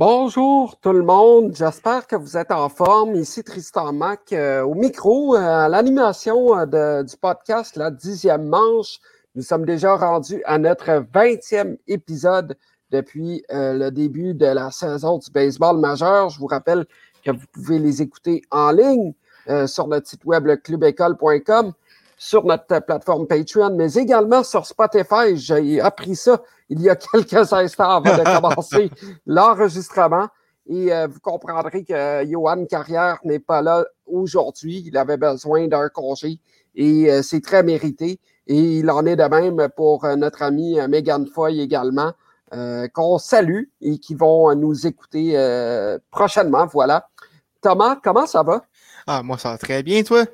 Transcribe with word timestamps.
Bonjour 0.00 0.80
tout 0.80 0.94
le 0.94 1.02
monde, 1.02 1.54
j'espère 1.54 2.06
que 2.06 2.16
vous 2.16 2.38
êtes 2.38 2.52
en 2.52 2.70
forme. 2.70 3.16
Ici 3.16 3.44
Tristan 3.44 3.92
Mac 3.92 4.32
euh, 4.32 4.62
au 4.62 4.74
micro, 4.74 5.36
euh, 5.36 5.40
à 5.40 5.68
l'animation 5.68 6.56
euh, 6.58 7.02
du 7.02 7.14
podcast, 7.18 7.76
la 7.76 7.90
dixième 7.90 8.46
manche. 8.46 8.98
Nous 9.34 9.42
sommes 9.42 9.66
déjà 9.66 9.96
rendus 9.96 10.42
à 10.46 10.56
notre 10.56 11.04
vingtième 11.12 11.76
épisode 11.86 12.56
depuis 12.90 13.44
le 13.50 13.90
début 13.90 14.32
de 14.32 14.46
la 14.46 14.70
saison 14.70 15.18
du 15.18 15.30
baseball 15.30 15.76
majeur. 15.78 16.30
Je 16.30 16.38
vous 16.38 16.46
rappelle 16.46 16.86
que 17.22 17.32
vous 17.32 17.46
pouvez 17.52 17.78
les 17.78 18.00
écouter 18.00 18.40
en 18.50 18.70
ligne 18.70 19.12
sur 19.66 19.86
notre 19.86 20.08
site 20.08 20.24
web 20.24 20.48
clubécole.com, 20.62 21.74
sur 22.22 22.44
notre 22.44 22.80
plateforme 22.80 23.26
Patreon, 23.26 23.74
mais 23.74 23.94
également 23.94 24.44
sur 24.44 24.66
Spotify. 24.66 25.36
J'ai 25.36 25.80
appris 25.80 26.14
ça 26.14 26.42
il 26.68 26.82
y 26.82 26.90
a 26.90 26.94
quelques 27.12 27.50
instants 27.50 27.96
avant 27.96 28.14
de 28.14 28.22
commencer 28.22 28.90
l'enregistrement. 29.26 30.28
Et 30.68 30.92
euh, 30.92 31.06
vous 31.06 31.18
comprendrez 31.20 31.82
que 31.82 32.22
Johan 32.30 32.66
Carrière 32.66 33.20
n'est 33.24 33.38
pas 33.38 33.62
là 33.62 33.86
aujourd'hui. 34.04 34.84
Il 34.86 34.98
avait 34.98 35.16
besoin 35.16 35.66
d'un 35.66 35.88
congé 35.88 36.40
et 36.74 37.10
euh, 37.10 37.22
c'est 37.22 37.40
très 37.40 37.62
mérité. 37.62 38.20
Et 38.46 38.78
il 38.78 38.90
en 38.90 39.06
est 39.06 39.16
de 39.16 39.24
même 39.24 39.68
pour 39.74 40.04
euh, 40.04 40.14
notre 40.14 40.42
ami 40.42 40.76
Megan 40.88 41.26
Foy 41.26 41.58
également, 41.58 42.12
qu'on 42.92 43.18
salue 43.18 43.62
et 43.80 43.98
qui 43.98 44.14
vont 44.14 44.54
nous 44.56 44.86
écouter 44.86 45.36
prochainement. 46.10 46.66
Voilà. 46.66 47.08
Thomas, 47.62 47.96
comment 48.02 48.26
ça 48.26 48.42
va? 48.42 48.64
Ah, 49.06 49.22
moi, 49.22 49.38
ça 49.38 49.52
va 49.52 49.58
très 49.58 49.84
bien, 49.84 50.02
toi? 50.02 50.24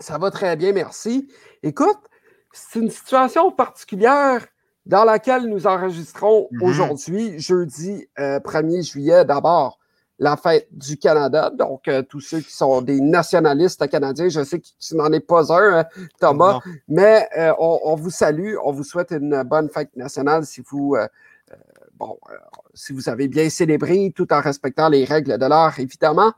Ça 0.00 0.16
va 0.16 0.30
très 0.30 0.56
bien, 0.56 0.72
merci. 0.72 1.28
Écoute, 1.62 1.98
c'est 2.52 2.80
une 2.80 2.90
situation 2.90 3.52
particulière 3.52 4.46
dans 4.86 5.04
laquelle 5.04 5.44
nous 5.44 5.66
enregistrons 5.66 6.48
mm-hmm. 6.50 6.64
aujourd'hui, 6.64 7.38
jeudi 7.38 8.08
1er 8.16 8.78
euh, 8.78 8.82
juillet, 8.82 9.24
d'abord 9.26 9.78
la 10.18 10.36
fête 10.36 10.68
du 10.70 10.98
Canada. 10.98 11.50
Donc, 11.50 11.88
euh, 11.88 12.02
tous 12.02 12.20
ceux 12.20 12.40
qui 12.40 12.52
sont 12.52 12.82
des 12.82 13.00
nationalistes 13.00 13.86
canadiens, 13.88 14.28
je 14.28 14.42
sais 14.44 14.60
que 14.60 14.66
tu 14.78 14.94
n'en 14.94 15.10
es 15.12 15.20
pas 15.20 15.52
un, 15.52 15.80
hein, 15.80 15.84
Thomas, 16.18 16.60
mais 16.88 17.26
euh, 17.38 17.52
on, 17.58 17.94
vous 17.94 18.10
salue, 18.10 18.54
on 18.62 18.72
vous 18.72 18.84
souhaite 18.84 19.12
une 19.12 19.42
bonne 19.42 19.70
fête 19.70 19.94
nationale 19.96 20.44
si 20.44 20.62
vous, 20.66 20.96
bon, 21.94 22.18
si 22.74 22.92
vous 22.92 23.08
avez 23.08 23.28
bien 23.28 23.48
célébré 23.48 24.12
tout 24.14 24.30
en 24.32 24.40
respectant 24.40 24.88
les 24.88 25.04
règles 25.04 25.38
de 25.38 25.46
l'art, 25.46 25.78
évidemment. 25.78 26.32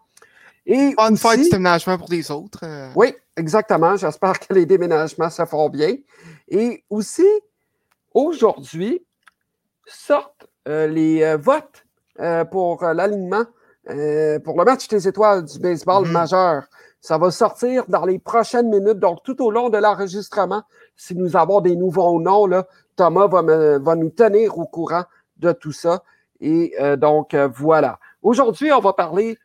Et 0.64 0.94
bonne 0.96 1.16
fête 1.16 1.40
de 1.40 1.50
déménagement 1.50 1.98
pour 1.98 2.08
les 2.08 2.30
autres. 2.30 2.64
Oui, 2.94 3.14
exactement. 3.36 3.96
J'espère 3.96 4.38
que 4.38 4.52
les 4.54 4.66
déménagements 4.66 5.30
se 5.30 5.44
font 5.44 5.68
bien. 5.68 5.96
Et 6.48 6.84
aussi, 6.90 7.26
Aujourd'hui, 8.14 9.04
sortent 9.86 10.46
euh, 10.68 10.86
les 10.86 11.22
euh, 11.22 11.36
votes 11.36 11.84
euh, 12.20 12.44
pour 12.44 12.84
l'alignement 12.84 13.44
pour 14.44 14.56
le 14.56 14.64
match 14.64 14.86
des 14.86 15.08
étoiles 15.08 15.44
du 15.44 15.58
baseball 15.58 16.04
mm-hmm. 16.04 16.12
majeur. 16.12 16.62
Ça 17.00 17.18
va 17.18 17.32
sortir 17.32 17.84
dans 17.88 18.06
les 18.06 18.20
prochaines 18.20 18.68
minutes, 18.68 19.00
donc 19.00 19.24
tout 19.24 19.42
au 19.42 19.50
long 19.50 19.70
de 19.70 19.78
l'enregistrement. 19.78 20.62
Si 20.94 21.16
nous 21.16 21.36
avons 21.36 21.60
des 21.60 21.74
nouveaux 21.74 22.20
noms, 22.20 22.46
là, 22.46 22.64
Thomas 22.94 23.26
va, 23.26 23.42
va 23.78 23.96
nous 23.96 24.10
tenir 24.10 24.56
au 24.56 24.66
courant 24.66 25.02
de 25.38 25.50
tout 25.50 25.72
ça. 25.72 26.04
Et 26.40 26.76
donc, 26.96 27.34
voilà. 27.34 27.98
Aujourd'hui, 28.22 28.70
on 28.70 28.78
va 28.78 28.92
parler 28.92 29.36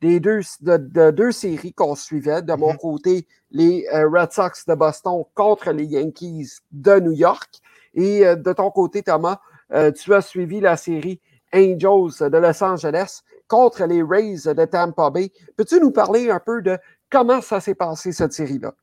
des 0.00 0.20
deux, 0.20 0.40
de, 0.60 1.10
deux 1.10 1.32
séries 1.32 1.72
qu'on 1.72 1.94
suivait. 1.94 2.42
De 2.42 2.54
mon 2.54 2.72
mm-hmm. 2.72 2.78
côté, 2.78 3.26
les 3.50 3.86
Red 3.90 4.32
Sox 4.32 4.66
de 4.66 4.74
Boston 4.74 5.24
contre 5.34 5.70
les 5.72 5.84
Yankees 5.84 6.58
de 6.72 7.00
New 7.00 7.12
York. 7.12 7.60
Et 7.96 8.26
euh, 8.26 8.36
de 8.36 8.52
ton 8.52 8.70
côté, 8.70 9.02
Thomas, 9.02 9.40
euh, 9.72 9.90
tu 9.90 10.14
as 10.14 10.20
suivi 10.20 10.60
la 10.60 10.76
série 10.76 11.20
Angels 11.52 12.30
de 12.30 12.38
Los 12.38 12.62
Angeles 12.62 13.22
contre 13.48 13.84
les 13.86 14.02
Rays 14.02 14.54
de 14.54 14.64
Tampa 14.66 15.10
Bay. 15.10 15.32
Peux-tu 15.56 15.80
nous 15.80 15.90
parler 15.90 16.30
un 16.30 16.38
peu 16.38 16.62
de 16.62 16.78
comment 17.10 17.40
ça 17.40 17.60
s'est 17.60 17.74
passé, 17.74 18.12
cette 18.12 18.32
série-là? 18.32 18.74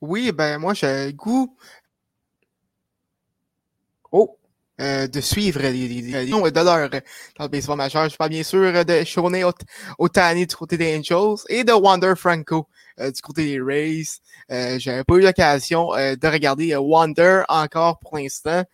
Oui, 0.00 0.32
ben 0.32 0.58
moi, 0.58 0.74
j'ai 0.74 1.12
goût. 1.12 1.54
Euh, 4.80 5.06
de 5.06 5.20
suivre 5.20 5.60
les, 5.60 5.86
les, 5.86 6.00
de 6.00 6.64
l'heure 6.64 6.88
dans 6.88 7.44
le 7.44 7.48
baseball 7.48 7.76
majeur. 7.76 8.08
Je 8.08 8.16
parle 8.16 8.30
bien 8.30 8.42
sûr 8.42 8.84
de 8.86 9.04
Shohei 9.04 9.44
Otani 9.98 10.46
du 10.46 10.56
côté 10.56 10.78
des 10.78 10.96
Angels 10.96 11.44
et 11.50 11.62
de 11.62 11.72
Wander 11.72 12.14
Franco 12.16 12.66
du 12.98 13.20
côté 13.20 13.44
des 13.44 13.60
Rays. 13.60 14.04
Euh, 14.50 14.78
J'avais 14.78 15.04
pas 15.04 15.14
eu 15.16 15.20
l'occasion 15.20 15.94
euh, 15.94 16.16
de 16.16 16.26
regarder 16.26 16.74
Wander 16.74 17.42
encore 17.48 17.98
pour 17.98 18.16
l'instant, 18.16 18.64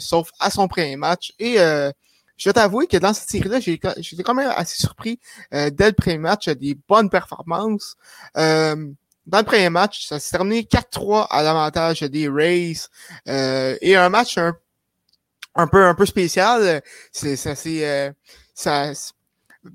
sauf 0.00 0.30
à 0.40 0.50
son 0.50 0.66
premier 0.66 0.96
match. 0.96 1.34
Et 1.38 1.56
je 1.56 2.48
vais 2.48 2.52
t'avouer 2.54 2.86
que 2.86 2.96
dans 2.96 3.12
cette 3.12 3.28
série-là, 3.28 3.60
j'étais 3.60 4.22
quand 4.22 4.34
même 4.34 4.50
assez 4.56 4.80
surpris 4.80 5.20
dès 5.52 5.88
le 5.88 5.92
premier 5.92 6.18
match, 6.18 6.48
des 6.48 6.74
bonnes 6.88 7.10
performances. 7.10 7.96
dans 8.34 9.38
le 9.38 9.44
premier 9.44 9.68
match, 9.68 10.06
ça 10.06 10.18
s'est 10.18 10.30
terminé 10.30 10.62
4-3 10.62 11.26
à 11.28 11.42
l'avantage 11.42 12.00
des 12.00 12.28
Rays. 12.30 12.88
et 13.26 13.94
un 13.94 14.08
match 14.08 14.38
un 14.38 14.56
un 15.54 15.66
peu 15.66 15.84
un 15.84 15.94
peu 15.94 16.06
spécial. 16.06 16.82
C'est 17.12 17.36
ça 17.36 17.54
c'est 17.54 17.86
euh, 17.86 18.10
ça 18.54 18.92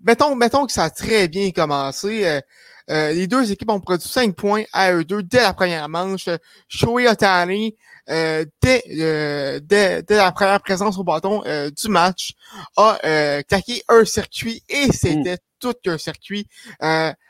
mettons 0.03 0.35
mettons 0.35 0.65
que 0.65 0.71
ça 0.71 0.85
a 0.85 0.89
très 0.89 1.27
bien 1.27 1.51
commencé. 1.51 2.25
Euh, 2.25 2.41
euh, 2.89 3.11
les 3.11 3.27
deux 3.27 3.51
équipes 3.51 3.69
ont 3.69 3.79
produit 3.79 4.07
5 4.07 4.35
points 4.35 4.63
à 4.73 4.93
eux 4.93 5.03
deux 5.03 5.21
dès 5.21 5.41
la 5.41 5.53
première 5.53 5.87
manche. 5.89 6.27
Shoei 6.67 7.07
Otani, 7.07 7.75
dès, 8.07 8.51
dès, 8.61 9.61
dès, 9.61 10.15
la 10.15 10.31
première 10.31 10.59
présence 10.59 10.97
au 10.97 11.03
bâton 11.03 11.43
du 11.43 11.87
match, 11.87 12.33
a 12.77 13.43
claqué 13.47 13.83
un 13.89 14.05
circuit 14.05 14.63
et 14.67 14.91
c'était 14.91 15.37
tout 15.59 15.75
un 15.85 15.99
circuit. 15.99 16.47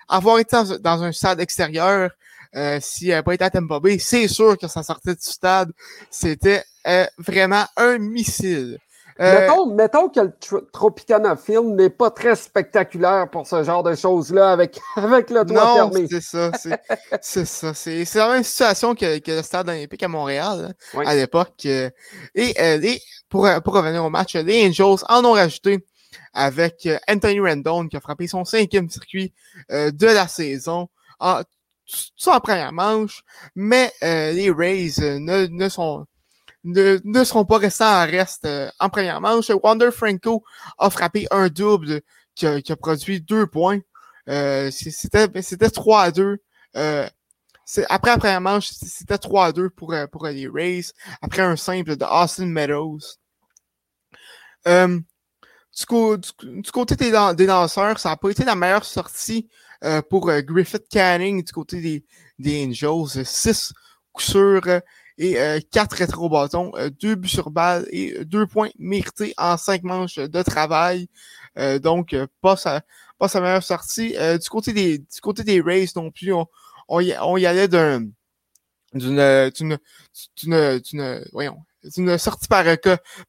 avoir 0.08 0.40
été 0.40 0.56
dans, 0.80 1.04
un 1.04 1.12
stade 1.12 1.42
extérieur, 1.42 2.12
euh, 2.56 2.80
s'il 2.82 3.10
n'avait 3.10 3.22
pas 3.22 3.34
été 3.36 3.44
à 3.44 3.50
Tampa 3.50 3.80
Bay, 3.80 4.00
c'est 4.00 4.28
sûr 4.28 4.58
que 4.58 4.68
ça 4.68 4.82
sortait 4.82 5.14
du 5.14 5.22
stade. 5.22 5.72
C'était 6.10 6.64
euh, 6.88 7.06
vraiment 7.18 7.66
un 7.78 7.98
missile. 7.98 8.78
Euh, 9.20 9.42
mettons, 9.42 9.76
mettons, 9.76 10.10
que 10.10 10.22
le 10.22 10.70
Tropicana 10.72 11.36
Film 11.36 11.76
n'est 11.76 11.90
pas 11.90 12.10
très 12.10 12.38
spectaculaire 12.38 13.30
pour 13.30 13.46
ce 13.46 13.64
genre 13.66 13.84
de 13.84 13.94
choses-là 13.94 14.54
avec, 14.54 14.80
avec 14.96 15.30
le 15.30 15.46
toit 15.46 15.90
non, 15.90 15.92
c'est 16.10 16.22
ça. 16.22 16.52
C'est 17.22 17.46
ça. 17.46 17.74
C'est 17.74 18.16
la 18.16 18.30
même 18.30 18.44
situation 18.44 18.96
que, 18.96 19.20
que, 19.20 19.32
le 19.32 19.42
Stade 19.42 19.68
olympique 19.68 20.04
à 20.04 20.08
Montréal 20.08 20.74
à 21.06 21.16
l'époque. 21.16 21.66
Et, 21.66 21.92
et 22.36 23.02
pour, 23.28 23.46
pour 23.66 23.74
revenir 23.74 24.06
au 24.06 24.10
match, 24.10 24.36
les 24.36 24.66
Angels 24.66 25.04
en 25.10 25.26
ont 25.26 25.34
rajouté 25.34 25.86
avec 26.34 26.88
Anthony 27.10 27.42
Rendon 27.42 27.90
qui 27.90 27.98
a 27.98 28.00
frappé 28.00 28.26
son 28.28 28.46
cinquième 28.46 28.90
circuit 28.90 29.34
de 29.70 30.06
la 30.06 30.30
saison. 30.30 30.88
En, 31.20 31.42
ça 32.18 32.36
en 32.36 32.40
première 32.40 32.72
manche, 32.72 33.24
mais 33.56 33.92
euh, 34.04 34.32
les 34.32 34.52
Rays 34.52 35.00
euh, 35.00 35.20
ne, 35.20 35.48
ne, 35.48 35.70
sont 35.70 36.06
ne, 36.64 37.00
ne 37.04 37.24
seront 37.24 37.46
pas 37.46 37.58
restés 37.58 37.84
en 37.84 38.06
reste 38.06 38.46
euh, 38.46 38.70
en 38.80 38.90
première 38.90 39.22
manche. 39.22 39.50
Wander 39.64 39.92
Franco 39.92 40.44
a 40.78 40.90
frappé 40.90 41.28
un 41.32 41.48
double 41.48 42.02
qui 42.36 42.48
a, 42.48 42.62
qui 42.62 42.72
a 42.72 42.76
produit 42.76 43.22
deux 43.22 43.48
points. 43.48 43.80
c'était 44.28 45.30
c'était 45.42 45.70
3 45.70 46.02
à 46.04 46.12
2. 46.12 46.38
après 47.90 48.12
la 48.12 48.18
première 48.18 48.42
manche, 48.42 48.70
c'était 48.70 49.18
3 49.18 49.46
à 49.48 49.52
2 49.52 49.70
pour, 49.70 49.94
pour 50.12 50.28
les 50.28 50.48
Rays. 50.48 50.92
Après 51.22 51.42
un 51.42 51.56
simple 51.56 51.96
de 51.96 52.06
Austin 52.06 52.48
Meadows. 52.48 53.00
Du, 54.66 56.18
du, 56.62 56.72
côté 56.72 56.96
des, 56.96 57.12
des 57.36 57.46
lanceurs, 57.46 58.00
ça 58.00 58.10
n'a 58.10 58.18
pas 58.18 58.30
été 58.30 58.44
la 58.44 58.56
meilleure 58.56 58.84
sortie 58.84 59.48
euh, 59.86 60.02
pour 60.02 60.30
euh, 60.30 60.42
Griffith 60.42 60.90
Canning 60.90 61.42
du 61.42 61.54
côté 61.54 61.80
des, 61.80 62.06
des 62.38 62.66
Angels. 62.66 63.26
6 63.26 63.74
coups 64.12 64.26
sûrs 64.26 64.82
et 65.20 65.36
4 65.72 65.94
euh, 65.94 65.98
rétro-bâtons, 65.98 66.72
2 67.02 67.16
buts 67.16 67.28
sur 67.28 67.52
balle 67.52 67.86
et 67.92 68.26
2 68.26 68.48
points 68.48 68.70
mérités 68.80 69.34
en 69.38 69.58
5 69.58 69.84
manches 69.84 70.16
de 70.16 70.42
travail. 70.42 71.10
donc, 71.82 72.16
pas 72.42 72.56
sa, 72.56 72.82
pas 73.18 73.28
sa 73.28 73.42
meilleure 73.42 73.64
sortie. 73.64 74.16
du, 74.42 74.50
côté 74.50 74.74
des, 74.74 74.98
du 75.00 75.22
côté 75.22 75.44
des 75.44 75.62
Rays 75.62 75.88
non 75.96 76.10
plus, 76.10 76.34
on, 76.34 76.48
on, 76.88 77.02
y, 77.02 77.14
on 77.22 77.38
y 77.38 77.46
allait 77.46 77.68
d'un 77.68 78.06
d'une 78.94 79.52
d'une 79.54 79.78
d'une 80.80 81.24
voyons 81.32 81.58
une 81.98 82.18
sortie 82.18 82.48
par, 82.48 82.66
euh, 82.68 82.76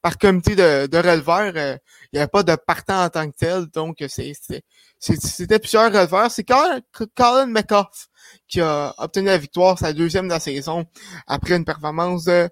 par 0.02 0.18
comité 0.18 0.54
de, 0.56 0.86
de 0.86 0.96
releveurs. 0.98 1.52
Euh, 1.56 1.76
il 2.12 2.16
n'y 2.16 2.20
avait 2.20 2.28
pas 2.28 2.42
de 2.42 2.54
partant 2.56 3.04
en 3.04 3.08
tant 3.08 3.30
que 3.30 3.36
tel. 3.36 3.66
Donc, 3.66 4.02
c'était 4.08 5.58
plusieurs 5.58 5.92
releveurs. 5.92 6.30
C'est 6.30 6.44
Colin 6.44 7.46
McCoff 7.46 8.08
qui 8.48 8.60
a 8.60 8.94
obtenu 8.98 9.26
la 9.26 9.38
victoire, 9.38 9.78
sa 9.78 9.92
deuxième 9.92 10.26
de 10.26 10.32
la 10.32 10.40
saison, 10.40 10.86
après 11.26 11.56
une 11.56 11.64
performance 11.64 12.24
de, 12.24 12.48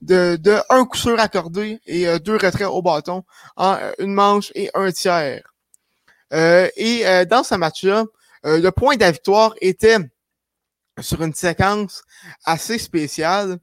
de, 0.00 0.36
de 0.36 0.58
un 0.70 0.84
coup 0.84 0.96
sûr 0.96 1.18
accordé 1.18 1.80
et 1.86 2.08
euh, 2.08 2.18
deux 2.18 2.36
retraits 2.36 2.68
au 2.68 2.82
bâton 2.82 3.24
en 3.56 3.78
une 3.98 4.14
manche 4.14 4.52
et 4.54 4.70
un 4.74 4.90
tiers. 4.92 5.42
et 6.32 7.04
dans 7.28 7.42
ce 7.42 7.54
match-là, 7.54 8.04
le 8.44 8.70
point 8.70 8.96
de 8.96 9.00
la 9.00 9.10
victoire 9.10 9.54
était 9.60 9.98
sur 11.00 11.22
une 11.22 11.34
séquence 11.34 12.02
assez 12.44 12.78
spéciale 12.78 13.58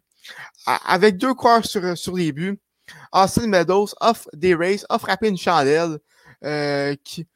avec 0.66 1.18
deux 1.18 1.34
coureurs 1.34 1.66
sur, 1.66 1.98
sur 1.98 2.16
les 2.16 2.32
buts, 2.32 2.60
Austin 3.12 3.48
Meadows 3.48 3.90
offre 4.00 4.30
des 4.34 4.56
races, 4.56 4.86
a 4.90 5.00
frappé 5.00 5.30
une 5.30 5.38
chandelle. 5.38 6.00
qui, 7.04 7.28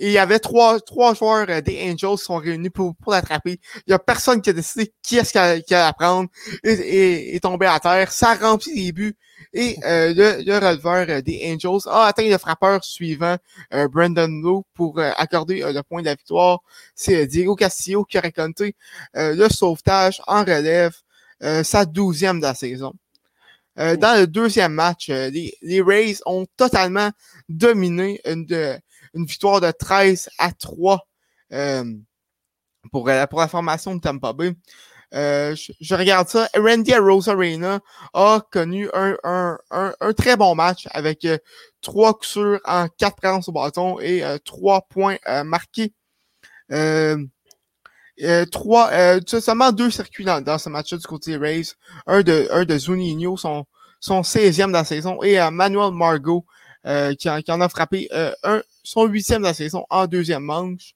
et 0.00 0.06
il 0.06 0.12
y 0.12 0.18
avait 0.18 0.38
trois, 0.38 0.80
trois 0.80 1.12
joueurs 1.14 1.46
des 1.62 1.82
Angels 1.82 2.16
qui 2.18 2.24
sont 2.24 2.36
réunis 2.36 2.70
pour, 2.70 2.94
pour 3.02 3.12
l'attraper. 3.12 3.58
Il 3.86 3.90
y 3.90 3.92
a 3.92 3.98
personne 3.98 4.40
qui 4.40 4.50
a 4.50 4.52
décidé 4.52 4.92
qui 5.02 5.16
est-ce 5.16 5.32
qui 5.32 5.74
a, 5.74 5.86
à 5.86 5.92
prendre 5.92 6.28
et 6.62 7.34
est 7.34 7.40
tombé 7.40 7.66
à 7.66 7.80
terre. 7.80 8.12
Ça 8.12 8.34
remplit 8.34 8.74
les 8.74 8.92
buts. 8.92 9.16
Et 9.52 9.76
euh, 9.84 10.14
le, 10.14 10.44
le 10.44 10.54
releveur 10.54 11.06
euh, 11.08 11.20
des 11.20 11.40
Angels 11.52 11.88
a 11.90 12.06
atteint 12.06 12.28
le 12.28 12.38
frappeur 12.38 12.84
suivant, 12.84 13.36
euh, 13.72 13.88
Brandon 13.88 14.28
Lowe, 14.28 14.64
pour 14.74 15.00
accorder 15.00 15.62
le 15.64 15.82
point 15.82 16.00
de 16.00 16.06
la 16.06 16.14
victoire. 16.14 16.60
C'est 16.94 17.26
Diego 17.26 17.56
Castillo 17.56 18.04
qui 18.04 18.18
a 18.18 18.20
récolté 18.20 18.76
le 19.14 19.48
sauvetage 19.48 20.22
en 20.28 20.40
relève, 20.40 20.94
sa 21.40 21.84
douzième 21.84 22.38
de 22.40 22.46
la 22.46 22.54
saison. 22.54 22.94
dans 23.76 24.20
le 24.20 24.26
deuxième 24.26 24.72
match, 24.72 25.08
les, 25.08 25.54
les, 25.62 25.80
Rays 25.80 26.16
ont 26.26 26.46
totalement 26.56 27.10
dominé 27.48 28.20
une, 28.24 28.46
une 29.14 29.24
victoire 29.24 29.60
de 29.60 29.70
13 29.70 30.28
à 30.38 30.52
3 30.52 31.06
pour, 32.90 33.10
pour 33.30 33.40
la 33.40 33.48
formation 33.48 33.94
de 33.94 34.00
Tampa 34.00 34.32
Bay. 34.32 34.54
Euh, 35.14 35.56
je, 35.80 35.94
regarde 35.94 36.28
ça. 36.28 36.48
Randy 36.54 36.94
Rosarena 36.94 37.80
a 38.12 38.40
connu 38.50 38.90
un, 38.92 39.16
un, 39.24 39.58
un, 39.70 40.12
très 40.12 40.36
bon 40.36 40.54
match 40.54 40.86
avec 40.90 41.24
euh, 41.24 41.38
trois 41.80 42.12
coups 42.12 42.28
sûrs 42.28 42.60
en 42.64 42.88
quatre 42.98 43.16
présences 43.16 43.48
au 43.48 43.52
bâton 43.52 43.98
et 44.00 44.22
euh, 44.24 44.38
trois 44.38 44.82
points 44.82 45.16
marqués. 45.44 45.94
Trois, 48.50 48.90
seulement 49.26 49.72
deux 49.72 49.90
circuits 49.90 50.24
dans, 50.24 50.40
dans 50.40 50.58
ce 50.58 50.68
match-là 50.68 50.98
du 50.98 51.06
côté 51.06 51.36
Rays. 51.36 51.74
Un 52.06 52.22
de, 52.22 52.48
un 52.50 52.64
de 52.64 52.78
Zuninho, 52.78 53.36
son, 53.36 53.64
son 54.00 54.22
16e 54.22 54.68
de 54.68 54.72
la 54.72 54.84
saison, 54.84 55.22
et 55.22 55.38
Manuel 55.50 55.92
Margot, 55.92 56.44
qui, 57.18 57.30
en, 57.30 57.40
qui 57.40 57.52
en 57.52 57.60
a 57.60 57.68
frappé 57.68 58.08
un, 58.42 58.62
son 58.82 59.06
huitième 59.06 59.42
de 59.42 59.46
la 59.46 59.54
saison 59.54 59.84
en 59.90 60.06
deuxième 60.06 60.42
manche. 60.42 60.94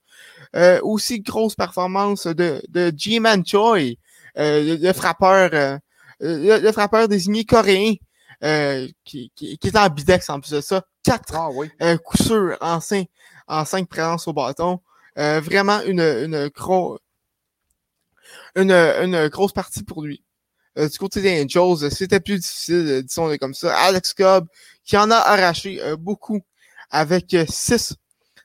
aussi 0.83 1.21
grosse 1.21 1.55
performance 1.55 2.27
de, 2.27 2.63
de 2.69 2.93
G-Man 2.97 3.45
Choi, 3.47 3.97
euh, 4.39 4.79
le, 4.81 4.93
frappeur, 4.93 5.51
euh, 5.53 5.79
le, 6.21 6.73
frappeur 6.73 7.09
désigné 7.09 7.45
coréen, 7.45 7.95
euh, 8.43 8.89
qui, 9.05 9.31
qui, 9.35 9.59
qui, 9.59 9.69
est 9.69 9.77
en 9.77 9.89
bidex 9.89 10.29
en 10.31 10.41
plus 10.41 10.53
de 10.53 10.61
ça. 10.61 10.83
Quatre 11.03 11.35
ah, 11.35 11.97
coups 11.99 12.25
sûrs 12.25 12.57
en 12.61 12.81
cinq, 12.81 13.09
en 13.47 13.65
cinq 13.65 13.89
présences 13.89 14.27
au 14.29 14.33
bâton. 14.33 14.81
vraiment 15.17 15.81
une, 15.83 16.01
une, 16.01 16.49
gros, 16.49 16.99
une, 18.57 18.73
une 18.73 19.29
grosse 19.29 19.53
partie 19.53 19.83
pour 19.83 20.03
lui. 20.03 20.23
du 20.77 20.99
côté 20.99 21.21
des 21.21 21.43
Angels, 21.43 21.91
c'était 21.91 22.21
plus 22.21 22.39
difficile, 22.39 23.03
disons 23.03 23.37
comme 23.39 23.55
ça. 23.55 23.77
Alex 23.77 24.15
Cobb, 24.15 24.47
qui 24.85 24.97
en 24.97 25.11
a 25.11 25.17
arraché 25.17 25.81
beaucoup 25.99 26.41
avec 26.91 27.37
six 27.49 27.95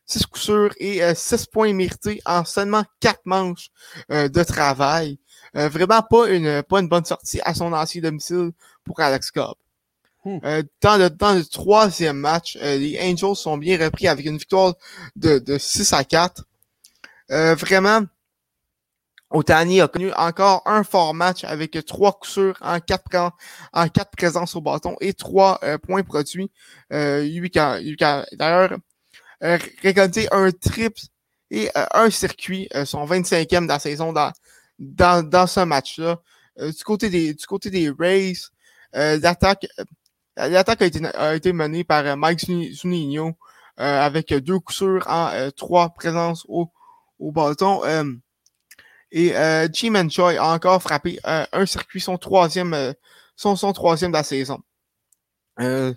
6 0.09 0.25
coups 0.27 0.41
sûrs 0.41 0.73
et 0.77 1.01
6 1.13 1.47
points 1.47 1.73
mérités 1.73 2.21
en 2.25 2.45
seulement 2.45 2.83
4 3.01 3.21
manches 3.25 3.69
de 4.09 4.43
travail. 4.43 5.19
Euh, 5.55 5.69
vraiment 5.69 6.01
pas 6.01 6.29
une, 6.29 6.61
pas 6.63 6.79
une 6.79 6.89
bonne 6.89 7.05
sortie 7.05 7.39
à 7.43 7.53
son 7.53 7.73
ancien 7.73 8.01
domicile 8.01 8.51
pour 8.83 8.99
Alex 8.99 9.31
Cobb. 9.31 9.55
Hmm. 10.25 10.39
Euh, 10.43 10.63
dans, 10.81 10.97
le, 10.97 11.09
dans 11.09 11.33
le 11.33 11.45
troisième 11.45 12.17
match, 12.17 12.57
euh, 12.61 12.77
les 12.77 12.99
Angels 13.01 13.35
sont 13.35 13.57
bien 13.57 13.83
repris 13.83 14.07
avec 14.07 14.25
une 14.25 14.37
victoire 14.37 14.75
de, 15.15 15.39
de 15.39 15.57
6 15.57 15.93
à 15.93 16.03
4. 16.03 16.43
vraiment, 17.29 18.01
Otani 19.29 19.81
a 19.81 19.87
connu 19.87 20.11
encore 20.13 20.61
un 20.65 20.83
fort 20.83 21.13
match 21.13 21.43
avec 21.43 21.77
trois 21.85 22.13
coups 22.13 22.29
sûrs 22.31 22.57
en 22.61 22.79
quatre, 22.79 23.33
en 23.73 23.87
quatre 23.89 24.11
présences 24.11 24.55
au 24.55 24.61
bâton 24.61 24.95
et 25.01 25.13
trois 25.13 25.59
points 25.83 26.03
produits. 26.03 26.51
lui 26.89 27.49
qui 27.49 27.59
a, 27.59 28.25
d'ailleurs 28.33 28.77
récolté 29.41 30.27
un 30.31 30.51
triple 30.51 31.01
et 31.51 31.69
un 31.93 32.09
circuit, 32.09 32.69
son 32.85 33.05
25e 33.05 33.63
de 33.63 33.67
la 33.67 33.79
saison 33.79 34.13
dans, 34.13 34.31
dans, 34.79 35.27
dans 35.27 35.47
ce 35.47 35.61
match-là. 35.61 36.21
Euh, 36.59 36.71
du 36.71 36.83
côté 36.83 37.09
des 37.09 37.33
du 37.33 37.45
côté 37.45 37.69
des 37.69 37.89
Rays, 37.89 38.33
euh, 38.95 39.19
l'attaque 39.21 39.67
euh, 39.79 40.47
l'attaque 40.49 40.81
a 40.81 40.85
été, 40.85 41.05
a 41.05 41.35
été 41.35 41.53
menée 41.53 41.83
par 41.83 42.17
Mike 42.17 42.39
Zunino 42.71 43.37
avec 43.77 44.33
deux 44.33 44.59
coups 44.59 44.77
sûrs 44.77 45.03
en 45.07 45.49
trois 45.55 45.89
présences 45.89 46.45
au, 46.47 46.71
au 47.19 47.31
bâton. 47.31 47.81
Et 49.11 49.35
euh, 49.35 49.67
G-Man 49.71 50.09
a 50.17 50.53
encore 50.53 50.81
frappé 50.81 51.19
un 51.23 51.65
circuit, 51.65 52.01
son 52.01 52.17
troisième, 52.17 52.93
son, 53.35 53.55
son 53.55 53.73
troisième 53.73 54.11
de 54.11 54.17
la 54.17 54.23
saison. 54.23 54.59
Du, 55.59 55.95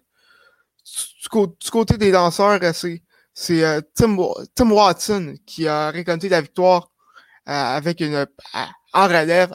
du, 1.22 1.70
côté 1.70 1.98
des 1.98 2.12
danseurs, 2.12 2.60
c'est 2.74 3.02
c'est 3.32 3.62
Tim, 3.94 4.16
Tim 4.54 4.70
Watson 4.70 5.34
qui 5.46 5.66
a 5.66 5.90
récolté 5.90 6.28
la 6.28 6.40
victoire 6.40 6.90
euh, 7.48 7.52
avec 7.52 8.00
une 8.00 8.26
en 8.92 9.08
relève. 9.08 9.52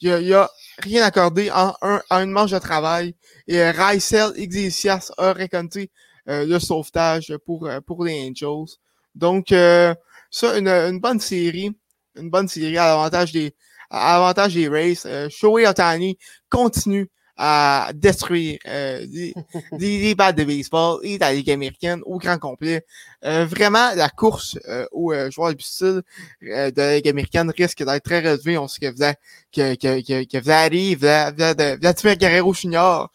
il 0.00 0.18
n'y 0.18 0.32
a, 0.32 0.48
rien 0.78 1.04
accordé 1.04 1.50
en, 1.50 1.74
un, 1.82 2.02
en 2.10 2.22
une 2.22 2.30
manche 2.30 2.50
de 2.50 2.58
travail. 2.58 3.14
Et 3.46 3.60
euh, 3.60 3.72
Rysel 3.72 4.32
Iglesias 4.36 5.10
a 5.16 5.32
récolté 5.32 5.90
euh, 6.28 6.44
le 6.44 6.58
sauvetage 6.58 7.34
pour, 7.44 7.68
pour 7.86 8.04
les 8.04 8.28
Angels. 8.28 8.76
Donc, 9.14 9.48
ça, 9.50 10.58
une, 10.58 10.68
une 10.68 11.00
bonne 11.00 11.18
série. 11.18 11.76
Une 12.18 12.30
bonne 12.30 12.48
série 12.48 12.78
à 12.78 12.86
l'avantage 12.86 13.32
des, 13.32 13.54
à 13.90 14.14
l'avantage 14.14 14.54
des 14.54 14.68
Rays. 14.68 14.98
Euh, 15.06 15.28
Shohei 15.30 15.66
Otani 15.66 16.18
continue 16.50 17.10
à 17.40 17.92
détruire 17.94 18.58
euh, 18.66 19.06
des, 19.06 19.32
des, 19.78 20.14
battes 20.16 20.36
de 20.36 20.42
baseball 20.42 20.98
et 21.04 21.18
la 21.18 21.32
Ligue 21.32 21.50
américaine 21.50 22.00
au 22.04 22.18
grand 22.18 22.38
complet. 22.38 22.84
Euh, 23.24 23.46
vraiment, 23.46 23.94
la 23.94 24.08
course 24.08 24.58
euh, 24.68 24.86
aux 24.90 25.12
euh, 25.12 25.30
joueurs 25.30 25.54
du 25.54 25.64
style 25.64 26.02
euh, 26.42 26.72
de 26.72 26.80
la 26.80 26.96
Ligue 26.96 27.08
américaine 27.08 27.52
risque 27.56 27.84
d'être 27.84 28.02
très 28.02 28.18
relevée. 28.28 28.58
On 28.58 28.66
sait 28.66 28.80
que 28.80 28.90
vous 28.90 29.12
que, 29.52 29.74
que, 29.76 30.00
que, 30.02 30.24
que 30.24 30.42
Vladdy, 30.42 30.96
Vladimir 30.96 32.16
Guerrero 32.16 32.52
Jr. 32.52 33.06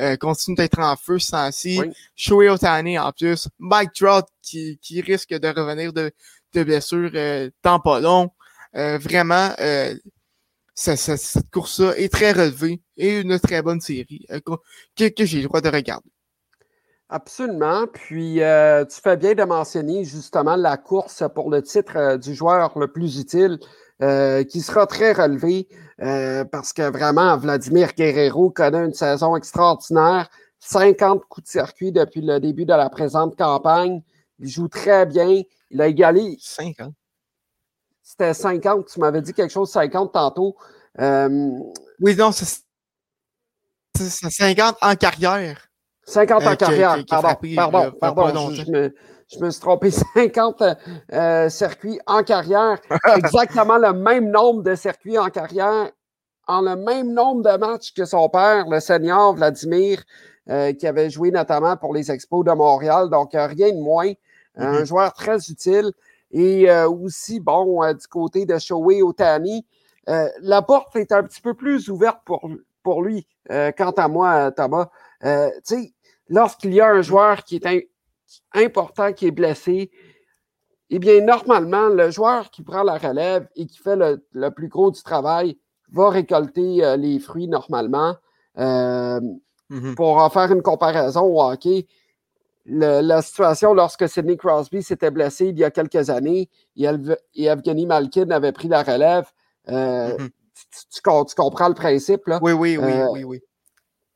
Euh, 0.00 0.16
continue 0.16 0.56
d'être 0.56 0.80
en 0.80 0.96
feu 0.96 1.20
sans-ci. 1.20 1.78
Oui. 1.80 1.92
Shohei 2.16 2.48
Otani 2.48 2.98
en 2.98 3.12
plus. 3.12 3.48
Mike 3.60 3.92
Trout 3.92 4.26
qui, 4.42 4.78
qui 4.82 5.00
risque 5.02 5.30
de 5.30 5.48
revenir 5.48 5.92
de, 5.92 6.10
de 6.54 6.64
blessure 6.64 7.10
euh, 7.14 7.48
tant 7.62 7.78
pas 7.78 8.00
long. 8.00 8.30
Vraiment, 8.74 9.54
cette 10.78 11.50
course-là 11.50 11.94
est 11.96 12.12
très 12.12 12.32
relevée 12.32 12.80
et 12.96 13.20
une 13.20 13.38
très 13.40 13.62
bonne 13.62 13.80
série 13.80 14.26
euh, 14.30 14.40
que, 14.96 15.08
que 15.08 15.24
j'ai 15.24 15.42
le 15.42 15.48
droit 15.48 15.60
de 15.60 15.68
regarder. 15.68 16.10
Absolument. 17.08 17.86
Puis, 17.92 18.42
euh, 18.42 18.84
tu 18.84 19.00
fais 19.00 19.16
bien 19.16 19.34
de 19.34 19.42
mentionner 19.42 20.04
justement 20.04 20.56
la 20.56 20.76
course 20.76 21.24
pour 21.34 21.50
le 21.50 21.62
titre 21.62 21.96
euh, 21.96 22.16
du 22.18 22.34
joueur 22.34 22.78
le 22.78 22.86
plus 22.88 23.18
utile, 23.18 23.58
qui 24.48 24.60
sera 24.60 24.86
très 24.86 25.10
relevé 25.10 25.66
parce 26.52 26.72
que 26.72 26.88
vraiment, 26.88 27.36
Vladimir 27.36 27.94
Guerrero 27.96 28.48
connaît 28.48 28.84
une 28.84 28.94
saison 28.94 29.34
extraordinaire. 29.34 30.28
50 30.60 31.24
coups 31.28 31.46
de 31.46 31.50
circuit 31.50 31.90
depuis 31.90 32.20
le 32.20 32.38
début 32.38 32.64
de 32.64 32.74
la 32.74 32.90
présente 32.90 33.36
campagne. 33.36 34.02
Il 34.38 34.48
joue 34.48 34.68
très 34.68 35.04
bien. 35.04 35.42
Il 35.72 35.80
a 35.80 35.88
égalé. 35.88 36.36
50. 36.38 36.92
C'était 38.08 38.32
50. 38.32 38.86
Tu 38.86 39.00
m'avais 39.00 39.20
dit 39.20 39.34
quelque 39.34 39.50
chose 39.50 39.70
50 39.70 40.14
tantôt. 40.14 40.56
Euh, 40.98 41.28
oui, 42.00 42.16
non, 42.16 42.32
c'est 42.32 42.62
50 43.98 44.78
en 44.80 44.94
carrière. 44.94 45.68
50 46.06 46.42
en 46.42 46.52
euh, 46.52 46.54
carrière, 46.56 47.04
pardon, 47.06 47.36
pardon, 47.54 47.92
pardon, 48.00 48.50
je, 48.50 48.70
me, 48.70 48.94
je, 49.30 49.38
me, 49.40 49.50
suis 49.50 49.60
trompé. 49.60 49.90
50 50.14 50.62
euh, 51.12 51.50
circuits 51.50 52.00
en 52.06 52.22
carrière, 52.22 52.78
exactement 53.16 53.76
le 53.76 53.92
même 53.92 54.30
nombre 54.30 54.62
de 54.62 54.74
circuits 54.74 55.18
en 55.18 55.28
carrière, 55.28 55.90
en 56.46 56.62
le 56.62 56.76
même 56.76 57.12
nombre 57.12 57.42
de 57.42 57.58
matchs 57.58 57.92
que 57.92 58.06
son 58.06 58.30
père, 58.30 58.68
le 58.70 58.80
senior 58.80 59.34
Vladimir, 59.34 60.02
qui 60.78 60.86
avait 60.86 61.10
joué 61.10 61.30
notamment 61.30 61.76
pour 61.76 61.92
les 61.92 62.10
Expos 62.10 62.42
de 62.42 62.52
Montréal. 62.52 63.10
Donc, 63.10 63.32
rien 63.34 63.70
de 63.70 63.82
moins. 63.82 64.10
Un 64.56 64.80
mm-hmm. 64.80 64.86
joueur 64.86 65.12
très 65.12 65.36
utile. 65.50 65.92
Et 66.30 66.70
aussi, 66.84 67.40
bon, 67.40 67.80
du 67.92 68.06
côté 68.06 68.44
de 68.44 68.58
Shohei 68.58 69.02
Otani, 69.02 69.64
euh, 70.08 70.28
la 70.40 70.62
porte 70.62 70.96
est 70.96 71.12
un 71.12 71.22
petit 71.22 71.40
peu 71.40 71.54
plus 71.54 71.88
ouverte 71.90 72.20
pour, 72.24 72.48
pour 72.82 73.02
lui. 73.02 73.26
Euh, 73.50 73.72
quant 73.76 73.90
à 73.90 74.08
moi, 74.08 74.50
Thomas, 74.52 74.88
euh, 75.24 75.50
tu 75.66 75.74
sais, 75.76 75.94
lorsqu'il 76.28 76.74
y 76.74 76.80
a 76.80 76.88
un 76.88 77.02
joueur 77.02 77.44
qui 77.44 77.56
est 77.56 77.90
important, 78.54 79.12
qui 79.12 79.26
est 79.26 79.32
blessé, 79.32 79.90
eh 80.90 80.98
bien, 80.98 81.20
normalement, 81.20 81.88
le 81.88 82.10
joueur 82.10 82.50
qui 82.50 82.62
prend 82.62 82.82
la 82.82 82.96
relève 82.96 83.48
et 83.56 83.66
qui 83.66 83.78
fait 83.78 83.96
le, 83.96 84.50
plus 84.50 84.68
gros 84.68 84.90
du 84.90 85.02
travail 85.02 85.58
va 85.92 86.08
récolter 86.08 86.96
les 86.96 87.18
fruits 87.18 87.48
normalement. 87.48 88.16
Mm-hmm. 88.56 89.94
Pour 89.96 90.16
en 90.16 90.30
faire 90.30 90.50
une 90.50 90.62
comparaison 90.62 91.24
au 91.24 91.42
hockey, 91.42 91.86
la 92.68 93.22
situation 93.22 93.72
lorsque 93.74 94.08
Sidney 94.08 94.36
Crosby 94.36 94.82
s'était 94.82 95.10
blessé 95.10 95.46
il 95.46 95.58
y 95.58 95.64
a 95.64 95.70
quelques 95.70 96.10
années 96.10 96.48
et, 96.76 96.86
Evgeny 97.36 97.86
Malkin 97.86 98.30
avait 98.30 98.52
pris 98.52 98.68
la 98.68 98.82
relève, 98.82 99.26
euh, 99.68 100.16
mm-hmm. 100.16 101.26
tu, 101.26 101.34
comprends 101.34 101.68
le 101.68 101.74
principe, 101.74 102.26
là? 102.26 102.38
Oui, 102.42 102.52
oui, 102.52 102.76
oui, 102.76 102.92
euh, 102.92 103.06
oui, 103.12 103.24
oui. 103.24 103.40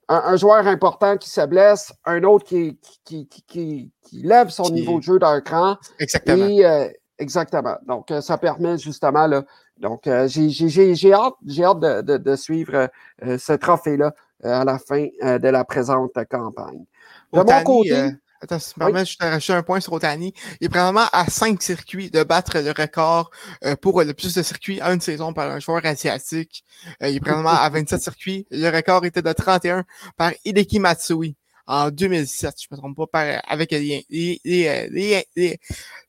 un, 0.09 0.37
joueur 0.37 0.67
important 0.67 1.17
qui 1.17 1.31
se 1.31 1.45
blesse, 1.47 1.93
un 2.05 2.23
autre 2.25 2.45
qui, 2.45 2.79
qui, 3.05 3.27
qui, 3.27 3.91
qui 4.03 4.23
lève 4.23 4.51
son 4.51 4.71
niveau 4.71 4.99
de 4.99 5.03
jeu 5.03 5.19
d'un 5.19 5.41
cran. 5.41 5.77
Exactement. 5.99 6.47
Et, 6.47 6.93
exactement. 7.19 7.77
Donc, 7.87 8.13
ça 8.21 8.37
permet 8.37 8.77
justement, 8.79 9.27
là, 9.27 9.45
donc, 9.79 10.03
j'ai 10.05 11.13
hâte, 11.13 11.35
hâte 11.61 11.81
de, 11.81 12.17
de, 12.19 12.37
suivre 12.37 12.89
ce 13.21 13.53
trophée-là 13.55 14.15
à 14.45 14.65
la 14.65 14.79
fin 14.79 15.07
de 15.23 15.49
la 15.49 15.65
présente 15.65 16.13
campagne. 16.31 16.85
De 17.33 17.39
mon 17.39 17.65
côté, 17.65 18.11
Attends, 18.43 18.59
si 18.59 18.75
tu 18.75 18.81
me 18.81 18.87
permets, 18.87 19.05
je 19.05 19.17
te 19.17 19.23
rajouter 19.23 19.53
un 19.53 19.63
point 19.63 19.79
sur 19.79 19.93
Otani. 19.93 20.35
Il 20.61 20.67
est 20.67 20.69
probablement 20.69 21.07
à 21.13 21.27
cinq 21.27 21.63
circuits 21.63 22.11
de 22.11 22.25
battre 22.25 22.59
le 22.59 22.71
record 22.71 23.31
euh, 23.65 23.77
pour 23.77 24.03
le 24.03 24.13
plus 24.15 24.35
de 24.35 24.43
circuits 24.43 24.81
à 24.81 24.93
une 24.93 25.01
saison 25.01 25.33
par 25.33 25.49
un 25.49 25.61
joueur 25.61 25.87
asiatique. 25.87 26.65
Euh, 27.05 27.09
il 27.09 27.17
est 27.17 27.21
probablement 27.21 27.51
à 27.51 27.69
27 27.71 28.03
circuits. 28.03 28.49
Le 28.51 28.69
record 28.69 29.05
était 29.05 29.23
de 29.23 29.33
31 29.33 29.85
par 30.17 30.33
Hideki 30.45 30.81
Matsui 30.81 31.37
en 31.69 31.91
2017, 31.91 32.55
je 32.61 32.67
me 32.73 32.77
trompe 32.77 32.97
pas, 32.97 33.07
par, 33.07 33.43
avec 33.47 33.71
les, 33.71 34.05
les, 34.11 34.41
les, 34.45 35.61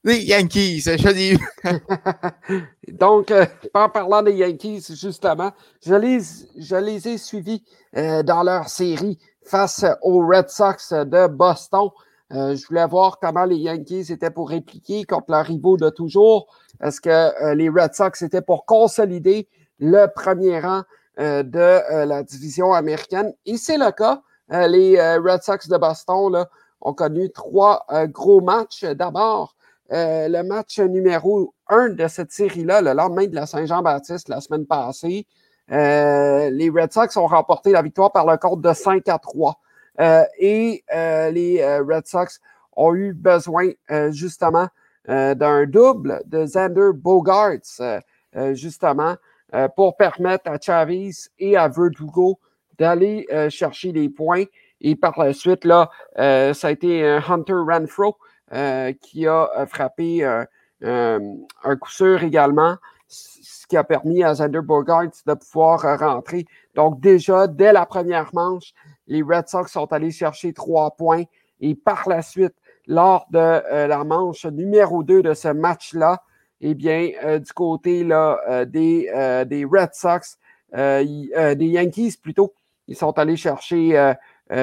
les 0.04 0.20
Yankees. 0.24 0.82
Je 0.82 1.12
dis. 1.12 1.38
Donc, 2.92 3.30
euh, 3.30 3.46
en 3.76 3.90
parlant 3.90 4.24
des 4.24 4.34
Yankees, 4.34 4.86
justement, 5.00 5.52
je 5.86 5.94
les, 5.94 6.20
je 6.58 6.76
les 6.76 7.08
ai 7.08 7.18
suivis 7.20 7.64
dans 7.94 8.42
leur 8.42 8.70
série 8.70 9.20
face 9.46 9.86
aux 10.02 10.26
Red 10.26 10.50
Sox 10.50 10.92
de 10.92 11.28
Boston. 11.28 11.90
Euh, 12.32 12.56
je 12.56 12.66
voulais 12.68 12.86
voir 12.88 13.20
comment 13.20 13.46
les 13.46 13.58
Yankees 13.58 14.12
étaient 14.12 14.32
pour 14.32 14.50
répliquer 14.50 15.04
contre 15.04 15.30
leurs 15.30 15.46
rivaux 15.46 15.78
de 15.78 15.90
toujours. 15.90 16.48
Est-ce 16.82 17.02
que 17.02 17.10
euh, 17.10 17.54
les 17.54 17.70
Red 17.70 17.94
Sox 17.94 18.22
étaient 18.22 18.42
pour 18.42 18.66
consolider 18.66 19.48
le 19.80 20.08
premier 20.08 20.60
rang 20.60 20.82
euh, 21.20 21.44
de 21.44 22.06
la 22.06 22.24
division 22.24 22.74
américaine? 22.74 23.34
Et 23.46 23.58
c'est 23.58 23.78
le 23.78 23.92
cas. 23.92 24.22
les 24.50 25.00
Red 25.18 25.44
Sox 25.44 25.68
de 25.68 25.78
Boston 25.78 26.32
là, 26.32 26.50
ont 26.82 26.94
connu 26.94 27.32
trois 27.32 27.86
gros 28.08 28.42
matchs. 28.42 28.84
D'abord, 28.84 29.56
le 29.90 30.42
match 30.42 30.80
numéro 30.80 31.54
un 31.70 31.90
de 31.90 32.08
cette 32.08 32.32
série-là, 32.32 32.82
le 32.82 32.94
lendemain 32.94 33.28
de 33.28 33.36
la 33.36 33.46
Saint-Jean-Baptiste, 33.46 34.30
la 34.30 34.42
semaine 34.42 34.66
passée, 34.66 35.28
les 35.70 36.72
Red 36.74 36.92
Sox 36.92 37.16
ont 37.18 37.28
remporté 37.28 37.72
la 37.72 37.82
victoire 37.82 38.12
par 38.12 38.26
le 38.26 38.38
compte 38.38 38.62
de 38.62 38.74
5 38.74 39.08
à 39.08 39.20
3. 39.20 39.60
Euh, 40.00 40.24
et 40.40 40.84
euh, 40.94 41.30
les 41.32 41.62
euh, 41.62 41.84
Red 41.84 42.08
Sox 42.08 42.40
ont 42.76 42.96
eu 42.96 43.14
besoin 43.14 43.70
justement 44.10 44.68
d'un 45.06 45.66
double 45.66 46.22
de 46.26 46.46
Xander 46.46 46.92
Bogarts, 46.94 47.82
justement, 48.54 49.16
pour 49.76 49.98
permettre 49.98 50.50
à 50.50 50.58
Chavez 50.60 51.12
et 51.38 51.58
à 51.58 51.68
Verdugo 51.68 52.40
d'aller 52.80 53.28
chercher 53.50 53.92
les 53.92 54.10
points. 54.10 54.46
Et 54.82 54.96
par 54.96 55.20
la 55.20 55.34
suite, 55.34 55.66
là, 55.66 55.92
ça 56.16 56.68
a 56.68 56.72
été 56.72 57.06
Hunter 57.06 57.54
Renfro 57.54 58.18
qui 59.02 59.28
a 59.28 59.66
frappé 59.68 60.24
un 60.82 61.76
coup 61.80 61.92
sûr 61.92 62.24
également, 62.24 62.78
ce 63.08 63.68
qui 63.68 63.78
a 63.78 63.84
permis 63.84 64.24
à 64.24 64.34
Xander 64.34 64.62
Bogarts 64.62 65.22
de 65.28 65.34
pouvoir 65.36 66.00
rentrer. 66.00 66.46
Donc 66.74 67.02
déjà, 67.02 67.46
dès 67.46 67.74
la 67.74 67.86
première 67.86 68.34
manche, 68.34 68.74
les 69.08 69.22
Red 69.22 69.48
Sox 69.48 69.72
sont 69.72 69.92
allés 69.92 70.12
chercher 70.12 70.54
trois 70.54 70.92
points 70.92 71.24
et 71.64 71.76
par 71.76 72.08
la 72.08 72.22
suite, 72.22 72.54
lors 72.88 73.26
de 73.32 73.40
euh, 73.40 73.88
la 73.88 74.04
manche 74.04 74.46
numéro 74.46 75.04
2 75.04 75.22
de 75.24 75.34
ce 75.34 75.48
match-là, 75.48 76.22
eh 76.60 76.74
bien, 76.74 77.12
euh, 77.24 77.40
du 77.40 77.54
côté 77.54 78.04
là, 78.04 78.38
euh, 78.50 78.66
des, 78.66 79.10
des, 79.48 79.66
Red 79.66 79.94
Sox, 79.94 80.38
des 80.74 81.68
Yankees 81.68 82.18
plutôt, 82.22 82.54
ils 82.88 82.98
sont 82.98 83.18
allés 83.18 83.38
chercher 83.38 84.14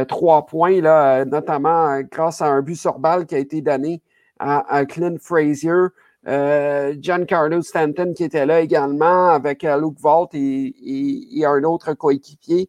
trois 0.09 0.45
points, 0.45 0.81
là, 0.83 1.25
notamment 1.25 2.01
grâce 2.03 2.43
à 2.43 2.49
un 2.49 2.61
but 2.61 2.75
sur 2.75 2.99
balle 2.99 3.25
qui 3.25 3.35
a 3.35 3.39
été 3.39 3.63
donné 3.63 4.03
à, 4.39 4.85
Clint 4.85 5.17
Frazier. 5.19 5.87
Giancarlo 6.27 7.63
Stanton 7.63 8.13
qui 8.15 8.25
était 8.25 8.45
là 8.45 8.61
également 8.61 9.31
avec 9.31 9.63
Luke 9.63 9.99
Vault 9.99 10.29
et 10.35 11.45
un 11.47 11.65
autre 11.65 11.95
coéquipier. 11.95 12.69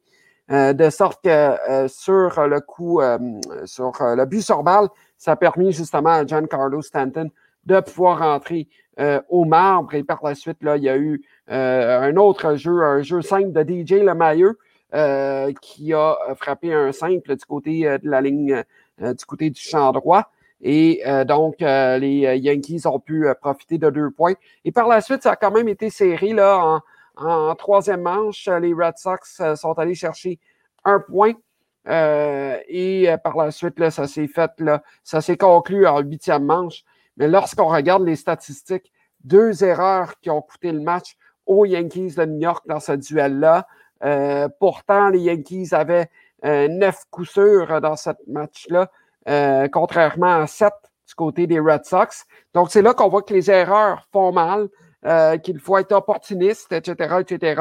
Euh, 0.51 0.73
de 0.73 0.89
sorte 0.89 1.23
que 1.23 1.29
euh, 1.29 1.87
sur 1.87 2.45
le 2.45 2.59
coup, 2.59 2.99
euh, 2.99 3.17
sur 3.63 3.93
le 4.01 4.25
but 4.25 4.41
sur 4.41 4.63
balle, 4.63 4.89
ça 5.17 5.31
a 5.31 5.35
permis 5.37 5.71
justement 5.71 6.09
à 6.09 6.25
Giancarlo 6.25 6.81
Stanton 6.81 7.29
de 7.65 7.79
pouvoir 7.79 8.19
rentrer 8.19 8.67
au 9.29 9.45
marbre. 9.45 9.95
Et 9.95 10.03
par 10.03 10.19
la 10.23 10.35
suite, 10.35 10.61
là, 10.61 10.77
il 10.77 10.83
y 10.83 10.89
a 10.89 10.97
eu 10.97 11.23
un 11.47 12.15
autre 12.17 12.55
jeu, 12.55 12.83
un 12.83 13.01
jeu 13.01 13.21
simple 13.21 13.51
de 13.51 13.61
DJ 13.63 13.93
Lemailleux 14.03 14.59
qui 15.61 15.93
a 15.93 16.17
frappé 16.35 16.73
un 16.73 16.91
simple 16.91 17.35
du 17.35 17.45
côté 17.45 17.83
de 17.83 18.09
la 18.09 18.21
ligne, 18.21 18.63
du 18.99 19.25
côté 19.25 19.49
du 19.49 19.59
champ 19.59 19.91
droit. 19.91 20.31
Et 20.61 21.01
donc, 21.27 21.55
les 21.61 22.37
Yankees 22.37 22.85
ont 22.85 22.99
pu 22.99 23.27
profiter 23.41 23.79
de 23.79 23.89
deux 23.89 24.11
points. 24.11 24.33
Et 24.65 24.71
par 24.71 24.87
la 24.87 25.01
suite, 25.01 25.23
ça 25.23 25.31
a 25.31 25.35
quand 25.35 25.51
même 25.51 25.69
été 25.69 25.89
serré 25.89 26.33
là, 26.33 26.59
en, 26.63 26.81
en 27.15 27.53
troisième 27.55 28.01
manche, 28.01 28.47
les 28.47 28.73
Red 28.73 28.97
Sox 28.97 29.39
euh, 29.39 29.55
sont 29.55 29.77
allés 29.77 29.95
chercher 29.95 30.39
un 30.85 30.99
point. 30.99 31.33
Euh, 31.87 32.57
et 32.67 33.09
euh, 33.09 33.17
par 33.17 33.35
la 33.37 33.51
suite, 33.51 33.79
là, 33.79 33.91
ça 33.91 34.07
s'est 34.07 34.27
fait, 34.27 34.51
là, 34.59 34.83
ça 35.03 35.21
s'est 35.21 35.37
conclu 35.37 35.87
en 35.87 35.99
huitième 35.99 36.45
manche. 36.45 36.83
Mais 37.17 37.27
lorsqu'on 37.27 37.67
regarde 37.67 38.03
les 38.03 38.15
statistiques, 38.15 38.91
deux 39.23 39.63
erreurs 39.63 40.19
qui 40.21 40.29
ont 40.29 40.41
coûté 40.41 40.71
le 40.71 40.79
match 40.79 41.15
aux 41.45 41.65
Yankees 41.65 42.15
de 42.15 42.25
New 42.25 42.39
York 42.39 42.63
dans 42.67 42.79
ce 42.79 42.93
duel-là. 42.93 43.67
pourtant, 44.59 45.09
les 45.09 45.19
Yankees 45.19 45.69
avaient 45.73 46.09
neuf 46.43 47.03
coups 47.11 47.29
sûrs 47.29 47.81
dans 47.81 47.95
ce 47.95 48.11
match-là, 48.27 48.89
contrairement 49.71 50.41
à 50.41 50.47
sept 50.47 50.73
du 51.07 51.13
côté 51.13 51.45
des 51.45 51.59
Red 51.59 51.85
Sox. 51.85 52.25
Donc, 52.53 52.71
c'est 52.71 52.81
là 52.81 52.93
qu'on 52.93 53.09
voit 53.09 53.21
que 53.21 53.33
les 53.33 53.51
erreurs 53.51 54.07
font 54.11 54.31
mal. 54.31 54.69
Euh, 55.03 55.37
qu'il 55.39 55.57
faut 55.57 55.79
être 55.79 55.93
opportuniste, 55.93 56.71
etc., 56.71 57.15
etc. 57.21 57.59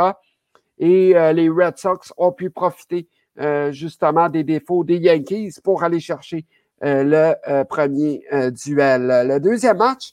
Et 0.79 1.17
euh, 1.17 1.33
les 1.33 1.49
Red 1.49 1.79
Sox 1.79 2.13
ont 2.19 2.33
pu 2.33 2.51
profiter 2.51 3.09
euh, 3.41 3.73
justement 3.73 4.29
des 4.29 4.45
défauts 4.45 4.85
des 4.85 4.99
Yankees 4.99 5.55
pour 5.65 5.83
aller 5.83 6.01
chercher 6.01 6.45
le 6.83 7.35
premier 7.65 8.25
duel. 8.65 9.27
Le 9.27 9.39
deuxième 9.39 9.77
match 9.77 10.13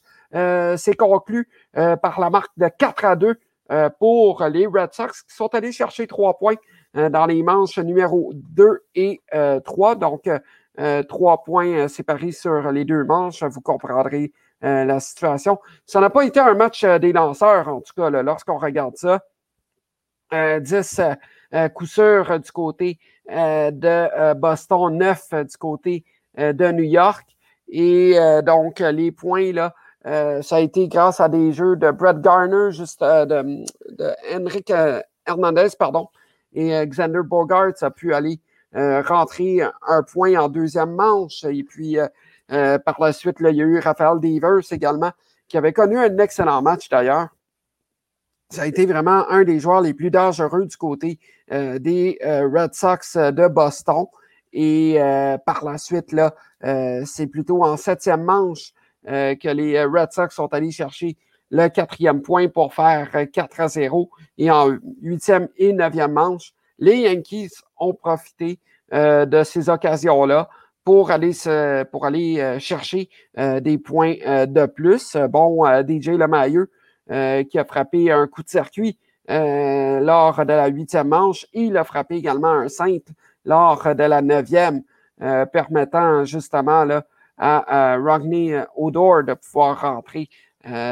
s'est 0.77 0.96
conclu 0.96 1.48
par 1.74 2.19
la 2.19 2.29
marque 2.29 2.51
de 2.57 2.67
4 2.67 3.05
à 3.05 3.15
2 3.15 3.39
pour 4.00 4.43
les 4.43 4.67
Red 4.67 4.93
Sox 4.93 5.24
qui 5.24 5.34
sont 5.34 5.48
allés 5.55 5.72
chercher 5.72 6.07
trois 6.07 6.38
points 6.38 6.57
dans 6.93 7.25
les 7.25 7.41
manches 7.41 7.79
numéro 7.79 8.34
2 8.34 8.84
et 8.96 9.22
3. 9.63 9.96
Donc, 9.96 10.29
trois 11.07 11.43
points 11.46 11.88
séparés 11.88 12.34
sur 12.34 12.69
les 12.74 12.84
deux 12.84 13.05
manches. 13.05 13.43
Vous 13.43 13.62
comprendrez 13.62 14.34
euh, 14.63 14.85
la 14.85 14.99
situation. 14.99 15.59
Ça 15.85 15.99
n'a 15.99 16.09
pas 16.09 16.25
été 16.25 16.39
un 16.39 16.55
match 16.55 16.83
euh, 16.83 16.97
des 16.97 17.13
lanceurs, 17.13 17.67
en 17.67 17.79
tout 17.79 17.93
cas, 17.95 18.09
lorsqu'on 18.09 18.57
regarde 18.57 18.97
ça. 18.97 19.21
10 20.31 20.99
euh, 21.53 21.69
coups 21.69 21.91
sûrs 21.91 22.39
du 22.39 22.51
côté 22.51 22.97
de 23.29 24.33
Boston, 24.33 24.97
9 24.97 25.33
du 25.45 25.57
côté 25.57 26.03
de 26.35 26.71
New 26.71 26.83
York. 26.83 27.23
Et 27.69 28.15
donc, 28.43 28.79
les 28.79 29.11
points, 29.11 29.53
là, 29.53 29.73
ça 30.41 30.55
a 30.55 30.59
été 30.59 30.87
grâce 30.87 31.19
à 31.19 31.29
des 31.29 31.53
jeux 31.53 31.75
de 31.75 31.91
Brett 31.91 32.19
Garner, 32.19 32.71
juste 32.71 33.01
de, 33.01 33.63
de 33.95 34.15
Henrik 34.33 34.73
Hernandez, 35.25 35.69
pardon, 35.77 36.09
et 36.53 36.85
Xander 36.87 37.23
Bogart 37.23 37.73
a 37.81 37.91
pu 37.91 38.13
aller 38.13 38.41
rentrer 38.73 39.61
un 39.87 40.03
point 40.03 40.35
en 40.35 40.49
deuxième 40.49 40.95
manche. 40.95 41.43
Et 41.45 41.63
puis, 41.63 41.97
par 42.50 42.96
la 43.00 43.13
suite, 43.13 43.38
il 43.39 43.56
y 43.56 43.62
a 43.62 43.66
eu 43.66 43.80
Raphaël 43.80 44.20
Devers 44.20 44.72
également, 44.72 45.12
qui 45.48 45.58
avait 45.58 45.74
connu 45.74 45.98
un 45.98 46.18
excellent 46.18 46.62
match 46.62 46.89
d'ailleurs. 46.89 47.30
Ça 48.50 48.62
a 48.62 48.66
été 48.66 48.86
vraiment 48.86 49.30
un 49.30 49.44
des 49.44 49.60
joueurs 49.60 49.82
les 49.82 49.94
plus 49.94 50.10
dangereux 50.10 50.66
du 50.66 50.77
côté 50.77 51.20
euh, 51.51 51.80
des 51.80 52.18
euh, 52.24 52.48
Red 52.48 52.74
Sox 52.74 53.18
de 53.18 53.48
Boston. 53.48 54.06
Et 54.54 54.98
par 55.46 55.63
la 55.63 55.77
suite, 55.77 56.13
là, 56.13 56.34
c'est 57.06 57.27
plutôt 57.27 57.63
en 57.63 57.77
septième 57.77 58.24
manche 58.24 58.74
que 59.06 59.54
les 59.54 59.84
Red 59.84 60.13
Sox 60.13 60.34
sont 60.34 60.51
allés 60.51 60.72
chercher 60.72 61.16
le 61.51 61.68
quatrième 61.68 62.22
point 62.22 62.48
pour 62.48 62.74
faire 62.74 63.12
4 63.32 63.60
à 63.60 63.68
0. 63.68 64.10
Et 64.38 64.50
en 64.50 64.72
huitième 65.01 65.50
et 65.58 65.74
neuvième 65.74 66.13
manche, 66.13 66.54
les 66.80 66.96
Yankees 67.01 67.51
ont 67.77 67.94
profité 67.94 68.60
de 68.92 69.44
ces 69.44 69.70
occasions-là 69.70 70.50
pour 70.88 71.12
aller, 71.12 71.34
se, 71.34 71.84
pour 71.84 72.06
aller 72.06 72.39
euh, 72.39 72.60
chercher 72.60 73.10
euh, 73.38 73.60
des 73.60 73.77
points 73.77 74.13
euh, 74.25 74.46
de 74.46 74.65
plus. 74.67 75.17
Bon, 75.29 75.65
DJ 75.65 76.12
Lemailleux 76.12 76.72
qui 77.10 77.60
a 77.60 77.65
frappé 77.65 78.10
un 78.10 78.25
coup 78.27 78.41
de 78.41 78.48
circuit 78.48 78.98
lors 79.27 80.46
de 80.46 80.53
la 80.53 80.67
huitième 80.67 81.10
manche. 81.10 81.46
Il 81.51 81.75
a 81.75 81.84
frappé 81.84 82.15
également 82.15 82.51
un 82.51 82.70
simple 82.70 83.12
lors 83.44 83.96
de 83.96 84.03
la 84.03 84.22
neuvième, 84.22 84.82
permettant 85.51 86.24
justement 86.24 86.86
là, 86.86 87.06
à, 87.38 87.94
à 87.94 87.98
Rodney 87.98 88.58
Odor 88.77 89.24
de 89.24 89.34
pouvoir 89.34 89.82
rentrer. 89.82 90.29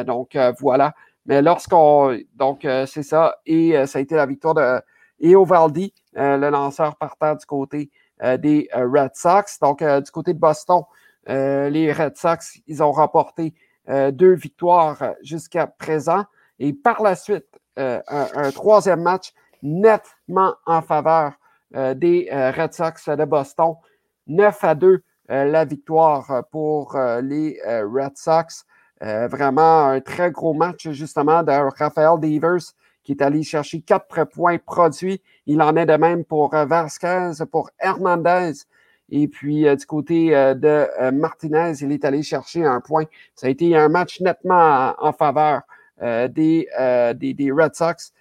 donc 0.06 0.38
voilà. 0.60 0.94
Mais 1.26 1.42
lorsqu'on. 1.42 2.18
Donc, 2.36 2.60
c'est 2.64 3.04
ça. 3.04 3.36
Et 3.46 3.86
ça 3.88 4.00
a 4.00 4.02
été 4.02 4.16
la 4.16 4.26
victoire 4.26 4.56
de 4.56 4.82
et 5.20 5.36
Ovaldi, 5.36 5.94
le 6.14 6.50
lanceur 6.50 6.96
partant 6.96 7.36
du 7.36 7.46
côté 7.46 7.90
des 8.22 8.70
Red 8.74 9.12
Sox. 9.16 9.60
Donc, 9.60 9.84
du 9.84 10.12
côté 10.12 10.34
de 10.34 10.40
Boston, 10.40 10.84
les 11.28 11.92
Red 11.92 12.18
Sox, 12.18 12.60
ils 12.68 12.82
ont 12.82 12.92
remporté 12.92 13.54
deux 13.88 14.34
victoires 14.34 15.14
jusqu'à 15.22 15.68
présent. 15.68 16.24
Et 16.60 16.74
par 16.74 17.02
la 17.02 17.16
suite, 17.16 17.48
un, 17.78 18.52
troisième 18.54 19.02
match 19.02 19.34
nettement 19.62 20.56
en 20.66 20.82
faveur 20.82 21.34
des 21.72 22.30
Red 22.32 22.74
Sox 22.74 23.10
de 23.10 23.26
Boston. 23.26 23.76
9 24.28 24.64
à 24.64 24.76
2 24.76 25.04
la 25.28 25.66
victoire 25.66 26.44
pour 26.52 26.98
les 27.22 27.60
Red 27.66 28.16
Sox. 28.16 28.66
vraiment 29.02 29.90
un 29.90 30.00
très 30.00 30.32
gros 30.32 30.54
match 30.54 30.90
justement 30.90 31.44
de 31.44 31.52
Rafael 31.52 32.20
Devers 32.20 32.74
qui 33.06 33.12
est 33.14 33.22
allé 33.22 33.44
chercher 33.44 33.80
quatre 33.82 34.26
points 34.26 34.58
produits. 34.58 35.22
Il 35.46 35.62
en 35.62 35.76
est 35.78 35.86
de 35.86 35.96
même 35.96 36.26
pour 36.26 36.50
Vasquez, 36.50 37.32
pour 37.52 37.70
Hernandez. 37.80 38.54
Et 39.10 39.28
puis, 39.28 39.64
du 39.64 39.86
côté 39.86 40.32
de 40.32 41.12
Martinez, 41.12 41.74
il 41.82 41.92
est 41.92 42.04
allé 42.04 42.24
chercher 42.24 42.66
un 42.66 42.82
point. 42.82 43.06
Ça 43.36 43.46
a 43.46 43.52
été 43.52 43.78
un 43.78 43.88
match 43.88 44.20
nettement 44.20 44.96
en, 44.98 45.14
faveur 45.14 45.62
des, 46.02 46.68
des, 47.16 47.52
Red 47.52 47.76
Sox. 47.76 48.12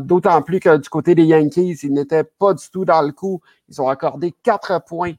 D'autant 0.00 0.42
plus 0.42 0.60
que 0.60 0.76
du 0.76 0.88
côté 0.88 1.16
des 1.16 1.24
Yankees, 1.24 1.80
ils 1.82 1.92
n'étaient 1.92 2.24
pas 2.24 2.54
du 2.54 2.70
tout 2.70 2.84
dans 2.84 3.02
le 3.02 3.10
coup. 3.10 3.40
Ils 3.68 3.82
ont 3.82 3.88
accordé 3.88 4.32
quatre 4.44 4.84
points 4.86 5.14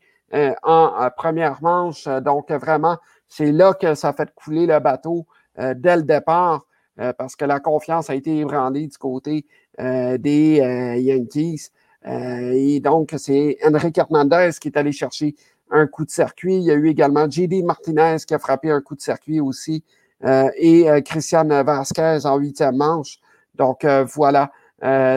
en 0.64 1.10
première 1.18 1.62
manche. 1.62 2.08
Donc, 2.08 2.50
vraiment, 2.52 2.98
c'est 3.28 3.52
là 3.52 3.74
que 3.74 3.96
ça 3.96 4.10
a 4.10 4.14
fait 4.14 4.34
couler 4.34 4.66
le 4.66 4.80
bateau 4.80 5.28
dès 5.58 5.98
le 5.98 6.04
départ 6.04 6.66
parce 7.18 7.36
que 7.36 7.46
la 7.46 7.60
confiance 7.60 8.10
a 8.10 8.16
été 8.16 8.38
ébranlée 8.38 8.88
du 8.88 8.98
côté 8.98 9.46
des 9.80 10.98
Yankees. 11.00 11.70
et 12.06 12.80
donc, 12.80 13.14
c'est 13.18 13.58
Enrique 13.66 13.98
Hernandez 13.98 14.52
qui 14.60 14.68
est 14.68 14.78
allé 14.78 14.92
chercher 14.92 15.36
un 15.70 15.88
coup 15.88 16.06
de 16.06 16.12
circuit. 16.12 16.58
Il 16.58 16.64
y 16.64 16.72
a 16.72 16.76
eu 16.76 16.90
également 16.90 17.30
JD 17.30 17.64
Martinez 17.64 18.18
qui 18.28 18.34
a 18.34 18.40
frappé 18.40 18.70
un 18.70 18.82
coup 18.82 18.96
de 18.96 19.02
circuit 19.02 19.40
aussi 19.40 19.84
et 20.24 20.86
Christian 21.06 21.46
Vasquez 21.64 22.20
en 22.26 22.38
huitième 22.38 22.78
manche. 22.78 23.20
Donc, 23.56 23.86
voilà. 24.14 24.52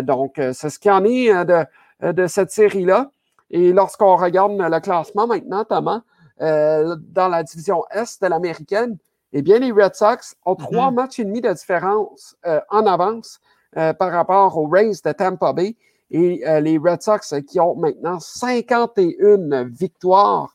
donc, 0.02 0.34
c'est 0.36 0.70
ce 0.70 0.78
qu'il 0.78 0.90
en 0.90 1.04
est 1.04 1.44
de, 1.44 2.12
de 2.12 2.26
cette 2.26 2.50
série-là. 2.50 3.10
Et 3.50 3.72
lorsqu'on 3.72 4.16
regarde 4.16 4.52
le 4.58 4.80
classement 4.80 5.26
maintenant, 5.26 5.64
Thomas, 5.64 6.02
euh, 6.40 6.96
dans 6.98 7.28
la 7.28 7.44
division 7.44 7.84
Est 7.90 8.20
de 8.20 8.26
l'américaine, 8.26 8.96
eh 9.36 9.42
bien, 9.42 9.58
les 9.58 9.72
Red 9.72 9.96
Sox 9.96 10.36
ont 10.46 10.54
trois 10.54 10.90
mm-hmm. 10.90 10.94
matchs 10.94 11.18
et 11.18 11.24
demi 11.24 11.40
de 11.40 11.52
différence 11.52 12.36
euh, 12.46 12.60
en 12.70 12.86
avance 12.86 13.40
euh, 13.76 13.92
par 13.92 14.12
rapport 14.12 14.56
aux 14.56 14.68
Rays 14.68 14.92
de 15.04 15.12
Tampa 15.12 15.52
Bay. 15.52 15.76
Et 16.10 16.44
les 16.60 16.78
Red 16.78 17.02
Sox 17.02 17.34
qui 17.48 17.58
ont 17.58 17.74
maintenant 17.74 18.20
51 18.20 19.64
victoires. 19.64 20.54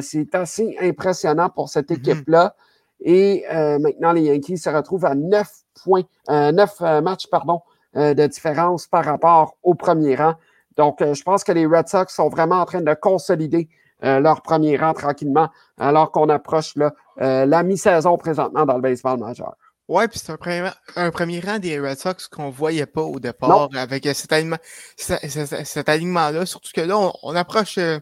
C'est 0.00 0.34
assez 0.34 0.74
impressionnant 0.80 1.50
pour 1.50 1.68
cette 1.68 1.90
mm-hmm. 1.90 2.10
équipe-là. 2.10 2.54
Et 3.00 3.44
maintenant, 3.50 4.12
les 4.12 4.22
Yankees 4.22 4.56
se 4.56 4.70
retrouvent 4.70 5.04
à 5.04 5.14
9 5.14 5.46
points, 5.82 6.04
9 6.30 6.80
matchs 7.02 7.26
pardon, 7.26 7.60
de 7.94 8.26
différence 8.26 8.86
par 8.86 9.04
rapport 9.04 9.56
au 9.62 9.74
premier 9.74 10.14
rang. 10.14 10.34
Donc, 10.78 11.00
je 11.00 11.22
pense 11.22 11.44
que 11.44 11.52
les 11.52 11.66
Red 11.66 11.88
Sox 11.88 12.14
sont 12.14 12.30
vraiment 12.30 12.60
en 12.60 12.64
train 12.64 12.80
de 12.80 12.94
consolider 12.94 13.68
euh, 14.02 14.20
leur 14.20 14.42
premier 14.42 14.76
rang 14.76 14.92
tranquillement, 14.92 15.48
alors 15.78 16.10
qu'on 16.10 16.28
approche 16.28 16.74
là, 16.76 16.92
euh, 17.20 17.46
la 17.46 17.62
mi-saison 17.62 18.18
présentement 18.18 18.66
dans 18.66 18.74
le 18.74 18.80
baseball 18.80 19.18
majeur. 19.18 19.54
Oui, 19.86 20.08
puis 20.08 20.18
c'est 20.18 20.32
un 20.32 20.36
premier, 20.36 20.68
un 20.96 21.10
premier 21.10 21.40
rang 21.40 21.58
des 21.58 21.78
Red 21.78 21.98
Sox 21.98 22.26
qu'on 22.30 22.46
ne 22.46 22.52
voyait 22.52 22.86
pas 22.86 23.02
au 23.02 23.20
départ 23.20 23.68
avec 23.74 24.08
cet, 24.14 24.32
alignement, 24.32 24.56
cet, 24.96 25.88
alignement-là. 25.88 26.44
Surtout 26.46 26.70
que 26.74 26.80
là, 26.80 26.98
on, 27.22 27.36
approche 27.36 27.78
euh, 27.78 27.98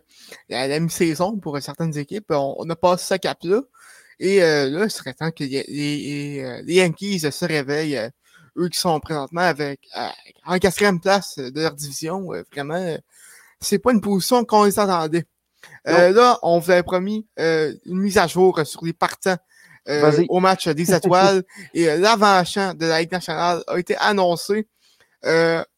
la, 0.48 0.78
mi-saison 0.80 1.36
pour 1.38 1.60
certaines 1.60 1.96
équipes. 1.98 2.30
On, 2.30 2.68
a 2.70 2.76
passé 2.76 3.14
ce 3.14 3.18
cap-là. 3.18 3.60
Et 4.20 4.38
là, 4.38 4.84
il 4.84 4.90
serait 4.90 5.14
temps 5.14 5.32
que 5.32 5.42
les, 5.42 5.64
les, 5.68 6.74
Yankees 6.74 7.18
se 7.18 7.44
réveillent. 7.44 8.10
eux 8.56 8.68
qui 8.68 8.78
sont 8.78 8.98
présentement 9.00 9.40
avec 9.40 9.88
en 10.46 10.58
quatrième 10.58 11.00
place 11.00 11.38
de 11.38 11.60
leur 11.60 11.74
division. 11.74 12.28
vraiment, 12.52 12.96
c'est 13.60 13.80
pas 13.80 13.92
une 13.92 14.00
position 14.00 14.44
qu'on 14.44 14.64
les 14.64 14.78
attendait. 14.78 15.24
Euh, 15.88 16.12
là, 16.12 16.38
on 16.42 16.58
vous 16.58 16.70
avait 16.70 16.82
promis 16.82 17.26
euh, 17.38 17.72
une 17.86 17.98
mise 17.98 18.18
à 18.18 18.26
jour 18.26 18.60
sur 18.64 18.84
les 18.84 18.92
partants 18.92 19.36
euh, 19.88 20.24
au 20.28 20.40
match 20.40 20.68
des 20.68 20.94
étoiles 20.94 21.42
et 21.74 21.86
l'avant-champ 21.96 22.74
de 22.74 22.86
la 22.86 23.00
Ligue 23.00 23.12
nationale 23.12 23.62
a 23.66 23.78
été 23.78 23.96
annoncé. 23.96 24.68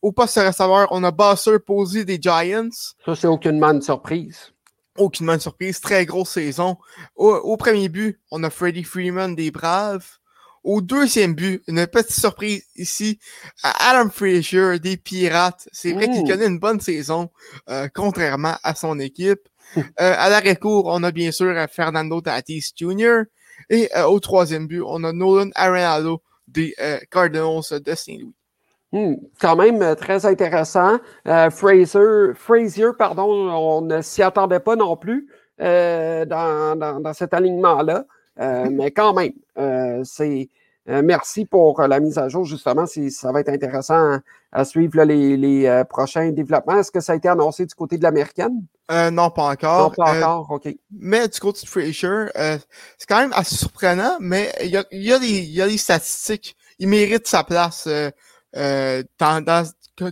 au 0.03 0.13
poste 0.13 0.39
de 0.39 0.47
receveur, 0.47 0.89
on 0.91 1.03
a 1.05 1.11
Basser 1.11 1.59
posé 1.59 2.05
des 2.05 2.19
Giants. 2.21 2.69
Ça, 3.05 3.15
c'est 3.15 3.27
aucunement 3.27 3.71
une 3.71 3.83
surprise. 3.83 4.53
Aucunement 4.99 5.35
une 5.35 5.41
surprise. 5.41 5.81
Très 5.81 6.05
grosse 6.05 6.31
saison. 6.31 6.77
Au, 7.17 7.57
premier 7.57 7.89
but, 7.89 8.21
on 8.31 8.43
a 8.45 8.51
Freddie 8.51 8.85
Freeman 8.85 9.35
des 9.35 9.51
Braves. 9.51 10.19
Au 10.63 10.81
deuxième 10.81 11.35
but, 11.35 11.63
une 11.67 11.87
petite 11.87 12.19
surprise 12.19 12.65
ici, 12.75 13.19
Adam 13.63 14.09
Frazier 14.09 14.79
des 14.79 14.97
Pirates. 14.97 15.69
C'est 15.73 15.93
vrai 15.93 16.09
qu'il 16.11 16.27
connaît 16.27 16.47
une 16.47 16.59
bonne 16.59 16.81
saison, 16.81 17.31
contrairement 17.95 18.57
à 18.63 18.75
son 18.75 18.99
équipe. 18.99 19.47
Euh, 19.77 19.83
à 19.99 20.29
l'arrêt-court, 20.29 20.87
on 20.87 21.03
a 21.03 21.11
bien 21.11 21.33
sûr 21.33 21.57
euh, 21.57 21.67
Fernando 21.71 22.21
Tatis 22.21 22.73
Jr. 22.77 23.23
Et 23.71 23.89
euh, 23.97 24.05
au 24.05 24.21
troisième 24.21 24.67
but, 24.67 24.83
on 24.83 25.05
a 25.05 25.13
Nolan 25.13 25.51
Arenado 25.55 26.23
des 26.47 26.75
Cardinals 27.11 27.81
de 27.85 27.95
Saint-Louis. 27.95 28.35
Hmm, 28.93 29.15
quand 29.41 29.57
même 29.57 29.97
très 29.97 30.27
intéressant. 30.27 30.99
Fraser, 31.25 32.35
Frazier, 32.35 32.91
pardon, 32.97 33.25
on 33.25 33.81
ne 33.81 34.03
s'y 34.03 34.23
attendait 34.23 34.61
pas 34.61 34.77
non 34.77 34.97
plus 34.97 35.27
dans, 35.59 36.77
dans, 37.01 37.13
cet 37.15 37.33
alignement-là. 37.33 38.05
mais 38.71 38.91
quand 38.91 39.15
même, 39.15 39.33
c'est 40.05 40.49
euh, 40.89 41.03
merci 41.03 41.47
pour 41.47 41.81
euh, 41.81 41.89
la 41.89 41.99
mise 41.99 42.19
à 42.19 42.29
jour, 42.29 42.45
justement. 42.45 42.85
Ça 42.87 43.33
va 43.33 43.41
être 43.41 43.49
intéressant 43.49 44.19
à, 44.53 44.65
suivre 44.65 45.03
les, 45.03 45.67
euh, 45.67 45.85
prochains 45.85 46.31
développements. 46.31 46.79
Est-ce 46.79 46.91
que 46.91 47.01
ça 47.01 47.13
a 47.13 47.17
été 47.17 47.29
annoncé 47.29 47.65
du 47.65 47.75
côté 47.75 47.97
de 47.97 48.03
l'américaine? 48.03 48.65
non, 48.91 49.31
pas 49.31 49.45
encore. 49.45 49.91
Non, 49.99 50.05
pas 50.05 50.17
encore, 50.17 50.51
OK. 50.51 50.69
Mais 50.91 51.27
du 51.27 51.41
côté 51.41 51.63
de 51.63 51.69
Fraser, 51.69 52.27
c'est 52.99 53.09
quand 53.09 53.19
même 53.19 53.33
assez 53.33 53.57
surprenant, 53.57 54.19
mais 54.21 54.53
il 54.63 54.69
y 54.69 54.77
a, 54.77 54.85
y, 54.93 55.11
a 55.11 55.19
y 55.19 55.63
a, 55.63 55.67
des 55.67 55.79
statistiques. 55.79 56.55
Il 56.79 56.89
mérite 56.89 57.27
sa 57.27 57.45
place 57.45 57.89
dans, 58.53 59.65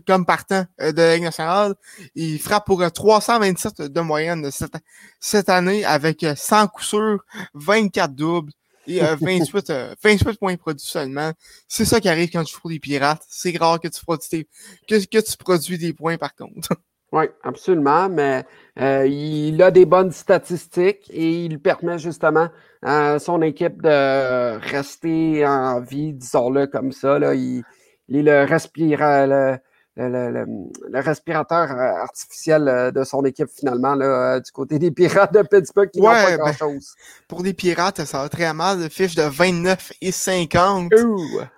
comme 0.07 0.25
partant 0.25 0.65
de 0.81 0.97
la 0.97 1.15
Ligue 1.17 1.25
nationale. 1.25 1.75
Il 2.15 2.39
frappe 2.39 2.65
pour 2.65 2.83
327 2.91 3.83
de 3.83 4.01
moyenne 4.01 4.51
cette, 4.51 4.77
cette 5.21 5.51
année 5.51 5.85
avec 5.85 6.25
100 6.35 6.69
coups 6.69 6.87
sûrs, 6.87 7.23
24 7.53 8.15
doubles. 8.15 8.53
Et 8.87 9.01
28, 9.01 9.71
euh, 9.71 9.95
28 10.03 10.27
euh, 10.29 10.33
points 10.39 10.57
produits 10.57 10.87
seulement. 10.87 11.33
C'est 11.69 11.85
ça 11.85 12.01
qui 12.01 12.09
arrive 12.09 12.31
quand 12.31 12.45
tu 12.45 12.55
fous 12.55 12.69
des 12.69 12.81
pirates. 12.81 13.23
C'est 13.29 13.57
rare 13.57 13.81
que 13.81 13.89
tu 13.89 14.05
produis 14.05 14.49
que 14.89 15.21
tu 15.21 15.37
produis 15.39 15.79
des 15.79 15.93
points 15.93 16.19
par 16.19 16.35
contre. 16.35 16.71
Oui, 17.15 17.25
absolument, 17.43 18.09
mais 18.09 18.43
euh, 18.81 19.07
il 19.07 19.63
a 19.63 19.71
des 19.71 19.85
bonnes 19.85 20.13
statistiques 20.13 21.11
et 21.11 21.45
il 21.45 21.61
permet 21.61 21.99
justement 21.99 22.49
à 22.81 23.19
son 23.19 23.43
équipe 23.43 23.83
de 23.83 24.57
rester 24.59 25.47
en 25.47 25.83
vie, 25.83 26.15
disons-le 26.15 26.69
comme 26.69 26.91
ça. 26.91 27.19
Là. 27.19 27.35
Il, 27.35 27.65
il 28.09 28.17
est 28.17 28.23
le 28.23 28.45
respirateur 28.47 29.59
le, 29.97 31.01
respirateur 31.01 31.71
euh, 31.71 32.03
artificiel 32.03 32.69
euh, 32.69 32.91
de 32.91 33.05
son 33.05 33.25
équipe 33.25 33.49
finalement 33.55 33.95
là, 33.95 34.37
euh, 34.37 34.41
du 34.41 34.51
côté 34.51 34.79
des 34.79 34.91
Pirates 34.91 35.35
de 35.35 35.43
Pittsburgh 35.43 35.91
qui 35.91 36.01
n'ont 36.01 36.07
pas 36.07 36.31
ben, 36.31 36.39
grand-chose. 36.39 36.95
pour 37.29 37.43
les 37.43 37.53
Pirates, 37.53 38.05
ça 38.05 38.23
va 38.23 38.29
très 38.29 38.53
mal. 38.55 38.81
Le 38.81 38.89
fiche 38.89 39.15
de 39.15 39.23
29 39.23 39.93
et 40.01 40.13
50 40.13 40.93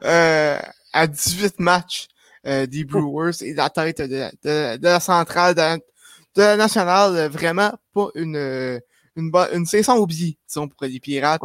à 0.02 1.06
18 1.06 1.60
matchs 1.60 2.08
des 2.44 2.84
Brewers 2.84 3.42
et 3.42 3.54
la 3.54 3.70
tête 3.70 4.02
de, 4.02 4.76
de, 4.76 4.78
la 4.82 5.00
centrale 5.00 5.54
de, 5.54 5.80
la 6.36 6.56
nationale. 6.56 7.28
Vraiment 7.28 7.72
pas 7.92 8.08
une, 8.14 8.80
une, 9.16 9.32
une 9.52 9.66
saison 9.66 9.96
oubliée, 9.96 10.38
disons, 10.46 10.68
pour 10.68 10.86
les 10.86 11.00
Pirates. 11.00 11.40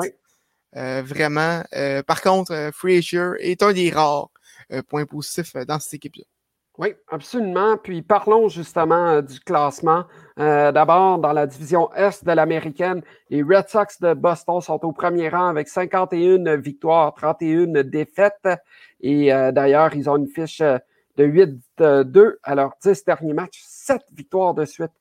vraiment. 0.74 1.64
par 2.06 2.22
contre, 2.22 2.72
Frazier 2.74 3.32
est 3.40 3.64
un 3.64 3.74
des 3.74 3.90
rares 3.90 4.30
points 4.88 5.06
positifs 5.06 5.54
dans 5.68 5.80
cette 5.80 5.96
équipe-là. 5.96 6.26
Oui, 6.80 6.94
absolument. 7.10 7.76
Puis 7.76 8.02
parlons 8.02 8.48
justement 8.48 9.10
euh, 9.10 9.22
du 9.22 9.42
classement. 9.42 10.06
Euh, 10.40 10.72
d'abord, 10.72 11.20
dans 11.20 11.34
la 11.34 11.46
division 11.46 11.92
Est 11.94 12.24
de 12.24 12.32
l'américaine, 12.32 13.02
les 13.30 13.44
Red 13.44 13.68
Sox 13.68 14.00
de 14.00 14.14
Boston 14.14 14.62
sont 14.62 14.86
au 14.86 14.94
premier 14.94 15.28
rang 15.28 15.48
avec 15.48 15.68
51 15.68 16.56
victoires, 16.56 17.14
31 17.16 17.84
défaites. 17.84 18.48
Et 19.02 19.34
euh, 19.34 19.52
d'ailleurs, 19.52 19.94
ils 19.94 20.10
ont 20.10 20.16
une 20.16 20.30
fiche 20.30 20.62
de 20.62 21.58
8-2 21.78 22.38
à 22.44 22.56
leurs 22.56 22.76
10 22.82 23.04
derniers 23.04 23.34
matchs, 23.34 23.62
7 23.66 24.02
victoires 24.16 24.54
de 24.54 24.64
suite 24.64 24.94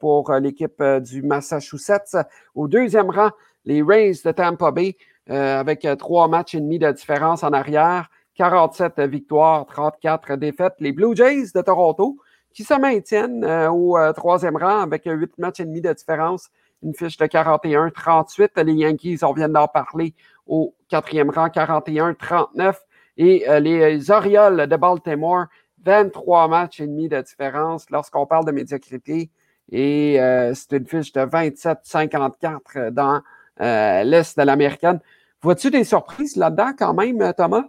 pour 0.00 0.32
l'équipe 0.32 0.82
du 1.00 1.22
Massachusetts. 1.22 2.16
Au 2.54 2.66
deuxième 2.66 3.10
rang, 3.10 3.30
les 3.66 3.82
Rays 3.82 4.14
de 4.24 4.32
Tampa 4.32 4.72
Bay 4.72 4.96
avec 5.28 5.86
trois 5.98 6.28
matchs 6.28 6.54
et 6.54 6.60
demi 6.60 6.78
de 6.78 6.90
différence 6.90 7.44
en 7.44 7.52
arrière. 7.52 8.10
47 8.40 9.00
victoires, 9.00 9.66
34 9.66 10.36
défaites. 10.36 10.72
Les 10.78 10.92
Blue 10.92 11.14
Jays 11.14 11.48
de 11.54 11.60
Toronto, 11.60 12.16
qui 12.54 12.64
se 12.64 12.72
maintiennent 12.72 13.44
au 13.44 13.98
troisième 14.14 14.56
rang 14.56 14.80
avec 14.80 15.02
8 15.04 15.36
matchs 15.36 15.60
et 15.60 15.66
demi 15.66 15.82
de 15.82 15.92
différence, 15.92 16.48
une 16.82 16.94
fiche 16.94 17.18
de 17.18 17.26
41-38. 17.26 18.62
Les 18.64 18.72
Yankees, 18.72 19.18
on 19.24 19.34
vient 19.34 19.50
d'en 19.50 19.68
parler, 19.68 20.14
au 20.46 20.74
quatrième 20.88 21.28
rang, 21.28 21.48
41-39. 21.48 22.76
Et 23.18 23.44
les 23.60 24.10
Orioles 24.10 24.66
de 24.66 24.76
Baltimore, 24.76 25.44
23 25.84 26.48
matchs 26.48 26.80
et 26.80 26.86
demi 26.86 27.10
de 27.10 27.20
différence 27.20 27.90
lorsqu'on 27.90 28.24
parle 28.24 28.46
de 28.46 28.52
médiocrité. 28.52 29.30
Et 29.70 30.18
euh, 30.18 30.54
c'est 30.54 30.78
une 30.78 30.86
fiche 30.86 31.12
de 31.12 31.20
27-54 31.20 32.88
dans 32.88 33.20
euh, 33.60 34.02
l'Est 34.02 34.38
de 34.38 34.44
l'Américaine. 34.44 34.98
Vois-tu 35.42 35.70
des 35.70 35.84
surprises 35.84 36.36
là-dedans 36.36 36.72
quand 36.78 36.94
même, 36.94 37.34
Thomas? 37.36 37.64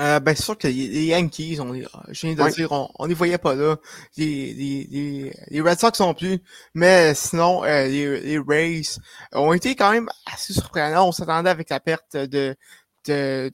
Euh, 0.00 0.20
ben, 0.20 0.34
c'est 0.34 0.42
sûr 0.44 0.58
que 0.58 0.68
les 0.68 1.06
Yankees, 1.06 1.58
on, 1.60 1.74
je 1.74 2.26
viens 2.26 2.34
de 2.34 2.50
dire, 2.54 2.72
on, 2.72 3.04
les 3.06 3.14
voyait 3.14 3.38
pas 3.38 3.54
là. 3.54 3.76
Les, 4.16 4.52
les, 4.54 5.32
les, 5.50 5.60
Red 5.60 5.78
Sox 5.78 6.00
non 6.00 6.14
plus. 6.14 6.38
Mais 6.74 7.14
sinon, 7.14 7.64
euh, 7.64 7.86
les, 7.86 8.20
les 8.20 8.38
Rays 8.38 8.82
ont 9.32 9.52
été 9.52 9.74
quand 9.76 9.92
même 9.92 10.08
assez 10.32 10.52
surprenants. 10.52 11.08
On 11.08 11.12
s'attendait 11.12 11.50
avec 11.50 11.70
la 11.70 11.80
perte 11.80 12.16
de, 12.16 12.56
de, 13.06 13.50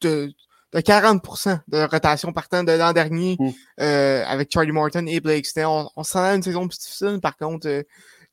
de 0.00 0.32
de 0.72 0.80
40% 0.80 1.60
de 1.68 1.82
rotation 1.82 2.32
partant 2.32 2.64
de 2.64 2.72
l'an 2.72 2.92
dernier 2.92 3.36
mm. 3.38 3.50
euh, 3.80 4.24
avec 4.26 4.50
Charlie 4.50 4.72
Morton 4.72 5.06
et 5.06 5.20
Blake 5.20 5.46
Snell. 5.46 5.66
On, 5.66 5.88
on 5.96 6.02
s'en 6.02 6.20
a 6.22 6.34
une 6.34 6.42
saison 6.42 6.66
plus 6.66 6.78
difficile, 6.78 7.20
par 7.20 7.36
contre, 7.36 7.68
euh, 7.68 7.82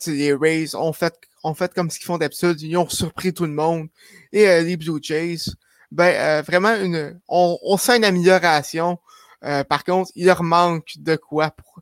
les 0.08 0.34
Rays 0.34 0.76
ont 0.76 0.94
fait, 0.94 1.14
ont 1.44 1.54
fait 1.54 1.74
comme 1.74 1.90
ce 1.90 1.98
qu'ils 1.98 2.06
font 2.06 2.18
d'habitude. 2.18 2.62
Ils 2.62 2.78
ont 2.78 2.88
surpris 2.88 3.34
tout 3.34 3.46
le 3.46 3.52
monde. 3.52 3.88
Et 4.32 4.48
euh, 4.48 4.62
les 4.62 4.78
Blue 4.78 5.00
Jays, 5.02 5.52
ben 5.92 6.14
euh, 6.16 6.42
vraiment, 6.42 6.76
une, 6.76 7.20
on, 7.28 7.58
on 7.62 7.78
sent 7.78 7.98
une 7.98 8.06
amélioration. 8.06 9.00
par 9.42 9.84
contre, 9.84 10.12
il 10.16 10.26
leur 10.26 10.44
manque 10.44 10.92
de 10.98 11.16
quoi 11.16 11.52
pour, 11.52 11.80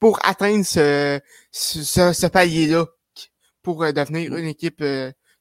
pour 0.00 0.18
atteindre 0.24 0.64
ce, 0.64 1.20
ce, 1.50 2.12
ce 2.12 2.26
palier-là 2.26 2.86
pour 3.62 3.80
devenir 3.92 4.30
mm. 4.30 4.38
une 4.38 4.46
équipe 4.46 4.84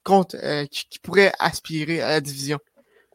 contre, 0.04 0.38
qui 0.70 1.00
pourrait 1.00 1.32
aspirer 1.40 2.02
à 2.02 2.10
la 2.10 2.22
division. 2.22 2.60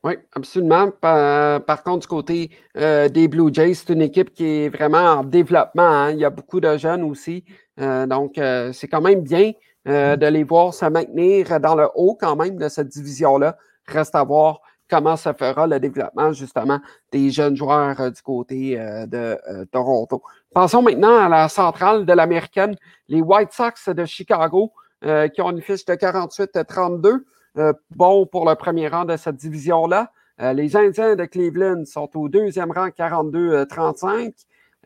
Oui, 0.02 0.14
absolument. 0.32 0.90
Par, 0.90 1.82
contre, 1.84 2.00
du 2.00 2.06
côté 2.06 2.50
euh, 2.78 3.08
des 3.08 3.28
Blue 3.28 3.52
Jays, 3.52 3.74
c'est 3.74 3.92
une 3.92 4.00
équipe 4.00 4.32
qui 4.32 4.46
est 4.46 4.68
vraiment 4.70 4.98
en 4.98 5.24
développement. 5.24 5.82
Hein. 5.82 6.12
Il 6.12 6.18
y 6.18 6.24
a 6.24 6.30
beaucoup 6.30 6.60
de 6.60 6.76
jeunes 6.78 7.02
aussi. 7.02 7.44
Euh, 7.80 8.06
donc, 8.06 8.38
euh, 8.38 8.72
c'est 8.72 8.88
quand 8.88 9.02
même 9.02 9.20
bien 9.20 9.52
mm-hmm. 9.86 10.16
de 10.16 10.26
les 10.26 10.42
voir 10.42 10.72
se 10.72 10.86
maintenir 10.86 11.60
dans 11.60 11.74
le 11.74 11.88
haut 11.94 12.16
quand 12.18 12.34
même 12.34 12.56
de 12.56 12.68
cette 12.68 12.88
division-là. 12.88 13.58
Reste 13.90 14.14
à 14.14 14.24
voir 14.24 14.60
comment 14.88 15.16
ça 15.16 15.34
fera 15.34 15.66
le 15.66 15.78
développement 15.78 16.32
justement 16.32 16.80
des 17.12 17.30
jeunes 17.30 17.56
joueurs 17.56 18.10
du 18.10 18.22
côté 18.22 18.76
de 18.76 19.38
Toronto. 19.70 20.22
Passons 20.52 20.82
maintenant 20.82 21.16
à 21.16 21.28
la 21.28 21.48
centrale 21.48 22.04
de 22.04 22.12
l'américaine, 22.12 22.74
les 23.08 23.20
White 23.20 23.52
Sox 23.52 23.88
de 23.88 24.04
Chicago, 24.04 24.72
qui 25.00 25.40
ont 25.40 25.50
une 25.50 25.62
fiche 25.62 25.84
de 25.84 25.94
48-32. 25.94 27.20
Euh, 27.58 27.72
bon 27.90 28.26
pour 28.26 28.48
le 28.48 28.54
premier 28.54 28.88
rang 28.88 29.04
de 29.04 29.16
cette 29.16 29.36
division-là. 29.36 30.12
Euh, 30.40 30.52
les 30.52 30.76
Indiens 30.76 31.16
de 31.16 31.24
Cleveland 31.24 31.84
sont 31.84 32.08
au 32.16 32.28
deuxième 32.28 32.70
rang, 32.70 32.88
42-35, 32.88 34.32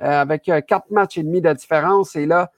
euh, 0.01 0.21
avec 0.21 0.51
quatre 0.67 0.91
matchs 0.91 1.19
et 1.19 1.23
demi 1.23 1.41
de 1.41 1.53
différence. 1.53 2.17
Et 2.17 2.27
là, 2.27 2.51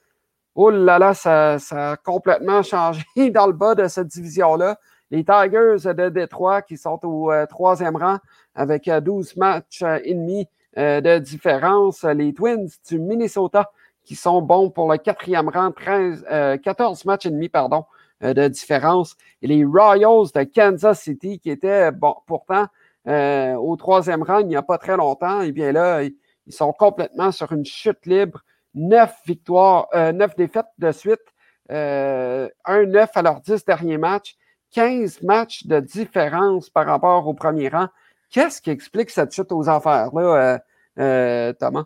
oh 0.55 0.71
là 0.71 0.99
là, 0.99 1.13
ça, 1.13 1.59
a 1.73 1.97
complètement 1.97 2.63
changé 2.63 3.31
dans 3.31 3.47
le 3.47 3.53
bas 3.53 3.75
de 3.75 3.89
cette 3.89 4.07
division-là. 4.07 4.79
Les 5.11 5.25
Tigers 5.25 5.95
de 5.95 6.09
Détroit 6.09 6.63
qui 6.63 6.77
sont 6.77 6.99
au 7.05 7.31
troisième 7.47 7.97
rang 7.97 8.19
avec 8.55 8.91
12 8.91 9.37
matchs 9.37 9.83
et 10.05 10.15
demi 10.15 10.47
de 10.77 11.19
différence. 11.19 12.03
Les 12.03 12.35
Twins 12.35 12.69
du 12.89 12.99
Minnesota 12.99 13.71
qui 14.05 14.17
sont 14.17 14.43
bons 14.43 14.71
pour 14.71 14.91
le 14.91 14.99
quatrième 14.99 15.49
rang, 15.49 15.73
13, 15.73 16.25
14 16.63 17.05
matchs 17.05 17.27
et 17.27 17.31
demi, 17.31 17.49
pardon, 17.49 17.85
euh, 18.23 18.33
de 18.33 18.49
différence. 18.49 19.15
Et 19.43 19.47
les 19.47 19.63
Royals 19.63 20.33
de 20.35 20.43
Kansas 20.45 21.03
City, 21.03 21.39
qui 21.39 21.51
étaient 21.51 21.93
bon, 21.93 22.15
pourtant 22.27 22.67
euh, 23.09 23.53
au 23.57 23.77
troisième 23.77 24.23
rang 24.23 24.39
il 24.39 24.47
n'y 24.47 24.57
a 24.57 24.63
pas 24.63 24.79
très 24.79 24.97
longtemps, 24.97 25.43
et 25.43 25.49
eh 25.49 25.53
bien 25.53 25.71
là, 25.71 26.03
ils 26.03 26.53
sont 26.53 26.73
complètement 26.73 27.31
sur 27.31 27.53
une 27.53 27.67
chute 27.67 28.07
libre. 28.07 28.41
Neuf 28.75 29.15
victoires, 29.27 29.89
euh, 29.95 30.13
neuf 30.13 30.35
défaites 30.35 30.65
de 30.79 30.93
suite, 30.93 31.21
un 31.69 32.49
neuf 32.87 33.11
à 33.15 33.21
leurs 33.21 33.43
dix 33.43 33.63
derniers 33.67 33.99
matchs, 33.99 34.35
15 34.73 35.23
matchs 35.23 35.67
de 35.67 35.81
différence 35.81 36.71
par 36.71 36.87
rapport 36.87 37.27
au 37.27 37.35
premier 37.35 37.69
rang. 37.69 37.89
Qu'est-ce 38.31 38.61
qui 38.61 38.71
explique 38.71 39.11
cette 39.11 39.33
chute 39.33 39.53
aux 39.53 39.69
affaires-là, 39.69 40.61
Thomas? 41.55 41.85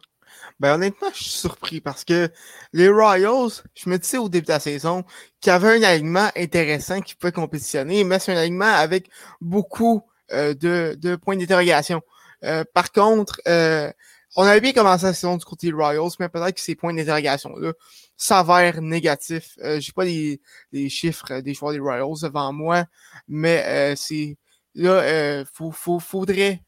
Ben 0.59 0.75
honnêtement, 0.75 1.09
je 1.13 1.23
suis 1.23 1.31
surpris 1.31 1.81
parce 1.81 2.05
que 2.05 2.29
les 2.73 2.89
Royals, 2.89 3.63
je 3.75 3.89
me 3.89 3.99
disais 3.99 4.19
au 4.19 4.29
début 4.29 4.47
de 4.47 4.53
la 4.53 4.61
saison 4.61 5.05
qu'il 5.41 5.53
y 5.53 5.55
avait 5.55 5.79
un 5.79 5.83
alignement 5.83 6.29
intéressant 6.37 7.01
qui 7.01 7.15
pouvait 7.15 7.33
compétitionner, 7.33 8.05
mais 8.05 8.19
c'est 8.19 8.33
un 8.33 8.37
alignement 8.37 8.67
avec 8.67 9.11
beaucoup 9.41 10.03
euh, 10.33 10.55
de, 10.55 10.97
de, 10.99 11.17
points 11.17 11.37
d'interrogation. 11.37 12.03
Euh, 12.45 12.65
par 12.75 12.93
contre, 12.93 13.41
euh, 13.49 13.91
on 14.37 14.45
avait 14.45 14.61
bien 14.61 14.73
commencé 14.73 15.07
la 15.07 15.15
saison 15.15 15.37
du 15.37 15.45
côté 15.45 15.69
des 15.69 15.73
Royals, 15.73 16.11
mais 16.21 16.29
peut-être 16.29 16.55
que 16.55 16.61
ces 16.61 16.75
points 16.75 16.95
d'interrogation-là 16.95 17.73
s'avèrent 18.23 18.83
négatifs. 18.83 19.59
Euh, 19.63 19.81
J'ai 19.81 19.93
pas 19.93 20.05
les, 20.05 20.41
les, 20.73 20.89
chiffres 20.89 21.41
des 21.41 21.55
joueurs 21.55 21.73
des 21.73 21.79
Royals 21.79 22.21
devant 22.23 22.53
moi, 22.53 22.85
mais 23.29 23.95
c'est 23.97 24.37
là, 24.75 25.45
faut, 25.53 25.71
faut, 25.71 25.99
faudrait 25.99 26.63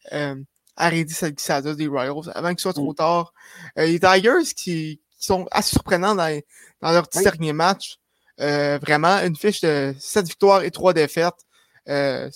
arrêter 0.76 1.12
cette 1.12 1.36
glissade 1.36 1.68
des 1.76 1.86
Royals 1.86 2.30
avant 2.34 2.50
qu'il 2.50 2.60
soit 2.60 2.72
trop 2.72 2.92
mm. 2.92 2.96
tard. 2.96 3.32
Euh, 3.78 3.86
les 3.86 4.00
Tigers 4.00 4.44
qui, 4.56 5.00
qui, 5.18 5.26
sont 5.26 5.46
assez 5.50 5.70
surprenants 5.70 6.14
dans, 6.14 6.40
dans 6.80 6.92
leur 6.92 7.08
petit 7.08 7.22
dernier 7.22 7.52
match. 7.52 7.98
Euh, 8.40 8.78
vraiment, 8.78 9.18
une 9.18 9.36
fiche 9.36 9.60
de 9.60 9.94
7 9.98 10.26
victoires 10.26 10.62
et 10.62 10.70
3 10.70 10.94
défaites. 10.94 11.34
Euh, 11.88 12.30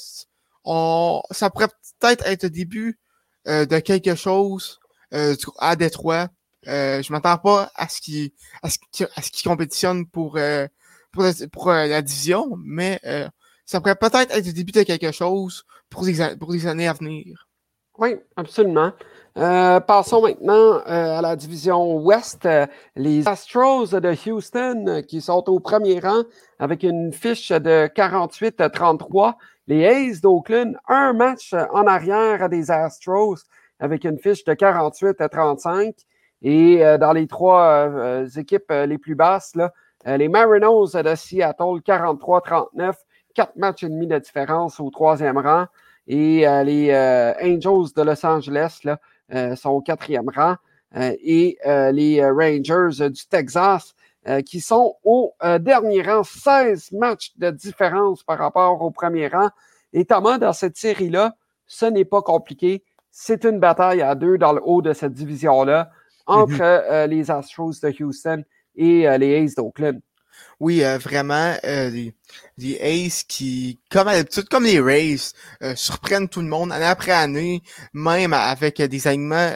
on, 0.64 1.22
ça 1.31 1.50
pourrait 1.50 1.68
peut-être 2.00 2.26
être 2.26 2.44
le 2.44 2.50
début 2.50 2.98
euh, 3.48 3.64
de 3.64 3.79
quelque 3.79 4.14
chose 4.14 4.79
euh, 5.14 5.35
à 5.59 5.76
Détroit. 5.76 6.29
Euh, 6.66 7.02
je 7.02 7.12
m'attends 7.12 7.38
pas 7.38 7.70
à 7.74 7.88
ce 7.88 8.00
qu'ils 8.00 8.31
à 8.62 8.70
ce 8.70 8.79
à 9.14 9.22
ce 9.22 9.31
qu'ils 9.31 9.48
compétitionnent 9.48 10.07
pour 10.07 10.37
la, 10.37 10.68
pour 11.52 11.70
la 11.70 12.02
division, 12.02 12.57
mais 12.59 13.00
ça 13.64 13.81
pourrait 13.81 13.96
peut-être 13.96 14.31
être 14.31 14.46
le 14.46 14.52
début 14.52 14.72
de 14.72 14.83
quelque 14.83 15.12
chose 15.12 15.64
pour 15.90 16.05
les, 16.05 16.37
pour 16.37 16.52
années 16.66 16.88
à 16.88 16.92
venir. 16.92 17.46
Oui, 17.98 18.16
absolument. 18.37 18.92
Euh, 19.38 19.81
passons 19.81 20.22
maintenant 20.22 20.81
euh, 20.87 21.18
à 21.18 21.22
la 21.22 21.35
division 21.37 21.96
Ouest. 21.96 22.44
Euh, 22.44 22.66
les 22.94 23.26
Astros 23.26 23.87
de 23.88 24.31
Houston 24.31 25.02
qui 25.07 25.20
sont 25.20 25.44
au 25.48 25.61
premier 25.61 26.00
rang 26.00 26.22
avec 26.59 26.83
une 26.83 27.12
fiche 27.12 27.50
de 27.50 27.87
48 27.87 28.61
à 28.61 28.70
33. 28.70 29.37
Les 29.66 29.87
A's 29.87 30.20
d'Oakland, 30.20 30.76
un 30.88 31.12
match 31.14 31.55
en 31.72 31.87
arrière 31.87 32.48
des 32.48 32.70
Astros 32.70 33.37
avec 33.81 34.05
une 34.05 34.18
fiche 34.18 34.44
de 34.44 34.55
48 34.55 35.20
à 35.20 35.29
35. 35.29 35.94
Et 36.42 36.79
dans 37.01 37.12
les 37.12 37.27
trois 37.27 37.88
équipes 38.37 38.70
les 38.70 38.99
plus 38.99 39.14
basses, 39.14 39.55
là, 39.55 39.72
les 40.05 40.29
Marinos 40.29 40.92
de 40.92 41.14
Seattle, 41.14 41.81
43-39, 41.85 42.92
quatre 43.37 43.57
matchs 43.57 43.85
et 43.85 43.88
demi 43.88 44.07
de 44.07 44.18
différence 44.18 44.81
au 44.81 44.90
troisième 44.90 45.38
rang. 45.38 45.66
Et 46.09 46.49
euh, 46.49 46.62
les 46.62 46.90
euh, 46.90 47.33
Angels 47.42 47.92
de 47.94 48.03
Los 48.03 48.25
Angeles 48.25 48.81
là, 48.85 48.99
euh, 49.35 49.55
sont 49.57 49.70
au 49.70 49.81
quatrième 49.81 50.31
rang. 50.35 50.57
et 50.94 51.59
les 51.64 52.25
Rangers 52.25 53.11
du 53.11 53.27
Texas 53.29 53.94
qui 54.44 54.61
sont 54.61 54.96
au 55.05 55.35
dernier 55.61 56.03
rang, 56.03 56.25
16 56.25 56.92
matchs 56.92 57.33
de 57.37 57.51
différence 57.51 58.22
par 58.25 58.38
rapport 58.38 58.81
au 58.83 58.90
premier 58.90 59.29
rang. 59.29 59.51
Et 59.92 60.05
Thomas, 60.05 60.38
dans 60.38 60.53
cette 60.53 60.77
série-là, 60.77 61.37
ce 61.66 61.87
n'est 61.87 62.05
pas 62.05 62.22
compliqué. 62.22 62.83
C'est 63.11 63.44
une 63.44 63.61
bataille 63.61 64.03
à 64.03 64.14
deux 64.14 64.38
dans 64.38 64.53
le 64.53 64.61
haut 64.64 64.83
de 64.83 64.92
cette 64.94 65.12
division-là 65.12 65.90
entre 66.27 66.59
mm-hmm. 66.59 67.09
les 67.09 67.31
Astros 67.31 67.81
de 67.83 68.03
Houston 68.03 68.45
et 68.77 69.07
les 69.19 69.37
A's 69.37 69.55
d'Oakland. 69.55 70.01
Oui, 70.59 70.83
euh, 70.83 70.99
vraiment, 70.99 71.55
euh, 71.65 71.91
des, 71.91 72.15
des 72.57 72.79
Aces 72.81 73.25
qui, 73.25 73.79
comme 73.91 74.09
à 74.09 74.15
l'habitude, 74.15 74.49
comme 74.49 74.65
les 74.65 74.81
Rays, 74.81 75.17
euh, 75.62 75.75
surprennent 75.77 76.29
tout 76.29 76.41
le 76.41 76.49
monde 76.49 76.73
année 76.73 76.87
après 76.87 77.12
année, 77.12 77.62
même 77.93 78.33
avec 78.33 78.81
des 78.81 79.07
alignements 79.07 79.51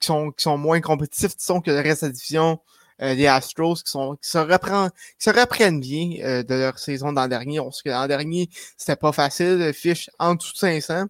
qui, 0.00 0.06
sont, 0.06 0.30
qui 0.30 0.42
sont 0.42 0.58
moins 0.58 0.80
compétitifs 0.80 1.36
disons, 1.36 1.60
que 1.60 1.70
le 1.70 1.80
reste 1.80 2.02
de 2.02 2.08
la 2.08 2.12
division. 2.12 2.60
les 3.00 3.26
Astros 3.26 3.82
qui 3.82 3.90
sont 3.90 4.16
qui 4.22 4.30
se 4.30 4.38
reprennent 4.38 4.90
qui 5.18 5.24
se 5.24 5.30
reprennent 5.30 5.80
bien 5.80 6.42
de 6.44 6.54
leur 6.54 6.78
saison 6.78 7.12
d'an 7.12 7.26
dernier. 7.26 7.58
On 7.60 7.72
sait 7.72 7.82
que 7.84 7.90
l'an 7.90 8.06
dernier, 8.06 8.48
c'était 8.76 8.96
pas 8.96 9.12
facile, 9.12 9.72
fiche 9.74 10.10
en 10.18 10.36
dessous 10.36 10.52
de 10.52 10.58
500. 10.58 11.06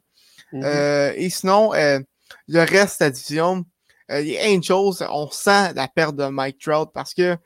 Mm-hmm. 0.52 1.14
et 1.16 1.30
sinon, 1.30 1.72
le 1.72 2.60
reste 2.60 3.00
de 3.00 3.04
la 3.04 3.10
division, 3.10 3.64
euh, 4.10 4.20
les 4.20 4.38
Angels, 4.38 5.06
on 5.10 5.30
sent 5.30 5.72
la 5.74 5.88
perte 5.88 6.16
de 6.16 6.26
Mike 6.26 6.58
Trout 6.58 6.90
parce 6.92 7.14
que 7.14 7.36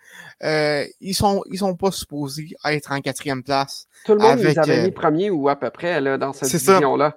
euh, 0.42 0.85
ils 1.01 1.14
sont 1.14 1.42
ils 1.51 1.59
sont 1.59 1.77
pas 1.77 1.92
supposés 1.92 2.49
être 2.64 2.92
en 2.92 3.01
quatrième 3.01 3.42
place. 3.42 3.87
Tout 4.05 4.14
le 4.14 4.21
monde 4.21 4.38
les 4.40 4.59
avait 4.59 4.83
mis 4.83 4.88
euh, 4.88 4.92
premier 4.92 5.31
ou 5.31 5.49
à 5.49 5.57
peu 5.57 5.71
près 5.71 6.01
là, 6.01 6.18
dans 6.18 6.33
cette 6.33 6.51
division-là. 6.51 7.16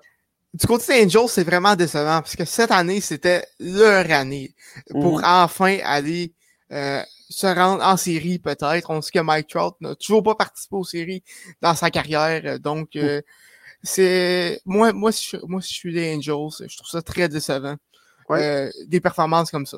du 0.53 0.67
côté 0.67 0.93
des 0.93 1.05
Angels, 1.05 1.29
c'est 1.29 1.43
vraiment 1.43 1.75
décevant 1.75 2.21
parce 2.21 2.35
que 2.35 2.45
cette 2.45 2.71
année, 2.71 3.01
c'était 3.01 3.45
leur 3.59 4.09
année 4.11 4.53
pour 4.89 5.19
Mhm. 5.19 5.25
enfin 5.25 5.77
aller 5.83 6.33
euh, 6.71 7.01
se 7.29 7.47
rendre 7.47 7.83
en 7.83 7.97
série, 7.97 8.39
peut-être. 8.39 8.89
On 8.89 9.01
sait 9.01 9.11
que 9.11 9.19
Mike 9.19 9.47
Trout 9.47 9.75
n'a 9.81 9.95
toujours 9.95 10.21
pas 10.23 10.35
participé 10.35 10.75
aux 10.75 10.83
séries 10.83 11.23
dans 11.61 11.75
sa 11.75 11.89
carrière. 11.89 12.59
Donc, 12.59 12.95
euh, 12.95 13.21
c'est 13.83 14.61
moi, 14.65 14.93
moi, 14.93 15.11
si 15.11 15.29
je, 15.31 15.37
moi, 15.47 15.61
si 15.61 15.69
je 15.73 15.77
suis 15.79 15.91
les 15.93 16.15
Angels, 16.15 16.67
je 16.69 16.77
trouve 16.77 16.89
ça 16.89 17.01
très 17.01 17.27
décevant. 17.29 17.75
Ouais. 18.31 18.67
Euh, 18.67 18.69
des 18.87 18.99
performances 18.99 19.51
comme 19.51 19.65
ça. 19.65 19.77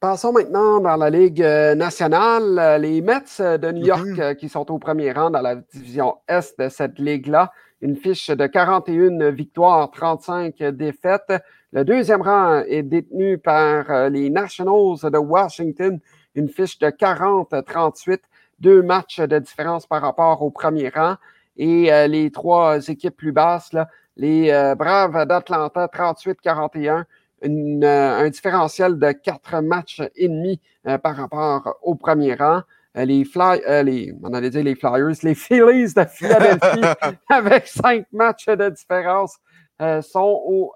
Passons 0.00 0.32
maintenant 0.32 0.80
dans 0.80 0.96
la 0.96 1.10
Ligue 1.10 1.42
euh, 1.42 1.74
nationale. 1.74 2.58
Euh, 2.58 2.78
Les 2.78 3.02
Mets 3.02 3.20
de 3.38 3.70
New 3.70 3.84
York 3.84 4.06
Mhm. 4.06 4.20
euh, 4.20 4.34
qui 4.34 4.48
sont 4.48 4.70
au 4.72 4.78
premier 4.78 5.12
rang 5.12 5.28
dans 5.30 5.42
la 5.42 5.56
division 5.56 6.16
Est 6.26 6.58
de 6.58 6.70
cette 6.70 6.98
ligue-là. 6.98 7.52
Une 7.82 7.96
fiche 7.96 8.28
de 8.30 8.46
41 8.46 9.30
victoires, 9.30 9.90
35 9.90 10.56
défaites. 10.72 11.32
Le 11.72 11.84
deuxième 11.84 12.22
rang 12.22 12.62
est 12.66 12.82
détenu 12.82 13.36
par 13.38 14.08
les 14.10 14.30
Nationals 14.30 15.10
de 15.10 15.18
Washington. 15.18 15.98
Une 16.34 16.48
fiche 16.48 16.78
de 16.78 16.88
40-38. 16.88 18.20
Deux 18.58 18.82
matchs 18.82 19.20
de 19.20 19.38
différence 19.38 19.86
par 19.86 20.02
rapport 20.02 20.42
au 20.42 20.50
premier 20.50 20.88
rang. 20.90 21.16
Et 21.56 21.90
les 22.08 22.30
trois 22.30 22.86
équipes 22.88 23.16
plus 23.16 23.32
basses, 23.32 23.72
là, 23.72 23.88
les 24.16 24.50
Braves 24.78 25.26
d'Atlanta, 25.26 25.88
38-41 25.88 27.04
une, 27.42 27.84
euh, 27.84 28.18
un 28.18 28.28
différentiel 28.30 28.98
de 28.98 29.12
quatre 29.12 29.60
matchs 29.60 30.02
et 30.16 30.28
demi 30.28 30.60
euh, 30.86 30.98
par 30.98 31.16
rapport 31.16 31.76
au 31.82 31.94
premier 31.94 32.34
rang. 32.34 32.62
Euh, 32.96 33.04
les, 33.04 33.24
fly, 33.24 33.60
euh, 33.68 33.82
les, 33.82 34.12
on 34.22 34.34
allait 34.34 34.50
dire 34.50 34.64
les 34.64 34.74
Flyers, 34.74 35.16
les 35.22 35.34
Phillies 35.36 35.94
de 35.94 36.04
Philadelphie, 36.04 36.86
avec 37.28 37.66
cinq 37.66 38.06
matchs 38.12 38.46
de 38.46 38.68
différence, 38.70 39.36
euh, 39.80 40.02
sont 40.02 40.42
au 40.44 40.74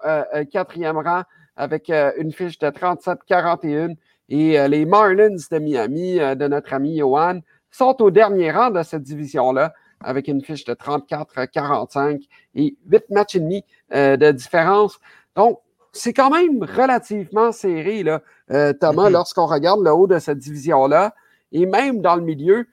quatrième 0.51 0.97
rang 0.97 1.23
avec 1.57 1.89
une 1.89 2.31
fiche 2.31 2.57
de 2.59 2.67
37-41. 2.67 3.95
Et 4.29 4.59
euh, 4.59 4.67
les 4.67 4.85
Marlins 4.85 5.35
de 5.51 5.59
Miami, 5.59 6.19
euh, 6.19 6.35
de 6.35 6.47
notre 6.47 6.73
ami 6.73 6.97
Johan, 6.97 7.39
sont 7.71 8.01
au 8.01 8.09
dernier 8.11 8.51
rang 8.51 8.71
de 8.71 8.81
cette 8.83 9.03
division-là 9.03 9.73
avec 10.01 10.27
une 10.27 10.43
fiche 10.43 10.65
de 10.65 10.73
34-45 10.73 12.27
et 12.55 12.75
huit 12.87 13.09
matchs 13.09 13.35
et 13.35 13.39
demi 13.39 13.63
euh, 13.93 14.17
de 14.17 14.31
différence. 14.31 14.99
Donc, 15.35 15.59
c'est 15.95 16.13
quand 16.13 16.29
même 16.29 16.61
relativement 16.63 17.51
serré, 17.51 18.03
là, 18.03 18.21
euh, 18.51 18.73
Thomas, 18.73 19.07
Mhm. 19.07 19.13
lorsqu'on 19.13 19.45
regarde 19.45 19.81
le 19.81 19.91
haut 19.93 20.07
de 20.07 20.19
cette 20.19 20.37
division-là. 20.39 21.15
Et 21.51 21.65
même 21.65 22.01
dans 22.01 22.15
le 22.15 22.21
milieu, 22.21 22.67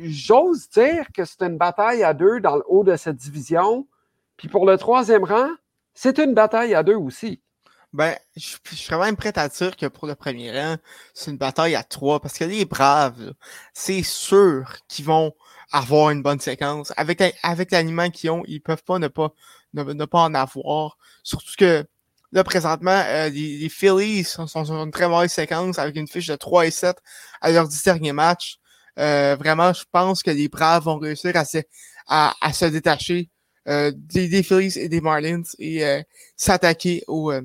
j'ose 0.00 0.68
dire 0.70 1.06
que 1.14 1.24
c'est 1.24 1.42
une 1.42 1.56
bataille 1.58 2.02
à 2.02 2.14
deux 2.14 2.40
dans 2.40 2.56
le 2.56 2.64
haut 2.66 2.84
de 2.84 2.96
cette 2.96 3.16
division. 3.16 3.86
Puis 4.36 4.48
pour 4.48 4.66
le 4.66 4.76
troisième 4.78 5.24
rang, 5.24 5.48
c'est 5.94 6.18
une 6.18 6.34
bataille 6.34 6.74
à 6.74 6.82
deux 6.82 6.94
aussi. 6.96 7.40
Ben, 7.92 8.14
je, 8.36 8.56
je 8.70 8.74
serais 8.76 8.98
même 8.98 9.16
prêt 9.16 9.32
à 9.38 9.48
dire 9.48 9.76
que 9.76 9.86
pour 9.86 10.06
le 10.06 10.14
premier 10.14 10.50
rang, 10.52 10.76
c'est 11.14 11.30
une 11.30 11.38
bataille 11.38 11.74
à 11.74 11.82
trois 11.82 12.20
parce 12.20 12.36
que 12.36 12.44
les 12.44 12.64
Braves, 12.64 13.32
c'est 13.72 14.02
sûr 14.02 14.76
qu'ils 14.88 15.04
vont 15.06 15.32
avoir 15.72 16.10
une 16.10 16.22
bonne 16.22 16.40
séquence. 16.40 16.92
Avec, 16.96 17.22
avec 17.42 17.70
l'aliment 17.70 18.10
qu'ils 18.10 18.30
ont, 18.30 18.42
ils 18.46 18.60
peuvent 18.60 18.84
pas 18.84 18.98
ne 18.98 19.08
pas 19.08 19.32
ne, 19.74 19.82
ne 19.84 20.04
pas 20.04 20.20
en 20.20 20.34
avoir. 20.34 20.98
Surtout 21.22 21.52
que 21.58 21.86
là, 22.32 22.44
présentement, 22.44 23.02
euh, 23.06 23.28
les, 23.28 23.58
les 23.58 23.68
Phillies 23.68 24.24
sont, 24.24 24.46
sont 24.46 24.64
sur 24.64 24.74
une 24.74 24.90
très 24.90 25.08
mauvaise 25.08 25.32
séquence 25.32 25.78
avec 25.78 25.96
une 25.96 26.08
fiche 26.08 26.26
de 26.26 26.36
3 26.36 26.66
et 26.66 26.70
7 26.70 26.96
à 27.40 27.50
leurs 27.50 27.68
10 27.68 27.82
derniers 27.84 28.12
matchs. 28.12 28.58
Euh, 28.98 29.36
vraiment, 29.38 29.72
je 29.72 29.84
pense 29.92 30.22
que 30.22 30.30
les 30.30 30.48
Braves 30.48 30.84
vont 30.84 30.98
réussir 30.98 31.36
à 31.36 31.44
se, 31.44 31.58
à, 32.06 32.34
à 32.40 32.52
se 32.52 32.64
détacher 32.66 33.30
euh, 33.68 33.92
des, 33.94 34.28
des 34.28 34.42
Phillies 34.42 34.78
et 34.78 34.88
des 34.88 35.00
Marlins 35.00 35.42
et 35.58 35.84
euh, 35.84 36.02
s'attaquer 36.36 37.04
au, 37.06 37.30
euh, 37.32 37.42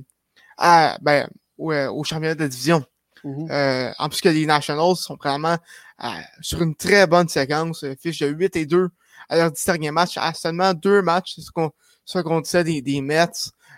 à, 0.58 0.98
ben, 1.02 1.30
au, 1.58 1.72
euh, 1.72 1.89
au 1.91 2.04
championnat 2.04 2.36
de 2.36 2.48
division. 2.48 2.84
Mhm. 3.24 3.48
Euh, 3.52 3.91
en 4.00 4.10
plus 4.10 4.22
que 4.22 4.30
les 4.30 4.46
Nationals 4.46 4.96
sont 4.98 5.15
vraiment 5.15 5.58
euh, 6.04 6.08
sur 6.41 6.62
une 6.62 6.76
très 6.76 7.08
bonne 7.08 7.30
séquence, 7.30 7.86
fiche 8.02 8.19
de 8.19 8.28
8 8.28 8.56
et 8.58 8.65
2 8.65 8.89
à 9.30 9.38
leurs 9.38 9.52
10 9.52 9.65
derniers 9.65 9.91
matchs, 9.91 10.17
à 10.17 10.34
seulement 10.34 10.74
deux 10.74 11.02
matchs, 11.02 11.34
c'est 11.36 11.41
ce 11.41 11.52
qu'on 11.52 11.72
ce 12.06 12.19
qu'on 12.19 12.41
disait 12.41 12.65
des, 12.65 12.82
des 12.82 13.02
Mets. 13.02 13.28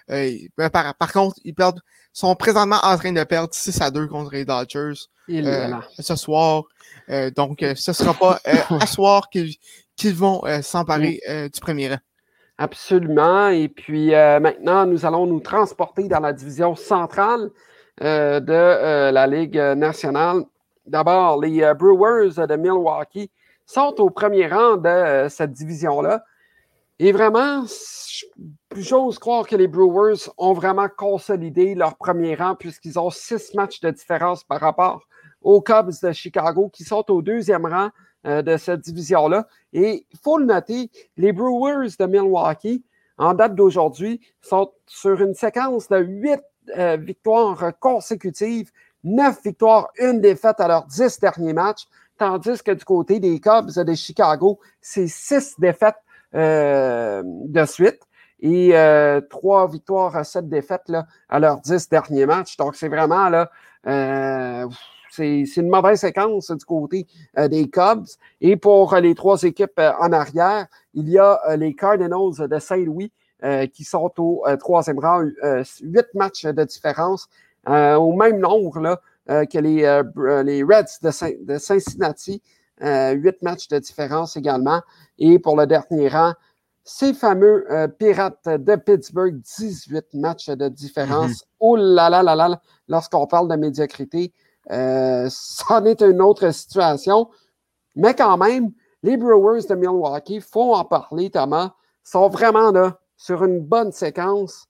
Par, 0.07 0.95
par 0.95 1.11
contre, 1.11 1.37
ils 1.43 1.53
perdent, 1.53 1.81
sont 2.13 2.35
présentement 2.35 2.79
en 2.83 2.97
train 2.97 3.11
de 3.11 3.23
perdre 3.23 3.53
6 3.53 3.81
à 3.81 3.91
2 3.91 4.07
contre 4.07 4.31
les 4.33 4.45
Dodgers 4.45 4.93
euh, 5.29 5.73
ce 5.99 6.15
soir. 6.15 6.63
Euh, 7.09 7.31
donc, 7.31 7.63
euh, 7.63 7.73
ce 7.75 7.93
sera 7.93 8.13
pas 8.13 8.39
à 8.79 8.85
soir 8.85 9.29
qu'ils 9.29 10.15
vont 10.15 10.41
s'emparer 10.61 11.21
du 11.53 11.59
premier 11.59 11.89
rang. 11.89 11.99
Absolument. 12.57 13.49
Et 13.49 13.67
puis 13.67 14.13
euh, 14.13 14.39
maintenant, 14.39 14.85
nous 14.85 15.05
allons 15.05 15.25
nous 15.25 15.41
transporter 15.41 16.07
dans 16.07 16.21
la 16.21 16.31
division 16.31 16.75
centrale 16.75 17.49
euh, 18.01 18.39
de 18.39 18.53
euh, 18.53 19.11
la 19.11 19.27
Ligue 19.27 19.57
nationale. 19.57 20.43
D'abord, 20.85 21.41
les 21.41 21.73
Brewers 21.73 22.47
de 22.47 22.55
Milwaukee 22.55 23.29
sont 23.65 23.95
au 23.99 24.09
premier 24.09 24.47
rang 24.47 24.77
de 24.77 25.27
cette 25.29 25.51
division-là. 25.51 26.23
Et 26.97 27.11
vraiment, 27.11 27.65
j'ose 28.75 29.19
croire 29.19 29.45
que 29.45 29.55
les 29.57 29.67
Brewers 29.67 30.29
ont 30.37 30.53
vraiment 30.53 30.87
consolidé 30.87 31.75
leur 31.75 31.97
premier 31.97 32.35
rang 32.35 32.55
puisqu'ils 32.55 32.97
ont 32.97 33.09
six 33.09 33.53
matchs 33.53 33.81
de 33.81 33.91
différence 33.91 34.45
par 34.45 34.61
rapport 34.61 35.05
aux 35.41 35.61
Cubs 35.61 35.91
de 36.01 36.11
Chicago 36.13 36.69
qui 36.71 36.85
sont 36.85 37.03
au 37.11 37.21
deuxième 37.21 37.65
rang 37.65 37.89
euh, 38.25 38.41
de 38.41 38.55
cette 38.55 38.79
division-là. 38.79 39.45
Et 39.73 40.07
il 40.09 40.19
faut 40.23 40.37
le 40.37 40.45
noter, 40.45 40.89
les 41.17 41.33
Brewers 41.33 41.89
de 41.99 42.05
Milwaukee, 42.05 42.83
en 43.17 43.33
date 43.33 43.55
d'aujourd'hui, 43.55 44.21
sont 44.41 44.71
sur 44.87 45.21
une 45.21 45.33
séquence 45.33 45.89
de 45.89 45.97
huit 45.97 46.41
euh, 46.77 46.95
victoires 46.95 47.77
consécutives, 47.79 48.71
neuf 49.03 49.43
victoires, 49.43 49.89
une 49.99 50.21
défaite 50.21 50.61
à 50.61 50.67
leurs 50.69 50.85
dix 50.85 51.19
derniers 51.19 51.53
matchs, 51.53 51.87
tandis 52.17 52.63
que 52.63 52.71
du 52.71 52.85
côté 52.85 53.19
des 53.19 53.39
Cubs 53.41 53.69
de 53.69 53.93
Chicago, 53.93 54.59
c'est 54.79 55.07
six 55.07 55.59
défaites 55.59 55.95
de 56.35 57.65
suite 57.65 58.01
et 58.41 58.77
euh, 58.77 59.21
trois 59.21 59.67
victoires, 59.67 60.25
sept 60.25 60.47
défaites 60.49 60.89
là, 60.89 61.07
à 61.29 61.39
leurs 61.39 61.61
dix 61.61 61.89
derniers 61.89 62.25
matchs. 62.25 62.57
Donc, 62.57 62.75
c'est 62.75 62.89
vraiment 62.89 63.29
là, 63.29 63.49
euh, 63.87 64.67
c'est 65.09 65.45
une 65.55 65.69
mauvaise 65.69 66.01
séquence 66.01 66.51
du 66.51 66.65
côté 66.65 67.07
euh, 67.37 67.47
des 67.47 67.69
Cubs. 67.69 68.05
Et 68.41 68.57
pour 68.57 68.93
euh, 68.93 68.99
les 68.99 69.15
trois 69.15 69.41
équipes 69.43 69.79
euh, 69.79 69.93
en 69.99 70.11
arrière, 70.11 70.67
il 70.93 71.09
y 71.09 71.17
a 71.17 71.39
euh, 71.47 71.55
les 71.55 71.73
Cardinals 71.73 72.49
de 72.49 72.59
Saint-Louis 72.59 73.11
euh, 73.43 73.65
qui 73.67 73.83
sont 73.85 74.11
au 74.17 74.43
euh, 74.45 74.57
troisième 74.57 74.99
rang, 74.99 75.25
euh, 75.43 75.63
huit 75.81 76.07
matchs 76.13 76.45
de 76.45 76.63
différence, 76.65 77.29
euh, 77.69 77.95
au 77.95 78.11
même 78.11 78.39
nombre 78.39 78.79
là, 78.79 78.99
euh, 79.29 79.45
que 79.45 79.57
les, 79.57 79.85
euh, 79.85 80.43
les 80.43 80.63
Reds 80.63 80.99
de, 81.01 81.11
Saint- 81.11 81.41
de 81.41 81.57
Cincinnati, 81.57 82.41
euh, 82.41 82.64
huit 82.81 83.41
matchs 83.41 83.67
de 83.67 83.79
différence 83.79 84.37
également. 84.37 84.81
Et 85.17 85.39
pour 85.39 85.55
le 85.55 85.65
dernier 85.65 86.09
rang, 86.09 86.33
ces 86.85 87.15
fameux 87.15 87.65
euh, 87.71 87.87
Pirates 87.87 88.47
de 88.47 88.75
Pittsburgh, 88.75 89.41
18 89.41 90.13
matchs 90.13 90.49
de 90.49 90.69
différence. 90.69 91.43
Oh 91.59 91.75
là 91.75 92.11
là 92.11 92.21
là 92.21 92.35
là, 92.35 92.61
lorsqu'on 92.87 93.25
parle 93.25 93.49
de 93.49 93.55
médiocrité, 93.55 94.31
euh, 94.71 95.27
c'en 95.29 95.83
est 95.85 96.01
une 96.01 96.21
autre 96.21 96.51
situation. 96.51 97.29
Mais 97.95 98.13
quand 98.13 98.37
même, 98.37 98.71
les 99.01 99.17
Brewers 99.17 99.65
de 99.67 99.75
Milwaukee, 99.75 100.39
faut 100.39 100.75
en 100.75 100.85
parler, 100.85 101.31
Thomas, 101.31 101.73
sont 102.03 102.29
vraiment 102.29 102.71
là 102.71 102.99
sur 103.17 103.43
une 103.43 103.61
bonne 103.61 103.91
séquence. 103.91 104.67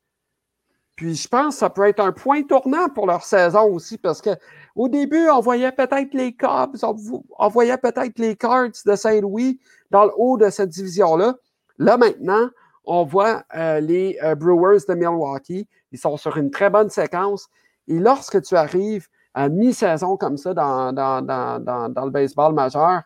Puis 0.96 1.16
je 1.16 1.28
pense 1.28 1.56
que 1.56 1.60
ça 1.60 1.70
peut 1.70 1.86
être 1.86 2.00
un 2.00 2.14
point 2.14 2.44
tournant 2.44 2.88
pour 2.88 3.08
leur 3.08 3.26
saison 3.26 3.66
aussi, 3.74 3.98
parce 3.98 4.22
que 4.22 4.30
au 4.76 4.90
début, 4.90 5.30
on 5.30 5.40
voyait 5.40 5.72
peut-être 5.72 6.14
les 6.14 6.34
Cubs, 6.34 6.78
on, 6.84 6.94
vo- 6.94 7.26
on 7.40 7.48
voyait 7.48 7.78
peut-être 7.78 8.20
les 8.20 8.36
Cards 8.36 8.72
de 8.86 8.96
Saint-Louis 8.96 9.60
dans 9.90 10.06
le 10.06 10.12
haut 10.18 10.38
de 10.38 10.50
cette 10.50 10.70
division-là. 10.70 11.36
Là, 11.78 11.98
maintenant, 11.98 12.50
on 12.86 13.04
voit 13.06 13.44
euh, 13.56 13.80
les 13.80 14.18
euh, 14.22 14.36
Brewers 14.36 14.82
de 14.88 14.94
Milwaukee. 14.94 15.68
Ils 15.92 16.00
sont 16.00 16.18
sur 16.18 16.38
une 16.38 16.52
très 16.52 16.70
bonne 16.70 16.90
séquence. 16.90 17.48
Et 17.88 18.00
lorsque 18.00 18.42
tu 18.42 18.56
arrives 18.56 19.08
à 19.34 19.50
mi-saison 19.50 20.18
comme 20.18 20.38
ça 20.38 20.54
dans, 20.54 20.92
dans, 20.94 21.22
dans, 21.22 21.90
dans, 21.90 22.06
le 22.06 22.12
baseball 22.12 22.54
majeur, 22.54 23.02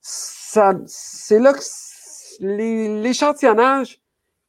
c'est 0.00 1.38
là 1.38 1.52
que 1.52 1.60
l'échantillonnage 2.40 4.00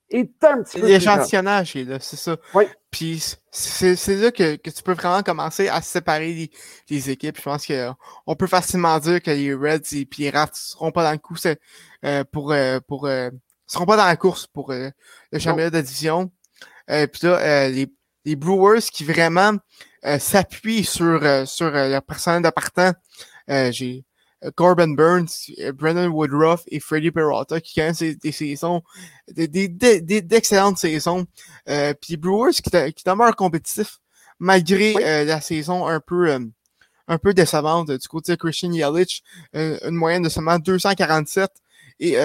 est 0.09 0.43
un 0.43 0.63
petit 0.63 0.79
peu. 0.79 0.87
L'échantillonnage 0.87 1.75
est 1.75 1.83
là, 1.83 1.99
c'est 1.99 2.17
ça. 2.17 2.37
Oui. 2.53 2.65
Puis 2.95 3.21
c'est 3.51 3.97
c'est 3.97 4.15
là 4.15 4.31
que, 4.31 4.55
que 4.55 4.69
tu 4.69 4.81
peux 4.81 4.93
vraiment 4.93 5.21
commencer 5.21 5.67
à 5.67 5.81
séparer 5.81 6.33
les, 6.33 6.51
les 6.89 7.09
équipes. 7.09 7.35
Je 7.35 7.41
pense 7.41 7.65
que 7.65 7.73
euh, 7.73 7.91
on 8.25 8.35
peut 8.37 8.47
facilement 8.47 8.97
dire 8.99 9.21
que 9.21 9.31
les 9.31 9.53
Reds 9.53 9.91
et 9.91 9.95
les 9.95 10.05
Pirates 10.05 10.55
seront 10.55 10.91
pas 10.91 11.03
dans 11.03 11.11
le 11.11 11.17
coup 11.17 11.35
euh, 12.05 12.23
pour 12.31 12.53
euh, 12.53 12.79
pour 12.87 13.05
euh, 13.07 13.29
seront 13.67 13.85
pas 13.85 13.97
dans 13.97 14.05
la 14.05 14.15
course 14.15 14.47
pour 14.47 14.71
euh, 14.71 14.89
le 15.33 15.39
championnat 15.39 15.71
de 15.71 15.81
division. 15.81 16.31
Euh, 16.89 17.05
puis 17.05 17.27
là, 17.27 17.37
euh, 17.39 17.67
les, 17.67 17.91
les 18.23 18.37
Brewers 18.37 18.83
qui 18.89 19.03
vraiment 19.03 19.57
euh, 20.05 20.17
s'appuient 20.17 20.85
sur 20.85 21.21
euh, 21.21 21.45
sur 21.45 21.71
leur 21.71 22.01
personnel 22.01 22.43
de 22.43 22.49
partant. 22.49 22.93
Euh, 23.49 23.73
j'ai 23.73 24.05
Corbin 24.55 24.89
Burns, 24.89 25.51
Brendan 25.73 26.09
Woodruff 26.09 26.63
et 26.67 26.79
Freddie 26.79 27.11
Peralta 27.11 27.59
qui 27.59 27.79
quand 27.79 27.99
même 27.99 28.15
des 28.15 28.31
saisons, 28.31 28.83
d'excellentes 29.27 30.77
saisons. 30.77 31.25
puis 31.65 32.17
Brewers 32.17 32.53
qui, 32.53 32.69
qui 32.93 33.03
demeure 33.05 33.35
compétitif 33.35 33.99
malgré 34.39 34.93
la 35.25 35.41
saison 35.41 35.87
un 35.87 35.99
peu 35.99 36.37
un 37.07 37.17
peu 37.17 37.33
décevante 37.33 37.91
du 37.91 38.07
côté 38.07 38.33
de 38.33 38.37
Christian 38.37 38.71
Yelich, 38.71 39.23
une 39.53 39.95
moyenne 39.95 40.23
de 40.23 40.29
seulement 40.29 40.59
247 40.59 41.49
et 41.99 42.17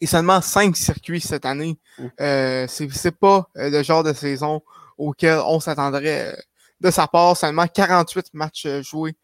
et 0.00 0.06
seulement 0.06 0.40
5 0.40 0.76
circuits 0.76 1.20
cette 1.20 1.44
année. 1.44 1.78
Mm. 1.98 2.06
Euh, 2.20 2.66
c'est 2.68 3.10
pas 3.10 3.48
euh, 3.56 3.70
le 3.70 3.82
genre 3.82 4.02
de 4.02 4.12
saison 4.12 4.62
auquel 4.96 5.40
on 5.44 5.60
s'attendrait 5.60 6.32
euh, 6.32 6.40
de 6.80 6.90
sa 6.90 7.06
part. 7.06 7.36
Seulement 7.36 7.66
48 7.66 8.34
matchs 8.34 8.66
euh, 8.66 8.82
joués 8.82 9.16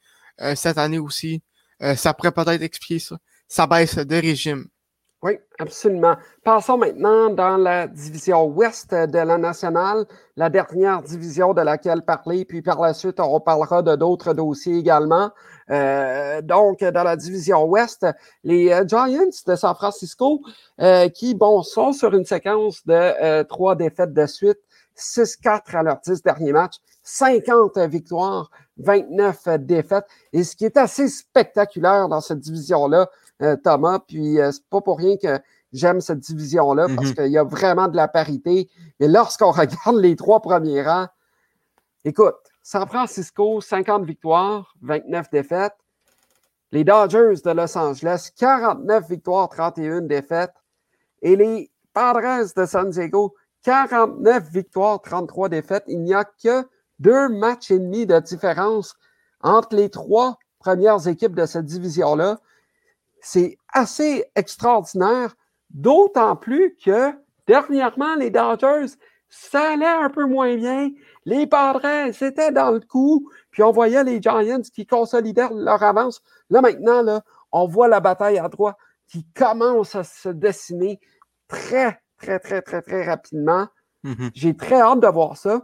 cette 0.54 0.76
année 0.76 0.98
aussi. 0.98 1.42
Ça 1.96 2.14
pourrait 2.14 2.32
peut-être 2.32 2.62
expliquer 2.62 2.98
ça. 2.98 3.16
Ça 3.48 3.66
baisse 3.66 3.96
de 3.96 4.16
régime. 4.16 4.66
Oui, 5.22 5.38
absolument. 5.58 6.14
Passons 6.44 6.76
maintenant 6.76 7.30
dans 7.30 7.56
la 7.56 7.88
division 7.88 8.44
ouest 8.44 8.94
de 8.94 9.18
la 9.18 9.38
nationale, 9.38 10.04
la 10.36 10.50
dernière 10.50 11.02
division 11.02 11.54
de 11.54 11.62
laquelle 11.62 12.02
parler, 12.02 12.44
puis 12.44 12.60
par 12.60 12.80
la 12.80 12.92
suite, 12.92 13.18
on 13.18 13.40
parlera 13.40 13.82
de 13.82 13.96
d'autres 13.96 14.34
dossiers 14.34 14.76
également. 14.76 15.30
Euh, 15.70 16.42
donc, 16.42 16.84
dans 16.84 17.02
la 17.02 17.16
division 17.16 17.64
ouest, 17.64 18.06
les 18.44 18.70
euh, 18.70 18.86
Giants 18.86 19.30
de 19.46 19.56
San 19.56 19.74
Francisco, 19.74 20.42
euh, 20.80 21.08
qui, 21.08 21.34
bon, 21.34 21.62
sont 21.62 21.92
sur 21.92 22.14
une 22.14 22.26
séquence 22.26 22.86
de 22.86 23.42
trois 23.44 23.74
défaites 23.74 24.12
de 24.12 24.26
suite, 24.26 24.60
6-4 24.96 25.76
à 25.76 25.82
leurs 25.82 26.00
10 26.00 26.22
derniers 26.22 26.52
matchs, 26.52 26.76
50 27.02 27.78
victoires, 27.88 28.50
29 28.78 29.48
défaites. 29.60 30.06
Et 30.32 30.44
ce 30.44 30.56
qui 30.56 30.64
est 30.64 30.76
assez 30.76 31.08
spectaculaire 31.08 32.08
dans 32.08 32.20
cette 32.20 32.40
division-là, 32.40 33.08
euh, 33.42 33.56
Thomas. 33.56 34.00
Puis 34.06 34.40
euh, 34.40 34.50
c'est 34.50 34.66
pas 34.68 34.80
pour 34.80 34.98
rien 34.98 35.16
que 35.16 35.38
j'aime 35.72 36.00
cette 36.00 36.20
division-là 36.20 36.86
parce 36.94 37.08
mhm. 37.08 37.14
qu'il 37.14 37.32
y 37.32 37.38
a 37.38 37.44
vraiment 37.44 37.88
de 37.88 37.96
la 37.96 38.08
parité. 38.08 38.70
Mais 39.00 39.08
lorsqu'on 39.08 39.50
regarde 39.52 39.96
les 39.96 40.16
trois 40.16 40.40
premiers 40.40 40.82
rangs, 40.82 41.08
écoute, 42.04 42.36
San 42.62 42.86
Francisco, 42.86 43.60
50 43.60 44.04
victoires, 44.04 44.74
29 44.82 45.30
défaites. 45.30 45.74
Les 46.72 46.82
Dodgers 46.82 47.40
de 47.44 47.50
Los 47.52 47.78
Angeles, 47.78 48.30
49 48.36 49.08
victoires, 49.08 49.48
31 49.48 50.00
défaites. 50.02 50.54
Et 51.22 51.36
les 51.36 51.70
Padres 51.92 52.46
de 52.56 52.66
San 52.66 52.90
Diego, 52.90 53.34
49 53.62 54.50
victoires, 54.50 55.00
33 55.00 55.48
défaites. 55.48 55.84
Il 55.86 56.02
n'y 56.02 56.12
a 56.12 56.24
que 56.24 56.66
deux 56.98 57.28
matchs 57.28 57.70
et 57.70 57.78
demi 57.78 58.06
de 58.06 58.18
différence 58.20 58.94
entre 59.40 59.74
les 59.76 59.90
trois 59.90 60.38
premières 60.58 61.06
équipes 61.08 61.34
de 61.34 61.46
cette 61.46 61.66
division-là. 61.66 62.40
C'est 63.20 63.58
assez 63.72 64.24
extraordinaire, 64.34 65.34
d'autant 65.70 66.36
plus 66.36 66.76
que 66.84 67.12
dernièrement, 67.46 68.14
les 68.16 68.30
Dodgers, 68.30 68.94
ça 69.28 69.72
allait 69.72 69.86
un 69.86 70.10
peu 70.10 70.24
moins 70.24 70.56
bien. 70.56 70.90
Les 71.24 71.46
Padres, 71.46 72.12
c'était 72.12 72.52
dans 72.52 72.70
le 72.70 72.80
coup, 72.80 73.30
puis 73.50 73.62
on 73.62 73.72
voyait 73.72 74.04
les 74.04 74.22
Giants 74.22 74.62
qui 74.72 74.86
consolidaient 74.86 75.48
leur 75.52 75.82
avance. 75.82 76.22
Là, 76.50 76.60
maintenant, 76.60 77.02
là, 77.02 77.22
on 77.52 77.66
voit 77.66 77.88
la 77.88 78.00
bataille 78.00 78.38
à 78.38 78.48
droite 78.48 78.76
qui 79.08 79.26
commence 79.34 79.94
à 79.94 80.04
se 80.04 80.28
dessiner 80.28 81.00
très, 81.48 82.00
très, 82.18 82.38
très, 82.38 82.62
très, 82.62 82.82
très 82.82 83.04
rapidement. 83.04 83.68
Mm-hmm. 84.04 84.30
J'ai 84.34 84.56
très 84.56 84.80
hâte 84.80 85.00
de 85.00 85.08
voir 85.08 85.36
ça. 85.36 85.62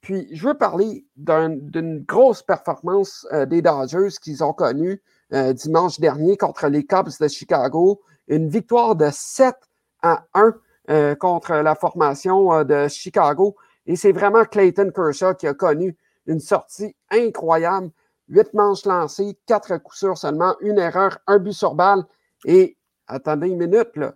Puis, 0.00 0.28
je 0.32 0.46
veux 0.46 0.54
parler 0.54 1.04
d'une 1.16 2.04
grosse 2.04 2.42
performance 2.42 3.26
euh, 3.32 3.46
des 3.46 3.62
Dodgers 3.62 4.10
qu'ils 4.22 4.44
ont 4.44 4.52
connue 4.52 5.02
euh, 5.32 5.52
dimanche 5.52 5.98
dernier 5.98 6.36
contre 6.36 6.68
les 6.68 6.84
Cubs 6.84 7.18
de 7.20 7.28
Chicago. 7.28 8.00
Une 8.28 8.48
victoire 8.48 8.94
de 8.94 9.08
7 9.10 9.54
à 10.02 10.24
1 10.34 10.54
euh, 10.90 11.14
contre 11.16 11.54
la 11.54 11.74
formation 11.74 12.64
de 12.64 12.88
Chicago. 12.88 13.56
Et 13.86 13.96
c'est 13.96 14.12
vraiment 14.12 14.44
Clayton 14.44 14.90
Kershaw 14.94 15.34
qui 15.34 15.46
a 15.46 15.54
connu 15.54 15.96
une 16.26 16.40
sortie 16.40 16.94
incroyable. 17.10 17.90
Huit 18.28 18.52
manches 18.54 18.84
lancées, 18.84 19.38
quatre 19.46 19.78
coups 19.78 19.98
sûrs 19.98 20.18
seulement, 20.18 20.54
une 20.60 20.78
erreur, 20.78 21.18
un 21.26 21.38
but 21.38 21.54
sur 21.54 21.74
balle. 21.74 22.04
Et 22.44 22.76
attendez 23.06 23.48
une 23.48 23.58
minute, 23.58 23.96
là. 23.96 24.14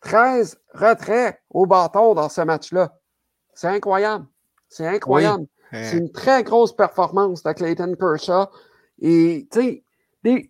13 0.00 0.60
retraits 0.74 1.40
au 1.50 1.66
bâton 1.66 2.14
dans 2.14 2.28
ce 2.28 2.40
match-là. 2.40 2.98
C'est 3.54 3.68
incroyable. 3.68 4.26
C'est 4.68 4.86
incroyable. 4.86 5.46
C'est 5.72 5.98
une 5.98 6.10
très 6.10 6.44
grosse 6.44 6.74
performance 6.74 7.42
de 7.42 7.52
Clayton 7.52 7.94
Kershaw. 7.98 8.46
Et, 9.00 9.46
tu 9.52 9.60
sais, 9.60 9.84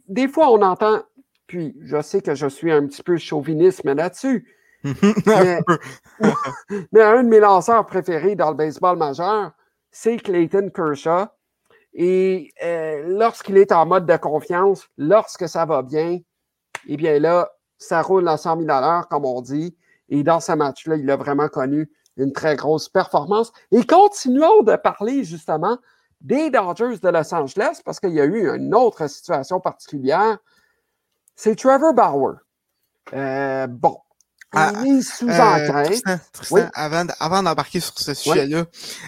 des, 0.08 0.28
fois, 0.28 0.50
on 0.50 0.62
entend, 0.62 1.02
puis 1.46 1.76
je 1.82 2.00
sais 2.00 2.20
que 2.20 2.34
je 2.34 2.46
suis 2.46 2.72
un 2.72 2.86
petit 2.86 3.02
peu 3.02 3.16
chauvinisme 3.16 3.92
là-dessus, 3.92 4.54
mais, 4.84 7.02
un 7.02 7.24
de 7.24 7.28
mes 7.28 7.40
lanceurs 7.40 7.84
préférés 7.86 8.36
dans 8.36 8.50
le 8.50 8.56
baseball 8.56 8.96
majeur, 8.96 9.52
c'est 9.90 10.18
Clayton 10.18 10.70
Kershaw. 10.74 11.26
Et 11.94 12.52
euh, 12.62 13.02
lorsqu'il 13.08 13.56
est 13.56 13.72
en 13.72 13.86
mode 13.86 14.06
de 14.06 14.16
confiance, 14.16 14.86
lorsque 14.96 15.48
ça 15.48 15.64
va 15.64 15.82
bien, 15.82 16.20
eh 16.86 16.96
bien 16.96 17.18
là, 17.18 17.50
ça 17.76 18.02
roule 18.02 18.28
à 18.28 18.36
100 18.36 18.60
000 18.60 18.70
à 18.70 19.04
comme 19.10 19.24
on 19.24 19.42
dit. 19.42 19.76
Et 20.08 20.22
dans 20.22 20.40
ce 20.40 20.52
match-là, 20.52 20.96
il 20.96 21.10
a 21.10 21.16
vraiment 21.16 21.48
connu 21.48 21.90
une 22.18 22.32
très 22.32 22.56
grosse 22.56 22.88
performance. 22.88 23.52
Et 23.72 23.84
continuons 23.84 24.62
de 24.62 24.76
parler 24.76 25.24
justement 25.24 25.78
des 26.20 26.50
Dodgers 26.50 26.98
de 26.98 27.08
Los 27.08 27.34
Angeles, 27.34 27.80
parce 27.84 28.00
qu'il 28.00 28.12
y 28.12 28.20
a 28.20 28.24
eu 28.24 28.54
une 28.54 28.74
autre 28.74 29.06
situation 29.08 29.60
particulière, 29.60 30.38
c'est 31.36 31.56
Trevor 31.56 31.94
Bauer. 31.94 32.38
Euh, 33.14 33.66
bon, 33.68 33.98
ah, 34.52 34.72
il 34.84 34.98
est 34.98 35.02
sous 35.02 35.28
euh, 35.28 35.84
Tristan, 36.32 36.70
avant, 36.74 37.42
d'embarquer 37.42 37.80
sur 37.80 37.98
ce 37.98 38.14
sujet-là, 38.14 38.64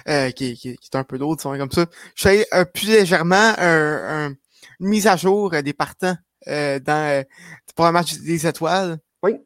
euh, 0.09 0.31
qui, 0.31 0.55
qui, 0.55 0.69
est 0.71 0.97
un 0.97 1.05
peu 1.05 1.19
d'autre, 1.19 1.43
comme 1.57 1.71
ça, 1.71 1.87
je 2.15 2.29
suis 2.29 2.47
allé 2.51 2.65
plus 2.73 2.87
légèrement 2.89 3.55
une 3.59 4.37
mise 4.79 5.07
à 5.07 5.17
jour 5.17 5.51
des 5.51 5.73
partants 5.73 6.17
dans, 6.47 7.25
pour 7.75 7.87
un 7.87 7.93
match 7.93 8.15
des 8.19 8.47
étoiles. 8.47 8.99
Oui. 9.23 9.41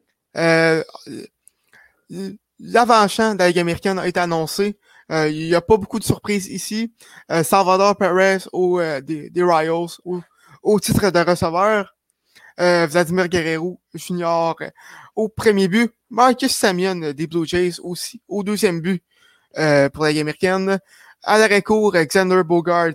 L'avant-champ 2.59 3.33
de 3.33 3.39
la 3.39 3.47
Ligue 3.47 3.59
américaine 3.59 3.99
a 3.99 4.07
été 4.07 4.19
annoncé. 4.19 4.77
Euh, 5.11 5.29
il 5.29 5.47
n'y 5.47 5.55
a 5.55 5.61
pas 5.61 5.77
beaucoup 5.77 5.99
de 5.99 6.03
surprises 6.03 6.47
ici. 6.47 6.93
Euh, 7.31 7.43
Salvador 7.43 7.95
Perez 7.97 8.39
au, 8.53 8.79
euh, 8.79 9.01
des, 9.01 9.29
des, 9.29 9.43
Royals 9.43 9.97
au, 10.03 10.21
au, 10.63 10.79
titre 10.79 11.09
de 11.09 11.19
receveur. 11.19 11.91
Vladimir 12.57 13.27
Guerrero 13.27 13.81
Junior 13.93 14.57
au 15.17 15.27
premier 15.27 15.67
but. 15.67 15.91
Marcus 16.09 16.55
Samion 16.55 17.11
des 17.11 17.27
Blue 17.27 17.45
Jays 17.45 17.81
aussi 17.81 18.21
au 18.29 18.43
deuxième 18.43 18.79
but 18.79 19.03
pour 19.53 20.05
la 20.05 20.11
Ligue 20.11 20.21
américaine. 20.21 20.79
À 21.23 21.37
l'arrêt 21.37 21.61
court, 21.61 21.93
Alexander 21.95 22.43
Bogart 22.45 22.93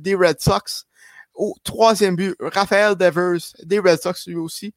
des 0.00 0.14
Red 0.14 0.40
Sox. 0.40 0.86
Au 1.34 1.54
troisième 1.62 2.16
but, 2.16 2.34
Raphaël 2.40 2.94
Devers 2.94 3.42
des 3.62 3.78
Red 3.78 4.00
Sox 4.00 4.26
lui 4.26 4.36
aussi. 4.36 4.72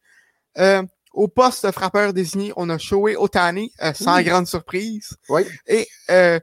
Au 1.18 1.28
poste 1.28 1.72
frappeur 1.72 2.14
désigné, 2.14 2.54
on 2.56 2.70
a 2.70 2.78
Shoei 2.78 3.16
Otani, 3.16 3.74
sans 3.94 4.22
grande 4.22 4.48
surprise. 4.48 5.18
Oui. 5.30 5.42
Et 5.66 5.88
euh, 6.12 6.40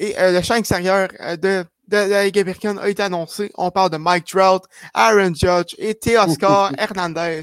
et 0.00 0.18
euh, 0.18 0.32
le 0.32 0.42
champ 0.42 0.54
extérieur 0.54 1.10
euh, 1.20 1.36
de, 1.36 1.64
de, 1.88 1.96
la 1.96 2.24
Ligue 2.24 2.38
américaine 2.38 2.78
a 2.78 2.88
été 2.88 3.02
annoncé. 3.02 3.52
On 3.54 3.70
parle 3.70 3.90
de 3.90 3.98
Mike 3.98 4.24
Trout, 4.24 4.62
Aaron 4.94 5.34
Judge 5.34 5.74
et 5.76 5.94
Teoscar 5.94 6.72
Hernandez. 6.78 7.42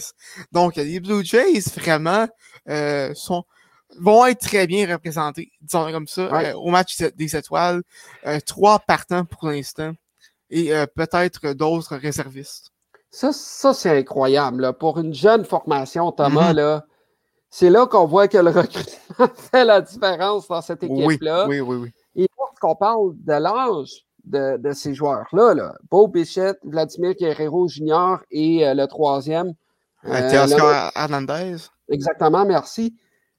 Donc, 0.52 0.76
les 0.76 1.00
Blue 1.00 1.24
Jays, 1.24 1.62
vraiment, 1.76 2.28
euh, 2.68 3.14
sont 3.14 3.44
vont 4.00 4.26
être 4.26 4.42
très 4.42 4.68
bien 4.68 4.92
représentés, 4.92 5.52
disons 5.62 5.92
comme 5.92 6.08
ça, 6.08 6.58
au 6.58 6.70
match 6.70 6.98
des 6.98 7.36
étoiles. 7.36 7.82
trois 8.46 8.80
partants 8.80 9.24
pour 9.24 9.48
l'instant 9.48 9.94
et 10.50 10.72
peut-être 10.94 11.54
d'autres 11.54 11.96
réservistes. 11.96 12.72
Ça, 13.10 13.32
ça 13.32 13.74
c'est 13.74 13.98
incroyable. 13.98 14.62
Là. 14.62 14.74
Pour 14.74 15.00
une 15.00 15.14
jeune 15.14 15.46
formation, 15.46 16.12
Thomas, 16.12 16.52
mm-hmm. 16.52 16.56
là, 16.56 16.86
c'est 17.50 17.70
là 17.70 17.86
qu'on 17.88 18.06
voit 18.06 18.28
que 18.28 18.38
le 18.38 18.50
recrutement 18.52 19.28
fait 19.36 19.66
la 19.66 19.82
différence 19.82 20.48
dans 20.48 20.62
cette 20.62 20.84
équipe-là. 20.84 21.48
Oui, 21.48 21.60
oui, 21.60 21.76
oui. 21.76 21.92
oui. 22.16 22.24
Et 22.24 22.28
lorsqu'on 22.38 22.76
parle 22.76 23.14
de 23.16 23.34
l'âge 23.34 24.06
de, 24.28 24.72
ces 24.74 24.94
joueurs-là, 24.94 25.54
là, 25.54 25.74
Beau 25.90 26.08
Bichette, 26.08 26.60
Vladimir 26.64 27.14
Guerrero 27.14 27.68
Jr. 27.68 28.18
et 28.32 28.68
euh, 28.68 28.74
le 28.74 28.86
troisième. 28.88 29.54
Euh, 30.06 30.44
Oscar 30.44 30.92
Hernandez. 30.96 31.58
Exactement, 31.90 32.46
merci. 32.46 32.96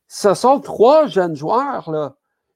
Ce 0.06 0.34
sont 0.34 0.60
trois 0.60 1.06
jeunes 1.06 1.36
joueurs, 1.36 1.90
là. 1.90 2.14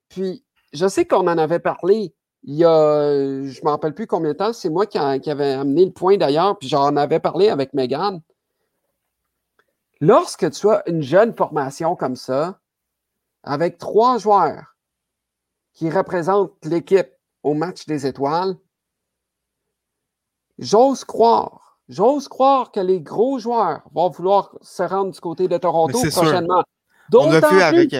Puis, 0.09 0.45
je 0.73 0.87
sais 0.89 1.05
qu'on 1.05 1.29
en 1.29 1.39
avait 1.39 1.59
parlé 1.59 2.15
il 2.45 2.55
y 2.55 2.65
a, 2.65 3.43
je 3.45 3.61
ne 3.61 3.65
me 3.65 3.71
rappelle 3.71 3.95
plus 3.95 4.07
combien 4.07 4.33
de 4.33 4.37
temps, 4.37 4.53
c'est 4.53 4.69
moi 4.69 4.87
qui, 4.87 4.99
qui, 5.21 5.31
avais 5.31 5.53
amené 5.53 5.85
le 5.85 5.93
point 5.93 6.17
d'ailleurs, 6.17 6.59
puis 6.59 6.69
j'en 6.69 6.97
avais 6.97 7.21
parlé 7.21 7.49
avec 7.49 7.73
Megan. 7.73 8.21
Lorsque 10.01 10.51
tu 10.51 10.69
as 10.69 10.83
une 10.89 11.03
jeune 11.03 11.35
formation 11.35 11.95
comme 11.95 12.17
ça, 12.17 12.59
avec 13.45 13.79
trois 13.79 14.19
joueurs 14.19 14.77
qui 15.73 15.89
représente 15.91 16.53
l'équipe 16.65 17.11
au 17.43 17.55
match 17.55 17.87
des 17.87 18.07
étoiles, 18.07 18.57
j'ose 20.59 21.05
croire 21.05 21.63
j'ose 21.93 22.29
croire 22.29 22.73
que 22.73 22.81
les 22.81 23.01
gros 23.01 23.39
joueurs 23.39 23.83
vont 23.93 24.09
vouloir 24.09 24.55
se 24.63 24.83
rendre 24.83 25.13
du 25.13 25.21
côté 25.21 25.49
de 25.49 25.57
Toronto 25.59 25.99
prochainement. 26.11 26.65
On 27.15 27.29
plus- 27.29 27.61
avec, 27.61 27.95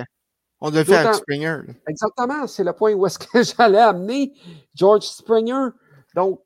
on 0.65 0.71
l'a 0.71 0.85
fait 0.85 0.95
avec 0.95 1.15
Springer. 1.17 1.59
Exactement, 1.89 2.47
c'est 2.47 2.63
le 2.63 2.73
point 2.73 2.95
où 2.95 3.05
est-ce 3.05 3.19
que 3.19 3.43
j'allais 3.59 3.81
amener 3.81 4.33
George 4.75 5.03
Springer. 5.03 5.71
Donc, 6.15 6.41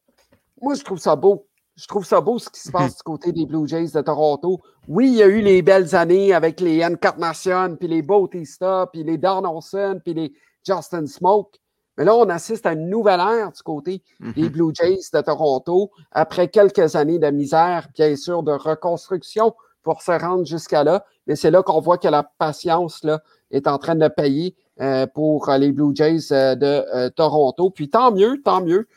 moi, 0.61 0.75
je 0.75 0.83
trouve 0.83 0.99
ça 0.99 1.15
beau. 1.15 1.47
Je 1.77 1.87
trouve 1.87 2.07
ça 2.07 2.23
beau 2.23 2.39
ce 2.39 2.49
qui 2.49 2.61
se 2.61 2.71
passe 2.71 2.97
du 2.97 3.03
côté 3.03 3.31
des 3.31 3.45
Blue 3.45 3.69
Jays 3.69 3.91
de 3.91 4.01
Toronto. 4.01 4.59
Oui, 4.89 5.09
il 5.09 5.17
y 5.17 5.23
a 5.23 5.27
eu 5.27 5.43
les 5.43 5.61
belles 5.61 5.95
années 5.95 6.33
avec 6.33 6.61
les 6.61 6.83
Encarnacion, 6.83 7.77
puis 7.77 7.89
les 7.89 8.01
Bautista, 8.01 8.89
puis 8.91 9.05
les 9.05 9.19
Donaldson, 9.19 10.01
puis 10.03 10.15
les 10.15 10.33
Justin 10.67 11.07
Smoke. 11.07 11.59
Mais 11.99 12.05
là, 12.05 12.15
on 12.15 12.29
assiste 12.31 12.65
à 12.65 12.73
une 12.73 12.89
nouvelle 12.89 13.21
ère 13.21 13.53
du 13.53 13.63
côté 13.63 14.03
des. 14.35 14.49
Blue 14.49 14.73
Jays 14.75 15.11
de 15.13 15.21
Toronto 15.21 15.91
après 16.11 16.49
quelques 16.49 16.97
années 16.97 17.19
de 17.19 17.31
misère, 17.31 17.89
bien 17.95 18.17
sûr, 18.17 18.43
de 18.43 18.53
reconstruction 18.53 19.55
pour 19.83 20.01
se 20.01 20.13
rendre 20.13 20.47
jusqu'à 20.47 20.85
là. 20.85 21.05
Mais 21.27 21.37
c'est 21.37 21.51
là 21.51 21.63
qu'on 21.63 21.81
voit 21.81 21.99
que 21.99 22.09
la 22.09 22.23
patience 22.23 23.05
là, 23.05 23.21
est 23.51 23.67
en 23.67 23.79
train 23.79 23.95
de 23.95 24.09
payer 24.09 24.55
euh, 24.81 25.07
pour 25.07 25.49
euh, 25.49 25.59
les 25.59 25.73
Blue 25.73 25.95
Jays 25.95 26.33
euh, 26.33 26.55
de 26.55 26.85
euh, 26.95 27.11
Toronto. 27.11 27.71
Puis 27.71 27.89
tant 27.89 28.13
mieux, 28.13 28.43
tant 28.43 28.63
mieux 28.63 28.89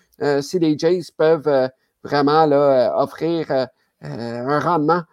si 0.41 0.59
les 0.59 0.77
Jays 0.77 1.03
peuvent 1.15 1.69
vraiment 2.03 2.45
là, 2.45 2.93
offrir 3.01 3.67
un 4.01 4.59
rendement 4.59 5.03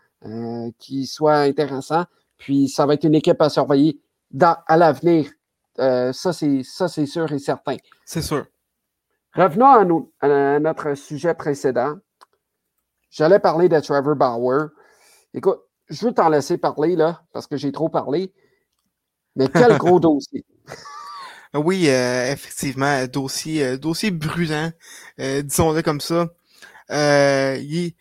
qui 0.81 1.07
soit 1.07 1.37
intéressant. 1.37 2.07
Puis 2.39 2.69
ça 2.69 2.87
va 2.87 2.95
être 2.95 3.05
une 3.05 3.15
équipe 3.15 3.41
à 3.41 3.49
surveiller 3.49 4.01
dans, 4.33 4.57
à 4.67 4.77
l'avenir. 4.77 5.31
Ça, 5.77 6.33
c'est 6.33 6.63
ça, 6.65 6.89
c'est 6.89 7.07
sûr 7.07 7.31
et 7.31 7.39
certain. 7.39 7.77
C'est 8.05 8.21
sûr. 8.21 8.47
Revenons 9.33 9.67
à, 9.67 9.85
nos- 9.85 10.13
à 10.21 10.59
notre 10.59 10.95
sujet 10.95 11.35
précédent. 11.35 11.95
J'allais 13.09 13.39
parler 13.39 13.69
de 13.69 13.79
Trevor 13.79 14.17
Bauer. 14.17 14.71
Écoute, 15.35 15.61
je 15.89 16.05
veux 16.05 16.13
t'en 16.13 16.31
laisser 16.31 16.59
parler, 16.59 16.97
là, 16.97 17.23
parce 17.33 17.47
que 17.47 17.57
j'ai 17.57 17.71
trop 17.71 17.89
parlé. 17.89 18.33
Mais 19.37 19.49
quel 19.49 19.77
gros 19.79 20.01
dossier. 20.01 20.45
Oui, 21.55 21.89
euh, 21.89 22.33
effectivement, 22.33 22.87
euh, 22.87 23.07
dossier, 23.07 23.65
euh, 23.65 23.79
dossier 23.79 24.11
brûlant, 24.11 24.71
euh, 25.21 25.43
disons-le 25.43 25.83
comme 25.83 26.01
ça. 26.01 26.29
Euh, 26.91 27.59
il 27.63 27.95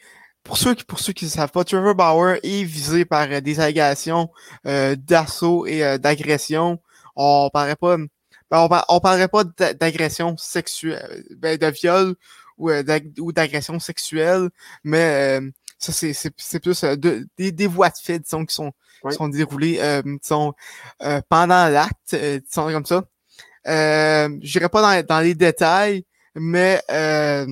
pour 0.44 0.58
ceux 0.58 0.76
qui 0.76 0.84
pour 0.86 1.00
ceux 1.00 1.14
qui 1.14 1.26
ne 1.26 1.30
savent 1.32 1.52
pas, 1.52 1.64
Trevor 1.64 1.96
Bauer 1.96 2.38
est 2.44 2.64
visé 2.64 3.06
par 3.06 3.28
euh, 3.32 3.42
des 3.42 3.60
allégations 3.60 4.30
euh, 4.68 4.96
d'assaut 4.98 5.66
et 5.68 5.98
d'agression. 6.00 6.80
On 7.16 7.50
parlerait 7.54 7.76
pas, 7.78 7.98
ben, 7.98 8.08
on, 8.52 8.70
on 8.90 9.00
parlerait 9.00 9.28
pas 9.30 9.44
d'a- 9.46 9.74
d'agression 9.74 10.38
sexuelle, 10.38 11.24
ben, 11.38 11.58
de 11.58 11.68
viol 11.68 12.16
ou 12.58 12.72
d'ag- 12.84 13.14
ou 13.20 13.32
d'agression 13.32 13.80
sexuelle, 13.80 14.50
mais 14.84 15.40
euh, 15.42 15.50
ça 15.80 15.92
c'est 15.94 16.60
plus 16.60 16.84
de- 16.84 17.28
des, 17.38 17.52
des 17.52 17.68
voies 17.68 17.90
de 17.90 17.98
fait, 18.02 18.20
disons, 18.20 18.46
qui 18.46 18.56
sont 18.56 18.74
Oui. 19.06 19.14
sont 19.14 19.30
déroulées, 19.30 19.78
euh, 19.80 20.02
disons, 20.22 20.54
euh, 21.04 21.22
pendant 21.30 21.68
l'acte, 21.68 22.14
euh, 22.14 22.40
disons 22.40 22.72
comme 22.72 22.86
ça. 22.86 23.04
Euh, 23.68 24.30
je 24.42 24.60
n'irai 24.60 24.70
pas 24.70 24.82
dans, 24.82 25.06
dans 25.06 25.20
les 25.22 25.36
détails, 25.36 26.06
mais 26.36 26.82
euh, 26.92 27.48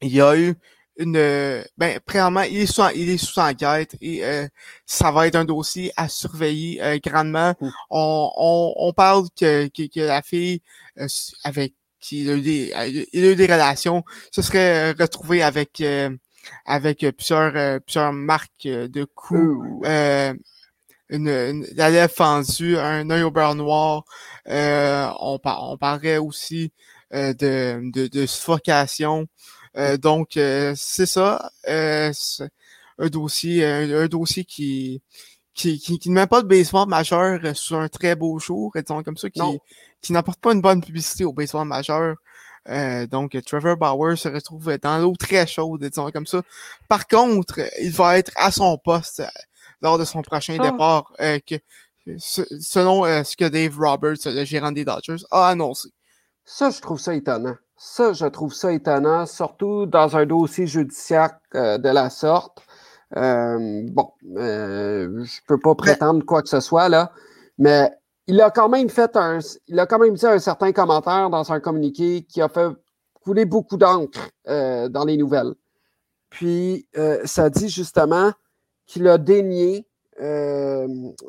il 0.00 0.12
y 0.14 0.20
a 0.20 0.36
eu 0.36 0.54
une. 0.96 1.64
Ben, 1.78 2.00
premièrement, 2.04 2.42
il 2.42 2.58
est 2.58 2.66
sous, 2.66 2.82
il 2.94 3.08
est 3.10 3.18
sous 3.18 3.38
enquête 3.38 3.96
et 4.00 4.24
euh, 4.24 4.46
ça 4.86 5.10
va 5.10 5.26
être 5.26 5.36
un 5.36 5.44
dossier 5.44 5.92
à 5.96 6.08
surveiller 6.08 6.82
euh, 6.82 6.98
grandement. 7.04 7.54
Mm. 7.60 7.68
On, 7.90 8.30
on, 8.36 8.74
on 8.76 8.92
parle 8.92 9.26
que, 9.38 9.68
que, 9.68 9.86
que 9.92 10.00
la 10.00 10.22
fille 10.22 10.60
euh, 10.98 11.06
avec 11.44 11.74
qui 12.00 12.22
il 12.22 12.30
a 12.30 12.34
eu 12.34 12.40
des, 12.40 13.06
il 13.12 13.24
a 13.24 13.30
eu 13.30 13.36
des 13.36 13.46
relations 13.46 14.02
se 14.32 14.42
serait 14.42 14.90
retrouvée 14.90 15.42
avec 15.42 15.80
euh, 15.80 16.10
avec 16.64 17.04
euh, 17.04 17.12
plusieurs 17.12 17.56
euh, 17.56 17.78
plusieurs 17.80 18.12
marques 18.12 18.66
euh, 18.66 18.88
de 18.88 19.04
coups 19.04 19.86
euh, 19.86 20.34
une, 21.08 21.28
une- 21.28 21.66
la 21.74 21.90
lèvre 21.90 22.12
fendue, 22.12 22.76
un 22.78 23.08
œil 23.10 23.22
au 23.22 23.30
beurre 23.30 23.54
noir. 23.54 24.04
Euh, 24.48 25.08
on, 25.20 25.38
par- 25.38 25.70
on 25.70 25.76
parlait 25.76 26.16
aussi 26.18 26.72
euh, 27.14 27.34
de, 27.34 27.80
de, 27.92 28.06
de 28.06 28.26
suffocation. 28.26 29.26
Euh, 29.76 29.96
donc, 29.98 30.30
c'est 30.34 31.06
ça. 31.06 31.50
Un 32.98 33.08
dossier, 33.08 33.64
un, 33.64 33.90
un 34.04 34.06
dossier 34.06 34.44
qui, 34.44 35.02
qui, 35.54 35.78
qui, 35.78 35.98
qui 35.98 36.08
ne 36.10 36.14
met 36.14 36.26
pas 36.26 36.42
de 36.42 36.46
baseball 36.46 36.88
majeur 36.88 37.40
sous 37.54 37.76
un 37.76 37.88
très 37.88 38.14
beau 38.14 38.38
jour, 38.38 38.72
disons 38.74 39.02
comme 39.02 39.16
ça, 39.16 39.28
qui, 39.30 39.38
Non. 39.40 39.58
qui 40.00 40.12
n'apporte 40.12 40.40
pas 40.40 40.52
une 40.52 40.60
bonne 40.62 40.82
publicité 40.82 41.24
au 41.24 41.32
baseball 41.32 41.66
majeur. 41.66 42.16
Euh, 42.68 43.06
donc, 43.06 43.36
Trevor 43.44 43.76
Bauer 43.76 44.16
se 44.16 44.28
retrouve 44.28 44.76
dans 44.78 44.98
l'eau 44.98 45.14
très 45.18 45.46
chaude, 45.46 45.82
disons 45.84 46.10
comme 46.10 46.26
ça. 46.26 46.42
Par 46.88 47.06
contre, 47.08 47.60
il 47.80 47.90
va 47.90 48.18
être 48.18 48.32
à 48.36 48.50
son 48.52 48.78
poste 48.78 49.20
euh, 49.20 49.26
lors 49.80 49.98
de 49.98 50.04
son 50.04 50.22
prochain 50.22 50.56
Ah. 50.60 50.70
départ, 50.70 51.12
euh, 51.20 51.38
que, 51.46 51.56
se- 52.18 52.46
selon 52.60 53.04
euh, 53.04 53.24
ce 53.24 53.36
que 53.36 53.46
Dave 53.48 53.76
Roberts, 53.78 54.18
le 54.26 54.44
gérant 54.44 54.72
des 54.72 54.84
Dodgers, 54.84 55.24
a 55.30 55.48
annoncé. 55.48 55.88
Ça, 56.44 56.70
je 56.70 56.80
trouve 56.80 57.00
ça 57.00 57.14
étonnant. 57.14 57.56
Ça, 57.76 58.12
je 58.12 58.26
trouve 58.26 58.54
ça 58.54 58.72
étonnant, 58.72 59.26
surtout 59.26 59.86
dans 59.86 60.16
un 60.16 60.24
dossier 60.24 60.68
judiciaire 60.68 61.30
euh, 61.56 61.78
de 61.78 61.88
la 61.88 62.10
sorte. 62.10 62.62
Euh, 63.16 63.82
bon, 63.90 64.12
euh, 64.36 65.24
je 65.24 65.40
peux 65.48 65.58
pas 65.58 65.74
prétendre 65.74 66.24
quoi 66.24 66.42
que 66.42 66.48
ce 66.48 66.60
soit, 66.60 66.88
là, 66.88 67.12
mais 67.58 67.90
il 68.26 68.40
a 68.40 68.50
quand 68.50 68.68
même 68.68 68.88
fait 68.88 69.16
un. 69.16 69.38
Il 69.68 69.78
a 69.78 69.86
quand 69.86 69.98
même 69.98 70.14
dit 70.14 70.26
un 70.26 70.38
certain 70.38 70.72
commentaire 70.72 71.30
dans 71.30 71.52
un 71.52 71.60
communiqué 71.60 72.22
qui 72.24 72.40
a 72.40 72.48
fait 72.48 72.70
couler 73.24 73.44
beaucoup 73.44 73.76
d'encre 73.76 74.30
euh, 74.48 74.88
dans 74.88 75.04
les 75.04 75.16
nouvelles. 75.16 75.54
Puis, 76.30 76.88
euh, 76.96 77.20
ça 77.24 77.50
dit 77.50 77.68
justement 77.68 78.32
qu'il 78.86 79.06
a 79.08 79.18
dénié. 79.18 79.86
euh, 80.20 80.86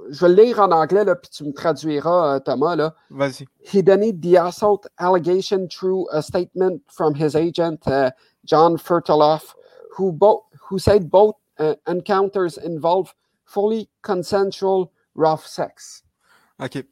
je 0.09 0.25
vais 0.25 0.33
le 0.33 0.43
lire 0.43 0.59
en 0.59 0.71
anglais, 0.71 1.03
là, 1.03 1.15
puis 1.15 1.29
tu 1.31 1.43
me 1.45 1.51
traduiras, 1.53 2.39
Thomas, 2.41 2.75
là. 2.75 2.93
Vas-y. 3.09 3.45
He 3.61 3.81
denied 3.81 4.21
the 4.21 4.35
assault 4.37 4.87
allegation 4.97 5.67
through 5.67 6.07
a 6.11 6.21
statement 6.21 6.81
from 6.87 7.15
his 7.15 7.35
agent, 7.35 7.79
uh, 7.87 8.11
John 8.45 8.77
Furteloff, 8.77 9.55
who, 9.97 10.11
bo- 10.11 10.43
who 10.69 10.77
said 10.79 11.09
both 11.09 11.35
uh, 11.59 11.75
encounters 11.87 12.57
involve 12.57 13.13
fully 13.45 13.89
consensual 14.01 14.91
rough 15.15 15.45
sex. 15.47 16.03
OK. 16.59 16.83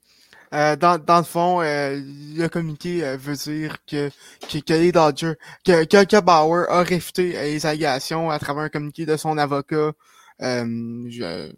Euh, 0.53 0.75
dans, 0.75 0.97
dans 0.97 1.19
le 1.19 1.23
fond, 1.23 1.61
euh, 1.61 1.97
le 2.35 2.47
communiqué 2.49 3.05
euh, 3.05 3.15
veut 3.15 3.35
dire 3.35 3.77
que, 3.85 4.09
que, 4.49 4.57
que 4.57 4.73
les 4.73 4.91
Dodgers, 4.91 5.35
que, 5.63 5.85
que, 5.85 6.03
que 6.03 6.19
Bauer 6.19 6.65
a 6.69 6.83
réfuté 6.83 7.37
euh, 7.37 7.43
les 7.43 7.65
allégations 7.65 8.29
à 8.29 8.37
travers 8.37 8.63
un 8.63 8.69
communiqué 8.69 9.05
de 9.05 9.15
son 9.15 9.37
avocat. 9.37 9.93
Euh, 10.41 11.05
je, 11.09 11.53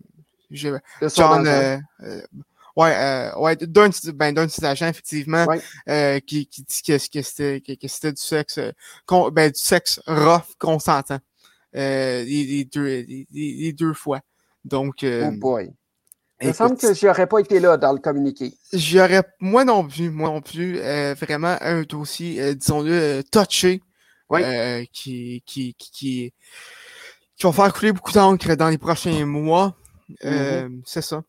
je, 0.51 0.69
De 1.01 1.07
son 1.07 1.21
John, 1.23 1.47
euh, 1.47 1.77
ouais, 2.75 2.95
euh, 2.95 3.35
ouais, 3.37 3.55
d'un 3.55 3.89
ben, 4.13 4.31
d'un 4.33 4.45
de 4.45 4.51
ses 4.51 4.63
agents, 4.63 4.87
effectivement, 4.89 5.45
Ouais. 5.47 5.61
euh, 5.89 6.19
qui, 6.19 6.45
qui 6.45 6.61
dit 6.61 6.81
que, 6.83 6.93
que 7.09 7.21
c'était, 7.23 7.61
que, 7.61 7.87
c'était 7.87 8.11
du 8.13 8.21
sexe, 8.21 8.59
con- 9.07 9.31
ben, 9.31 9.49
du 9.49 9.59
sexe 9.59 9.99
rough 10.05 10.53
consentant, 10.59 11.19
euh, 11.75 12.23
les, 12.23 12.43
les 12.45 12.65
deux, 12.65 12.85
les, 13.31 13.73
deux 13.73 13.93
fois. 13.95 14.19
Donc, 14.65 15.03
euh, 15.03 15.29
oh 15.29 15.37
boy. 15.39 15.73
Il 16.43 16.47
me 16.49 16.53
semble 16.53 16.77
que 16.77 16.93
je 16.93 17.07
n'aurais 17.07 17.27
pas 17.27 17.39
été 17.39 17.59
là 17.59 17.77
dans 17.77 17.93
le 17.93 17.99
communiqué. 17.99 18.53
J'aurais, 18.73 19.23
moi 19.39 19.63
non 19.65 19.87
plus, 19.87 20.09
moi 20.09 20.29
non 20.29 20.41
plus, 20.41 20.77
euh, 20.79 21.15
vraiment 21.19 21.55
un 21.61 21.83
dossier, 21.83 22.41
euh, 22.41 22.53
disons-le, 22.53 22.91
euh, 22.91 23.21
touché, 23.31 23.81
Oui. 24.29 24.41
euh, 24.43 24.83
qui, 24.91 25.41
qui, 25.45 25.73
qui, 25.75 25.91
qui, 25.91 26.33
va 27.43 27.51
faire 27.51 27.73
couler 27.73 27.91
beaucoup 27.93 28.11
d'encre 28.11 28.55
dans 28.55 28.69
les 28.69 28.77
prochains 28.77 29.25
mois. 29.25 29.75
Euh, 30.25 30.69
C'est 30.85 31.01
ça. 31.01 31.23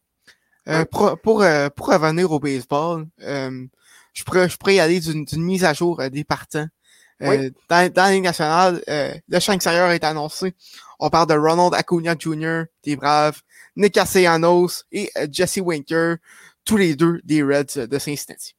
Pour, 0.91 1.19
pour, 1.21 1.45
pour 1.77 1.87
revenir 1.89 2.31
au 2.33 2.39
baseball, 2.41 3.07
je 3.21 4.25
pourrais, 4.25 4.49
je 4.49 4.57
pourrais 4.57 4.75
y 4.77 4.81
aller 4.81 5.01
d'une 5.01 5.27
mise 5.37 5.65
à 5.65 5.73
jour 5.75 6.03
des 6.11 6.25
partants. 6.25 6.67
Oui. 7.21 7.53
dans, 7.69 7.93
dans 7.93 8.03
la 8.03 8.11
Ligue 8.13 8.25
nationale, 8.25 8.83
le 8.87 9.41
champ 9.41 9.53
extérieur 9.53 9.91
est 9.91 10.03
annoncé. 10.05 10.55
On 10.99 11.11
parle 11.11 11.29
de 11.29 11.35
Ronald 11.35 11.75
Acuna 11.75 12.15
Jr., 12.19 12.65
des 12.85 12.97
Braves, 12.97 13.41
Nick 13.77 13.95
Castellanos 13.95 14.85
et 14.93 15.11
euh, 15.19 15.27
Jesse 15.31 15.59
Winker, 15.63 16.17
tous 16.65 16.77
les 16.77 16.95
deux 16.95 17.21
des 17.25 17.43
Reds 17.43 17.87
de 17.89 17.99
Cincinnati. 17.99 18.55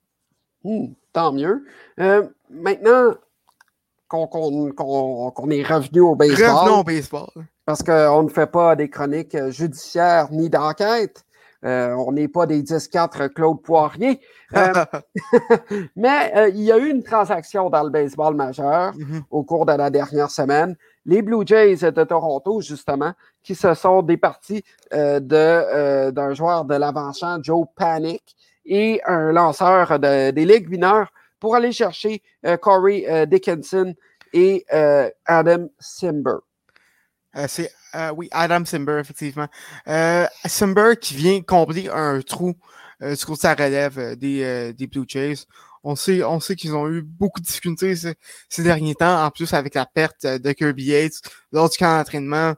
Hmm, 0.63 0.87
tant 1.13 1.31
mieux. 1.31 1.65
Euh, 1.99 2.27
maintenant 2.49 3.13
qu'on 4.07 5.49
est 5.49 5.63
revenu 5.63 6.01
au 6.01 6.15
baseball, 6.15 6.49
Revenons 6.49 6.79
au 6.79 6.83
baseball. 6.83 7.27
parce 7.65 7.81
qu'on 7.83 8.23
ne 8.23 8.29
fait 8.29 8.47
pas 8.47 8.75
des 8.75 8.89
chroniques 8.89 9.35
euh, 9.35 9.51
judiciaires 9.51 10.27
ni 10.31 10.49
d'enquête. 10.49 11.23
Euh, 11.63 11.93
on 11.95 12.11
n'est 12.11 12.27
pas 12.27 12.45
des 12.45 12.61
10-4 12.61 13.29
Claude 13.29 13.61
Poirier. 13.63 14.21
Euh, 14.55 14.85
mais 15.95 16.31
euh, 16.35 16.49
il 16.49 16.61
y 16.61 16.71
a 16.71 16.77
eu 16.77 16.89
une 16.89 17.01
transaction 17.03 17.69
dans 17.71 17.83
le 17.83 17.89
baseball 17.89 18.35
majeur 18.35 18.93
Mhm. 18.95 19.23
au 19.31 19.43
cours 19.43 19.65
de 19.65 19.73
la 19.73 19.89
dernière 19.89 20.29
semaine. 20.29 20.75
Les 21.05 21.21
Blue 21.23 21.45
Jays 21.45 21.77
de 21.91 22.03
Toronto, 22.03 22.61
justement, 22.61 23.13
qui 23.45 23.55
se 23.55 23.73
sont 23.75 24.01
départis 24.01 24.63
euh, 24.91 25.19
de, 25.19 25.35
euh, 25.35 26.11
d'un 26.11 26.33
joueur 26.33 26.65
de 26.65 26.75
l'avant-champ, 26.75 27.41
Joe 27.41 27.67
Panic, 27.75 28.35
et 28.65 28.99
un 29.05 29.31
lanceur 29.31 29.99
de- 29.99 30.31
des 30.31 30.45
ligues 30.45 30.69
mineures 30.69 31.13
pour 31.39 31.55
aller 31.55 31.71
chercher 31.71 32.23
euh, 32.45 32.57
Corey 32.57 33.27
Dickinson 33.27 33.93
et 34.33 34.65
Adam 35.25 35.69
Simber. 35.79 36.39
c'est 37.47 37.71
oui, 38.17 38.27
Adam 38.31 38.65
Simber, 38.65 38.99
effectivement. 38.99 39.47
Simber 40.45 40.95
qui 40.99 41.13
vient 41.15 41.41
combler 41.41 41.87
un 41.89 42.19
trou 42.21 42.55
du 42.99 43.25
coup 43.25 43.35
ça 43.35 43.53
relève 43.53 44.15
des, 44.15 44.73
des 44.73 44.87
Blue 44.87 45.05
Jays. 45.07 45.45
On 45.83 45.95
sait, 45.95 46.23
on 46.23 46.39
sait 46.39 46.55
qu'ils 46.55 46.73
ont 46.75 46.89
eu 46.89 47.01
beaucoup 47.03 47.39
de 47.39 47.45
difficultés 47.45 47.95
ces, 47.95 48.63
derniers 48.63 48.95
temps, 48.95 49.23
en 49.23 49.29
plus 49.29 49.53
avec 49.53 49.75
la 49.75 49.85
perte 49.85 50.25
de 50.25 50.51
Kirby 50.51 50.85
Yates 50.85 51.21
lors 51.51 51.69
du 51.69 51.77
camp 51.77 51.97
d'entraînement. 51.97 52.55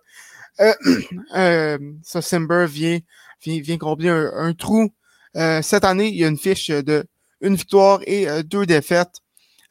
Euh, 0.59 0.73
euh, 1.35 1.77
ce 2.03 2.21
Simber 2.21 2.65
vient, 2.67 2.99
vient, 3.41 3.61
vient 3.61 3.77
combler 3.77 4.09
un, 4.09 4.53
trou. 4.53 4.89
Euh, 5.35 5.61
cette 5.61 5.83
année, 5.83 6.07
il 6.07 6.15
y 6.15 6.25
a 6.25 6.27
une 6.27 6.37
fiche 6.37 6.69
de 6.69 7.05
une 7.41 7.55
victoire 7.55 7.99
et 8.07 8.27
euh, 8.27 8.41
deux 8.41 8.65
défaites, 8.65 9.21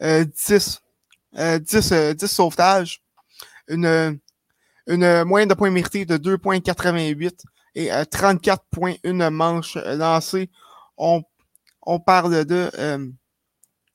10, 0.01 0.81
10, 1.35 1.93
10 2.15 2.27
sauvetages, 2.27 3.03
une, 3.67 4.21
une 4.87 5.25
moyenne 5.25 5.49
de 5.49 5.55
points 5.55 5.71
mérités 5.71 6.05
de 6.05 6.17
2,88 6.17 7.41
et 7.75 7.91
34 8.09 8.65
points, 8.71 8.95
une 9.03 9.29
manche 9.31 9.77
lancée. 9.77 10.51
On, 10.97 11.23
on 11.83 11.99
parle 11.99 12.45
de 12.45 12.71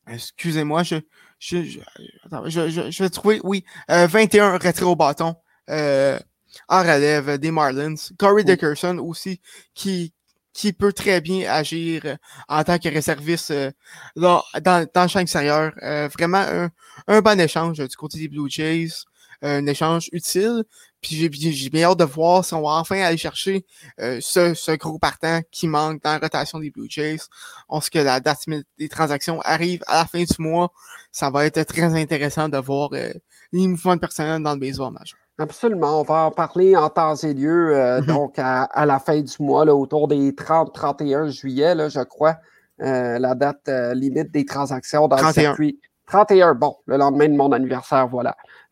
Excusez-moi, 0.09 0.83
je, 0.83 0.95
je, 1.39 1.61
je, 1.61 2.89
je, 2.91 3.03
vais 3.03 3.09
trouver, 3.09 3.39
oui, 3.43 3.63
21 3.87 4.53
retraits 4.53 4.81
au 4.81 4.95
bâton 4.95 5.35
euh, 5.69 6.19
en 6.67 6.81
relève 6.81 7.37
des 7.37 7.51
Marlins. 7.51 7.95
Corey 8.17 8.43
Dickerson 8.43 8.97
aussi, 8.99 9.39
qui, 9.73 10.13
qui 10.53 10.73
peut 10.73 10.93
très 10.93 11.21
bien 11.21 11.49
agir 11.49 12.17
en 12.47 12.63
tant 12.63 12.77
que 12.77 12.89
réserviste 12.89 13.51
euh, 13.51 13.71
dans, 14.15 14.43
dans, 14.61 14.87
le 14.95 15.07
champ 15.07 15.19
extérieur. 15.19 15.73
Euh, 15.81 16.09
vraiment 16.09 16.39
un, 16.39 16.69
un, 17.07 17.21
bon 17.21 17.39
échange 17.39 17.77
du 17.77 17.95
côté 17.95 18.19
des 18.19 18.27
Blue 18.27 18.49
Jays. 18.49 18.89
un 19.41 19.65
échange 19.67 20.09
utile. 20.11 20.63
Puis 21.01 21.15
j'ai 21.15 21.69
bien 21.69 21.89
hâte 21.89 21.97
de 21.97 22.03
voir 22.03 22.45
si 22.45 22.53
on 22.53 22.61
va 22.61 22.73
enfin 22.73 23.01
aller 23.01 23.17
chercher 23.17 23.65
euh, 23.99 24.19
ce, 24.21 24.53
ce, 24.53 24.71
gros 24.73 24.99
partant 24.99 25.41
qui 25.51 25.67
manque 25.67 26.03
dans 26.03 26.11
la 26.11 26.19
rotation 26.19 26.59
des 26.59 26.69
Blue 26.69 26.87
Jays. 26.87 27.21
On 27.69 27.81
sait 27.81 27.89
que 27.89 27.99
la 27.99 28.19
date 28.19 28.45
des 28.77 28.89
transactions 28.89 29.41
arrive 29.41 29.83
à 29.87 29.99
la 29.99 30.05
fin 30.05 30.23
du 30.23 30.35
mois. 30.37 30.71
Ça 31.11 31.31
va 31.31 31.45
être 31.45 31.63
très 31.63 31.99
intéressant 31.99 32.49
de 32.49 32.57
voir 32.57 32.89
euh, 32.93 33.13
les 33.51 33.67
mouvements 33.67 33.95
de 33.95 34.01
personnel 34.01 34.43
dans 34.43 34.53
le 34.53 34.59
baseball 34.59 34.93
majeur. 34.93 35.20
Absolument. 35.37 36.01
On 36.01 36.03
va 36.03 36.25
en 36.25 36.31
parler 36.31 36.75
en 36.75 36.89
temps 36.89 37.15
et 37.15 37.33
lieu, 37.33 37.75
euh, 37.75 37.99
mm-hmm. 37.99 38.05
donc 38.05 38.37
à, 38.37 38.63
à, 38.63 38.85
la 38.85 38.99
fin 38.99 39.19
du 39.19 39.33
mois, 39.39 39.65
là, 39.65 39.75
autour 39.75 40.07
des 40.07 40.31
30-31 40.31 41.29
juillet, 41.29 41.73
là, 41.75 41.89
je 41.89 42.01
crois, 42.01 42.37
la 42.77 43.35
date 43.35 43.69
limite 43.93 44.31
des 44.31 44.43
transactions 44.43 45.07
dans 45.07 45.17
le 45.17 45.33
circuit. 45.33 45.79
31, 46.07 46.55
bon, 46.55 46.75
le 46.87 46.97
lendemain 46.97 47.29
de 47.29 47.35
mon 47.35 47.51
anniversaire, 47.51 48.07
voilà. 48.07 48.35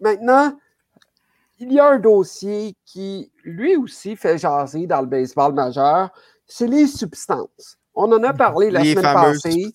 Maintenant, 0.00 0.52
il 1.60 1.72
y 1.72 1.78
a 1.78 1.90
un 1.90 1.98
dossier 1.98 2.74
qui, 2.86 3.30
lui 3.44 3.76
aussi, 3.76 4.16
fait 4.16 4.38
jaser 4.38 4.86
dans 4.86 5.02
le 5.02 5.06
baseball 5.06 5.52
majeur, 5.52 6.10
c'est 6.46 6.66
les 6.66 6.86
substances. 6.86 7.76
On 7.94 8.10
en 8.12 8.22
a 8.22 8.32
parlé 8.32 8.70
la 8.70 8.84
semaine 8.84 9.02
passée. 9.02 9.72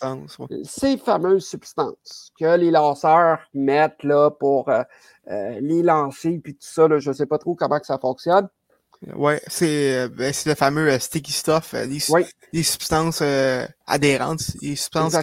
Ces 0.64 0.98
fameuses 0.98 1.46
substances 1.46 2.32
que 2.40 2.58
les 2.58 2.72
lanceurs 2.72 3.40
mettent 3.54 4.04
là, 4.04 4.32
pour 4.32 4.70
euh, 4.70 4.84
euh, 5.30 5.60
les 5.62 5.84
lancer, 5.84 6.40
puis 6.44 6.54
tout 6.54 6.60
ça, 6.62 6.88
je 6.98 7.10
ne 7.10 7.14
sais 7.14 7.26
pas 7.26 7.38
trop 7.38 7.56
comment 7.56 7.80
que 7.80 7.86
ça 7.86 7.98
fonctionne. 7.98 8.48
Oui, 9.16 9.34
c'est 9.48 10.08
ben, 10.10 10.34
le 10.46 10.56
fameux 10.56 10.98
sticky 10.98 11.34
stuff, 11.34 11.74
les, 11.74 12.64
substances 12.64 13.22
adhérentes, 13.86 14.54
les 14.62 14.76
substances 14.78 15.18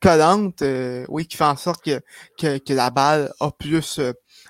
collantes, 0.00 0.62
oui, 1.08 1.26
qui 1.26 1.36
font 1.36 1.46
en 1.46 1.56
sorte 1.56 1.84
que, 1.84 2.00
que, 2.38 2.58
que 2.58 2.72
la 2.72 2.90
balle 2.90 3.32
a 3.40 3.50
plus 3.50 4.00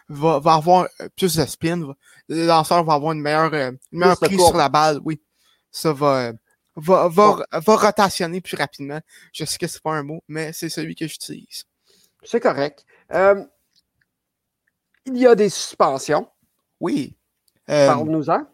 va, 0.08 0.38
va 0.38 0.54
avoir 0.54 0.88
euh, 1.00 1.08
plus 1.16 1.36
de 1.36 1.44
spin. 1.44 1.94
Le 2.28 2.46
lanceur 2.46 2.84
va 2.84 2.94
avoir 2.94 3.12
une 3.12 3.20
meilleure, 3.20 3.52
euh, 3.54 3.70
une 3.92 4.00
meilleure 4.00 4.18
prise 4.18 4.40
sur 4.40 4.56
la 4.56 4.68
balle, 4.68 5.00
oui. 5.04 5.20
Ça 5.70 5.92
va, 5.92 6.16
euh, 6.16 6.32
va, 6.78 7.08
va, 7.08 7.46
va 7.52 7.76
rotationner 7.76 8.40
plus 8.40 8.56
rapidement. 8.56 9.00
Je 9.32 9.44
sais 9.44 9.58
que 9.58 9.66
c'est 9.66 9.82
pas 9.82 9.92
un 9.92 10.02
mot, 10.02 10.22
mais 10.28 10.52
c'est 10.52 10.68
celui 10.68 10.94
que 10.94 11.06
j'utilise. 11.06 11.64
C'est 12.22 12.40
correct. 12.40 12.84
Euh, 13.12 13.44
il 15.06 15.18
y 15.18 15.26
a 15.26 15.34
des 15.34 15.48
suspensions. 15.48 16.28
Oui. 16.80 17.16
Parle-nous-en. 17.66 18.46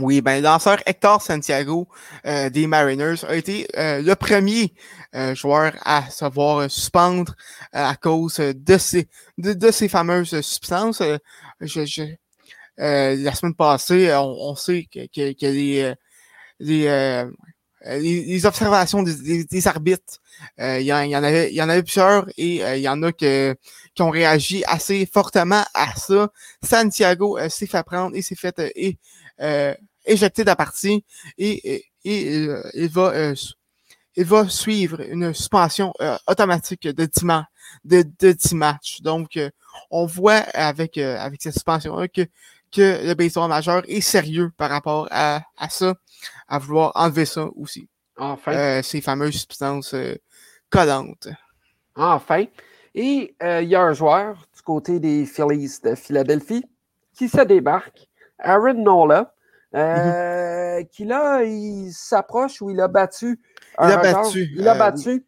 Oui, 0.00 0.22
ben, 0.22 0.36
le 0.36 0.42
lanceur 0.42 0.78
Hector 0.86 1.20
Santiago 1.20 1.86
euh, 2.24 2.48
des 2.48 2.66
Mariners 2.66 3.24
a 3.28 3.36
été 3.36 3.66
euh, 3.76 4.00
le 4.00 4.14
premier 4.14 4.72
euh, 5.14 5.34
joueur 5.34 5.72
à 5.84 6.08
se 6.08 6.24
voir 6.24 6.70
suspendre 6.70 7.34
à 7.72 7.96
cause 7.96 8.36
de 8.36 8.78
ces, 8.78 9.08
de, 9.36 9.70
ces 9.70 9.88
fameuses 9.88 10.40
substances. 10.40 11.02
Je, 11.60 11.84
je, 11.84 12.02
la 12.78 13.34
semaine 13.34 13.54
passée, 13.54 14.14
on, 14.14 14.54
sait 14.54 14.88
que, 14.90 15.00
que, 15.06 15.32
que 15.38 15.46
les, 15.46 15.94
les, 16.60 17.24
les, 17.84 18.46
observations 18.46 19.02
des, 19.02 19.44
des, 19.44 19.68
arbitres, 19.68 20.20
il 20.58 20.82
y, 20.82 20.92
en, 20.92 21.22
avait, 21.22 21.50
il 21.50 21.56
y 21.56 21.62
en 21.62 21.68
avait 21.68 21.82
plusieurs 21.82 22.26
et 22.36 22.56
il 22.76 22.82
y 22.82 22.88
en 22.88 23.02
a 23.02 23.12
que, 23.12 23.54
qui 23.94 24.02
ont 24.02 24.10
réagi 24.10 24.62
assez 24.66 25.06
fortement 25.06 25.64
à 25.74 25.94
ça. 25.96 26.30
Santiago 26.62 27.38
s'est 27.48 27.66
fait 27.66 27.82
prendre 27.82 28.14
et 28.16 28.22
s'est 28.22 28.36
fait 28.36 28.58
et, 28.76 28.98
éjecté 30.04 30.42
de 30.42 30.48
la 30.48 30.56
partie 30.56 31.04
et, 31.38 31.84
et, 32.04 32.38
euh, 32.38 32.62
il, 32.74 32.88
va, 32.88 33.12
euh, 33.12 33.34
il 34.16 34.24
va 34.24 34.48
suivre 34.48 35.00
une 35.00 35.32
suspension 35.34 35.92
euh, 36.00 36.16
automatique 36.26 36.86
de 36.88 37.04
10, 37.04 37.24
de, 37.84 38.04
de 38.18 38.32
10 38.32 38.54
matchs. 38.54 39.00
Donc, 39.02 39.38
on 39.90 40.06
voit 40.06 40.42
avec, 40.54 40.98
avec 40.98 41.42
cette 41.42 41.54
suspension-là 41.54 42.08
que, 42.08 42.26
que 42.72 43.06
le 43.06 43.14
baseball 43.14 43.48
majeur 43.48 43.82
est 43.88 44.00
sérieux 44.00 44.50
par 44.56 44.70
rapport 44.70 45.08
à, 45.10 45.42
à 45.56 45.68
ça, 45.68 45.94
à 46.48 46.58
vouloir 46.58 46.92
enlever 46.94 47.24
ça 47.24 47.48
aussi. 47.56 47.88
Enfin. 48.16 48.82
ces 48.82 49.00
fameuses 49.00 49.36
substances 49.36 49.94
collantes. 50.68 51.28
Enfin. 51.96 52.44
Et 52.94 53.34
il 53.40 53.68
y 53.68 53.74
a 53.74 53.82
un 53.82 53.94
joueur 53.94 54.46
du 54.54 54.60
côté 54.62 55.00
des 55.00 55.24
Phillies 55.24 55.78
de 55.82 55.94
Philadelphie 55.94 56.64
qui 57.14 57.30
se 57.30 57.40
débarque, 57.40 58.08
Aaron 58.38 58.74
Nola, 58.74 59.32
Mmh 59.72 59.78
euh, 59.78 60.82
qui 60.90 61.04
là, 61.04 61.44
il 61.44 61.92
s'approche 61.92 62.60
ou 62.60 62.70
il 62.70 62.80
a 62.80 62.88
battu. 62.88 63.40
Un 63.78 63.88
il 63.88 63.92
a 63.92 63.96
battu. 63.98 64.50
Il 64.56 64.68
a 64.68 64.74
euh, 64.74 64.78
battu 64.78 65.26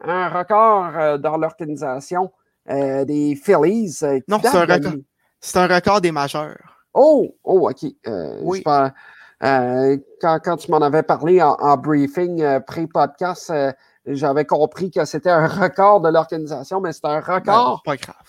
un 0.00 0.28
record 0.28 0.96
euh, 0.96 1.18
dans 1.18 1.36
l'organisation 1.36 2.32
des 2.68 3.36
Phillies. 3.42 3.98
non, 4.28 4.38
c'est 4.40 4.56
un, 4.56 4.60
record, 4.60 4.92
c'est 5.40 5.58
un 5.58 5.66
record 5.66 6.00
des 6.00 6.12
majeurs. 6.12 6.79
Oh, 6.94 7.34
oh, 7.44 7.70
OK. 7.70 7.86
oui. 8.42 8.62
quand, 8.62 8.90
quand, 10.20 10.56
tu 10.56 10.70
m'en 10.70 10.78
avais 10.78 11.02
parlé 11.02 11.40
en, 11.42 11.76
briefing 11.76 12.60
pré-podcast, 12.66 13.52
j'avais 14.06 14.44
compris 14.44 14.90
que 14.90 15.04
c'était 15.04 15.30
un 15.30 15.46
record 15.46 16.00
de 16.00 16.08
l'organisation, 16.08 16.80
mais 16.80 16.92
c'est 16.92 17.06
un 17.06 17.20
record 17.20 17.82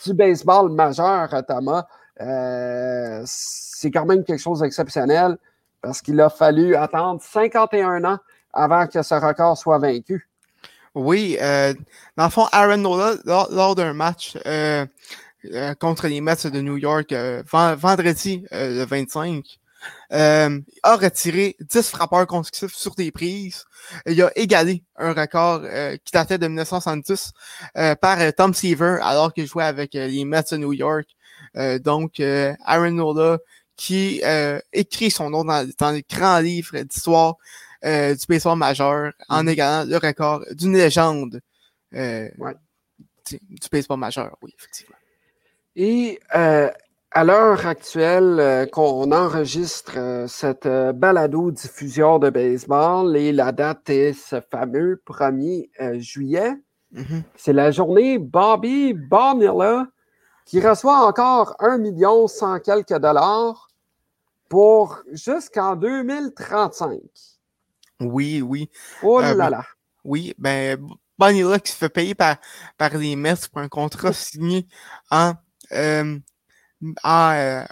du 0.05 0.13
baseball 0.13 0.71
majeur, 0.71 1.29
Thomas. 1.47 1.85
c'est 3.25 3.91
quand 3.91 4.05
même 4.05 4.23
quelque 4.23 4.41
chose 4.41 4.59
d'exceptionnel 4.59 5.37
parce 5.81 6.01
qu'il 6.01 6.19
a 6.21 6.29
fallu 6.29 6.75
attendre 6.75 7.21
51 7.21 8.03
ans 8.05 8.19
avant 8.53 8.87
que 8.87 9.01
ce 9.01 9.15
record 9.15 9.57
soit 9.57 9.79
vaincu. 9.79 10.27
Oui, 10.93 11.37
euh, 11.41 11.73
dans 12.17 12.25
le 12.25 12.29
fond, 12.29 12.47
Aaron 12.51 12.77
Nola, 12.77 13.13
lors, 13.25 13.75
d'un 13.75 13.93
match 13.93 14.37
euh, 14.45 14.85
euh, 14.85 14.85
contre 15.79 16.07
les 16.07 16.21
Mets 16.21 16.45
de 16.45 16.61
New 16.61 16.77
York 16.77 17.13
vendredi 17.45 18.45
le 18.51 18.83
25, 18.83 19.43
a 20.11 20.95
retiré 20.95 21.55
10 21.59 21.89
frappeurs 21.89 22.27
consécutifs 22.27 22.75
sur 22.75 22.95
des 22.95 23.11
prises. 23.11 23.65
Il 24.05 24.21
a 24.21 24.31
égalé 24.37 24.83
un 24.97 25.13
record 25.13 25.61
qui 26.03 26.11
datait 26.11 26.37
de 26.37 26.47
1970 26.47 27.31
par 27.99 28.33
Tom 28.33 28.53
Seaver 28.53 28.99
alors 29.01 29.33
qu'il 29.33 29.47
jouait 29.47 29.63
avec 29.63 29.93
les 29.93 30.25
Mets 30.25 30.43
de 30.51 30.57
New 30.57 30.73
York. 30.73 31.07
donc, 31.83 32.19
Aaron 32.19 32.91
Nola 32.91 33.39
qui 33.81 34.21
euh, 34.23 34.59
écrit 34.71 35.09
son 35.09 35.31
nom 35.31 35.43
dans, 35.43 35.67
dans 35.79 35.89
les 35.89 36.05
grands 36.07 36.39
livres 36.39 36.77
d'histoire 36.81 37.37
euh, 37.83 38.13
du 38.13 38.25
baseball 38.29 38.55
majeur 38.55 39.11
en 39.27 39.43
mm-hmm. 39.43 39.49
égalant 39.49 39.89
le 39.89 39.97
record 39.97 40.45
d'une 40.51 40.77
légende 40.77 41.41
euh, 41.95 42.29
du, 43.27 43.39
baseball 43.71 43.97
majeur, 43.97 44.37
oui, 44.43 44.53
effectivement. 44.55 44.95
Et 45.75 46.19
à 46.31 47.23
l'heure 47.23 47.65
actuelle 47.65 48.69
qu'on 48.71 49.11
enregistre 49.11 50.25
cette 50.27 50.67
balado-diffusion 50.67 52.19
de 52.19 52.29
baseball 52.29 53.15
et 53.15 53.31
la 53.31 53.51
date 53.51 53.89
est 53.89 54.13
ce 54.13 54.41
fameux 54.41 55.01
1er 55.07 55.69
juillet, 55.99 56.53
mm-hmm. 56.93 57.23
c'est 57.35 57.53
la 57.53 57.71
journée 57.71 58.17
Bobby 58.17 58.93
Bonilla 58.93 59.87
qui 60.45 60.59
reçoit 60.59 61.07
encore 61.07 61.55
un 61.59 61.77
million 61.77 62.27
cent 62.27 62.59
quelques 62.59 62.97
dollars 62.97 63.69
pour 64.49 65.01
jusqu'en 65.13 65.77
2035. 65.77 66.99
Oui, 68.01 68.41
oui. 68.41 68.69
Oh 69.01 69.21
euh, 69.21 69.33
là 69.33 69.49
là. 69.49 69.63
Oui, 70.03 70.33
ben, 70.37 70.77
Bonnie 71.17 71.43
qui 71.63 71.71
se 71.71 71.77
fait 71.77 71.87
payer 71.87 72.15
par, 72.15 72.35
par 72.77 72.97
les 72.97 73.15
Mets 73.15 73.47
pour 73.49 73.61
un 73.61 73.69
contrat 73.69 74.11
signé 74.11 74.67
en, 75.09 75.33
euh, 75.73 76.19
en 77.03 77.65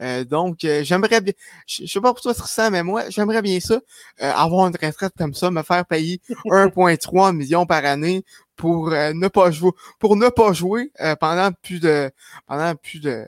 Euh, 0.00 0.24
donc, 0.24 0.64
euh, 0.64 0.82
j'aimerais 0.82 1.20
bien, 1.20 1.32
je, 1.66 1.86
sais 1.86 2.00
pas 2.00 2.12
pour 2.12 2.20
toi 2.20 2.34
ça, 2.34 2.70
mais 2.70 2.82
moi, 2.82 3.08
j'aimerais 3.10 3.42
bien 3.42 3.60
ça, 3.60 3.74
euh, 4.22 4.32
avoir 4.32 4.66
une 4.66 4.74
retraite 4.74 5.12
comme 5.16 5.34
ça, 5.34 5.50
me 5.50 5.62
faire 5.62 5.86
payer 5.86 6.20
1,3 6.46 7.34
million 7.34 7.64
par 7.64 7.84
année 7.84 8.24
pour 8.56 8.90
ne 8.90 9.28
pas 9.28 9.50
jouer, 9.50 9.72
pour 9.98 10.16
ne 10.16 10.28
pas 10.28 10.52
jouer 10.52 10.92
pendant 11.18 11.50
plus 11.52 11.80
de, 11.80 12.10
pendant 12.46 12.74
plus 12.76 13.00
de 13.00 13.26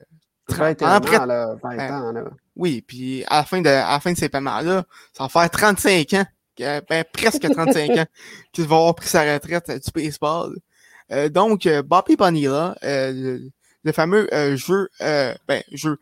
30 0.49 0.83
ans, 0.83 1.01
20 1.01 1.19
ans, 1.21 2.13
là. 2.13 2.25
Oui, 2.55 2.81
puis 2.81 3.25
à 3.27 3.39
la 3.39 3.45
fin 3.45 3.61
de, 3.61 3.69
à 3.69 3.91
la 3.91 4.01
fin 4.01 4.13
de 4.13 4.17
ces 4.17 4.29
paiements-là, 4.29 4.85
ça 5.13 5.25
va 5.25 5.29
faire 5.29 5.51
35 5.51 6.13
ans, 6.15 6.27
ben, 6.59 7.05
presque 7.13 7.43
35 7.51 7.91
ans 7.91 8.07
qu'il 8.53 8.65
va 8.67 8.77
avoir 8.77 8.95
pris 8.95 9.09
sa 9.09 9.35
retraite 9.35 9.69
du 9.69 9.91
baseball. 9.93 10.57
donc, 11.31 11.69
Bobby 11.85 12.15
Bonilla, 12.15 12.77
le, 12.83 13.51
le, 13.87 13.93
fameux 13.93 14.29
jeu, 14.57 14.89
ben, 15.01 15.63
jeu, 15.73 15.99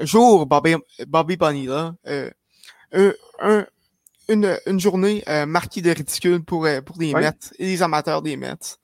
jour, 0.00 0.46
Bobby, 0.46 0.76
Bobby 1.06 1.36
Bonilla, 1.36 1.94
euh, 2.06 2.30
un, 3.40 3.66
une, 4.28 4.56
une, 4.66 4.80
journée 4.80 5.22
euh, 5.28 5.46
marquée 5.46 5.82
de 5.82 5.90
ridicule 5.90 6.44
pour, 6.44 6.66
euh, 6.66 6.80
pour 6.80 6.96
les 6.98 7.14
Mets 7.14 7.30
et 7.58 7.66
les 7.66 7.82
amateurs 7.82 8.22
des 8.22 8.36
Mets. 8.36 8.76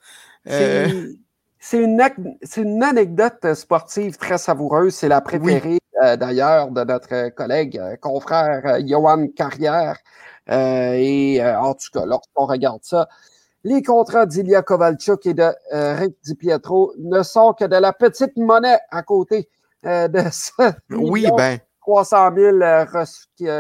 Euh, 0.49 1.13
c'est 1.59 1.83
une, 1.83 2.01
une, 2.57 2.83
anecdote 2.83 3.55
sportive 3.55 4.17
très 4.17 4.39
savoureuse. 4.39 4.95
C'est 4.95 5.09
la 5.09 5.21
préférée 5.21 5.79
d'ailleurs 6.17 6.71
de 6.71 6.85
notre 6.85 7.31
collègue, 7.31 7.81
confrère 8.01 8.79
Johan 8.87 9.27
Carrière. 9.35 9.99
et 10.49 11.41
en 11.43 11.75
tout 11.75 11.91
cas, 11.93 12.07
lorsqu'on 12.07 12.47
regarde 12.47 12.81
ça, 12.83 13.09
les 13.65 13.83
contrats 13.83 14.27
d'Ilya 14.27 14.63
Kovalchuk 14.63 15.27
et 15.27 15.35
de 15.35 15.51
Rick 15.73 16.17
DiPietro 16.25 16.93
ne 16.99 17.23
sont 17.23 17.53
que 17.53 17.65
de 17.65 17.77
la 17.77 17.93
petite 17.93 18.37
monnaie 18.37 18.79
à 18.91 19.03
côté 19.03 19.49
euh, 19.87 20.09
de 20.09 20.23
ça. 20.31 20.75
Oui, 20.91 21.27
ben. 21.37 21.59
300 21.83 22.35
000 22.35 22.57
euh, 22.61 22.85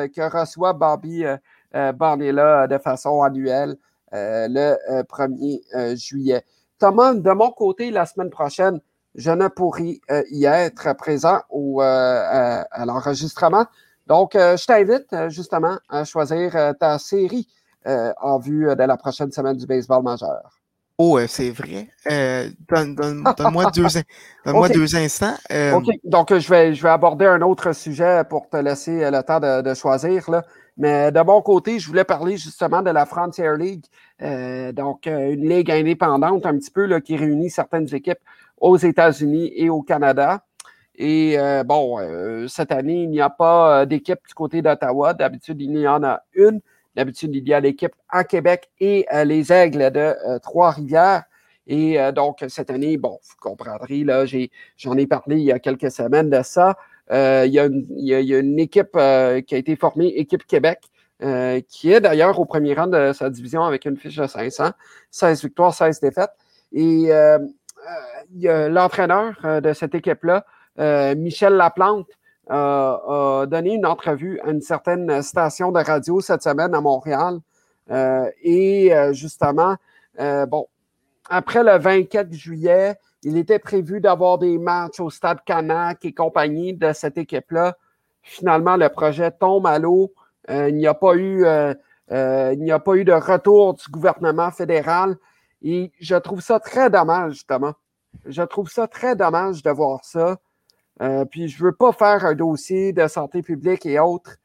que, 0.09 0.39
reçoit 0.39 0.75
Bobby 0.75 1.25
euh, 1.25 1.37
là 1.73 2.67
de 2.67 2.79
façon 2.79 3.23
annuelle 3.23 3.77
le 4.13 4.75
1er 5.03 5.97
juillet. 5.97 6.45
Thomas, 6.79 7.15
de 7.15 7.31
mon 7.31 7.51
côté, 7.51 7.91
la 7.91 8.07
semaine 8.07 8.31
prochaine, 8.31 8.81
je 9.15 9.31
ne 9.31 9.49
pourrai 9.49 10.01
y 10.31 10.45
être 10.45 10.95
présent 10.95 11.41
au, 11.51 11.81
à, 11.83 12.65
l'enregistrement. 12.87 13.67
Donc, 14.07 14.31
je 14.35 14.67
t'invite 14.67 15.15
justement 15.29 15.79
à 15.91 16.05
choisir 16.05 16.75
ta 16.81 16.99
série 16.99 17.49
en 17.87 18.39
vue 18.39 18.67
de 18.67 18.83
la 18.83 18.97
prochaine 18.97 19.33
semaine 19.33 19.57
du 19.57 19.67
baseball 19.67 20.03
majeur. 20.03 20.59
Oh, 21.01 21.17
euh, 21.17 21.27
c'est 21.29 21.51
vrai. 21.51 21.89
Euh, 22.11 22.49
Donne-moi 22.69 23.71
deux, 23.75 23.87
donne 24.45 24.69
deux 24.73 24.97
instants. 24.97 25.35
Euh, 25.53 25.75
OK. 25.75 25.87
Donc, 26.03 26.37
je 26.37 26.49
vais, 26.49 26.75
je 26.75 26.83
vais 26.83 26.89
aborder 26.89 27.25
un 27.25 27.41
autre 27.43 27.73
sujet 27.73 28.25
pour 28.29 28.49
te 28.49 28.57
laisser 28.57 29.09
le 29.09 29.23
temps 29.23 29.39
de, 29.39 29.63
de, 29.63 29.75
choisir. 29.75 30.29
Là. 30.29 30.43
Mais 30.77 31.13
de 31.13 31.21
mon 31.21 31.41
côté, 31.41 31.79
je 31.79 31.87
voulais 31.87 32.03
parler 32.03 32.37
justement 32.37 32.83
de 32.83 32.91
la 32.91 33.07
Frontier 33.07 33.53
League. 33.57 33.85
Euh, 34.23 34.73
donc, 34.73 35.07
une 35.07 35.49
ligue 35.49 35.71
indépendante 35.71 36.45
un 36.45 36.59
petit 36.59 36.73
peu 36.73 36.87
là, 36.87 37.01
qui 37.01 37.17
réunit 37.17 37.51
certaines 37.51 37.95
équipes 37.95 38.19
aux 38.61 38.77
États-Unis 38.77 39.53
et 39.55 39.71
au 39.71 39.83
Canada. 39.83 40.43
Et 40.97 41.37
bon, 41.65 41.99
cette 42.49 42.73
année, 42.73 43.05
il 43.05 43.11
n'y 43.11 43.21
a 43.21 43.31
pas 43.31 43.87
d'équipe 43.87 44.19
du 44.27 44.35
côté 44.35 44.63
d'Ottawa. 44.63 45.15
D'habitude, 45.15 45.61
il 45.61 45.79
y 45.79 45.87
en 45.87 46.03
a 46.03 46.23
une. 46.35 46.61
D'habitude, 46.99 47.33
il 47.37 47.49
y 47.49 47.55
a 47.55 47.61
l'équipe 47.61 47.93
à 48.09 48.25
Québec 48.25 48.71
et 48.81 49.07
euh, 49.15 49.23
les 49.23 49.53
Aigles 49.53 49.93
de 49.93 50.01
euh, 50.01 50.41
Trois-Rivières. 50.41 51.23
Et 51.69 52.01
euh, 52.01 52.11
donc, 52.11 52.45
cette 52.49 52.71
année, 52.71 52.97
bon, 52.97 53.21
vous 53.23 53.37
comprendrez, 53.39 54.03
là, 54.03 54.25
j'en 54.77 54.97
ai, 54.97 55.07
parlé 55.07 55.37
il 55.37 55.45
y 55.45 55.53
a 55.53 55.61
quelques 55.61 55.93
semaines 55.93 56.29
de 56.29 56.43
ça. 56.43 56.77
il, 57.09 57.53
y 57.53 57.61
a 57.61 57.67
une, 58.41 58.59
équipe 58.59 58.95
qui 58.95 58.99
a 58.99 59.59
été 59.59 59.77
formée, 59.77 60.09
Équipe 60.09 60.45
Québec, 60.45 60.81
qui 61.69 61.93
est 61.93 62.01
d'ailleurs 62.01 62.41
au 62.41 62.47
premier 62.47 62.75
rang 62.75 62.89
de 62.89 63.13
sa 63.13 63.31
division 63.31 63.63
avec 63.63 63.85
une 63.85 63.97
fiche 63.97 64.17
de 64.17 64.27
500, 64.27 64.71
16 65.13 65.43
victoires, 65.45 65.73
16 65.73 66.01
défaites. 66.01 66.33
Et 66.73 67.13
l'entraîneur 68.43 69.61
de 69.63 69.73
cette 69.73 69.95
équipe-là, 69.95 70.45
Michel 71.15 71.53
Laplante, 71.53 72.11
a, 72.49 73.47
donné 73.47 73.75
une 73.75 73.87
entrevue 73.87 74.41
à 74.41 74.51
une 74.51 74.61
certaine 74.61 75.23
station 75.23 75.73
de 75.73 75.81
radio 75.81 76.21
cette 76.21 76.43
semaine 76.43 76.75
à 76.75 76.81
Montréal. 76.81 77.39
Euh, 77.91 78.31
et 78.43 78.95
euh, 78.95 79.13
justement, 79.13 79.77
euh, 80.21 80.47
bon, 80.47 80.67
après 81.29 81.63
le 81.63 81.79
24 81.79 82.33
juillet, 82.33 82.97
il 83.23 83.37
était 83.37 83.59
prévu 83.59 84.01
d'avoir 84.01 84.39
des 84.39 84.59
matchs 84.59 85.01
au 85.01 85.11
Stade 85.11 85.43
Canac 85.45 86.05
et 86.05 86.13
compagnie 86.13 86.75
de 86.75 86.93
cette 86.93 87.19
équipe-là. 87.19 87.77
Finalement, 88.23 88.77
le 88.77 88.89
projet 88.89 89.31
tombe 89.31 89.67
à 89.67 89.79
l'eau. 89.79 90.13
il 90.49 90.77
n'y 90.77 90.87
a 90.87 90.95
pas 90.95 91.15
eu, 91.17 91.45
il 92.11 92.59
n'y 92.59 92.71
a 92.71 92.79
pas 92.79 92.95
eu 92.95 93.05
de 93.05 93.13
retour 93.13 93.75
du 93.75 93.91
gouvernement 93.91 94.51
fédéral. 94.51 95.17
Et 95.63 95.91
je 96.01 96.15
trouve 96.15 96.41
ça 96.41 96.61
très 96.61 96.91
dommage, 96.91 97.33
justement. 97.33 97.73
Je 98.27 98.43
trouve 98.43 98.71
ça 98.71 98.87
très 98.87 99.17
dommage 99.17 99.63
de 99.63 99.71
voir 99.71 100.05
ça. 100.05 100.37
Euh, 101.01 101.25
puis 101.25 101.49
je 101.49 101.63
ne 101.63 101.69
veux 101.69 101.75
pas 101.75 101.93
faire 101.93 102.25
un 102.25 102.35
dossier 102.35 102.93
de 102.93 103.07
santé 103.07 103.43
publique 103.43 103.87
et 103.87 103.99
autres, 104.01 104.37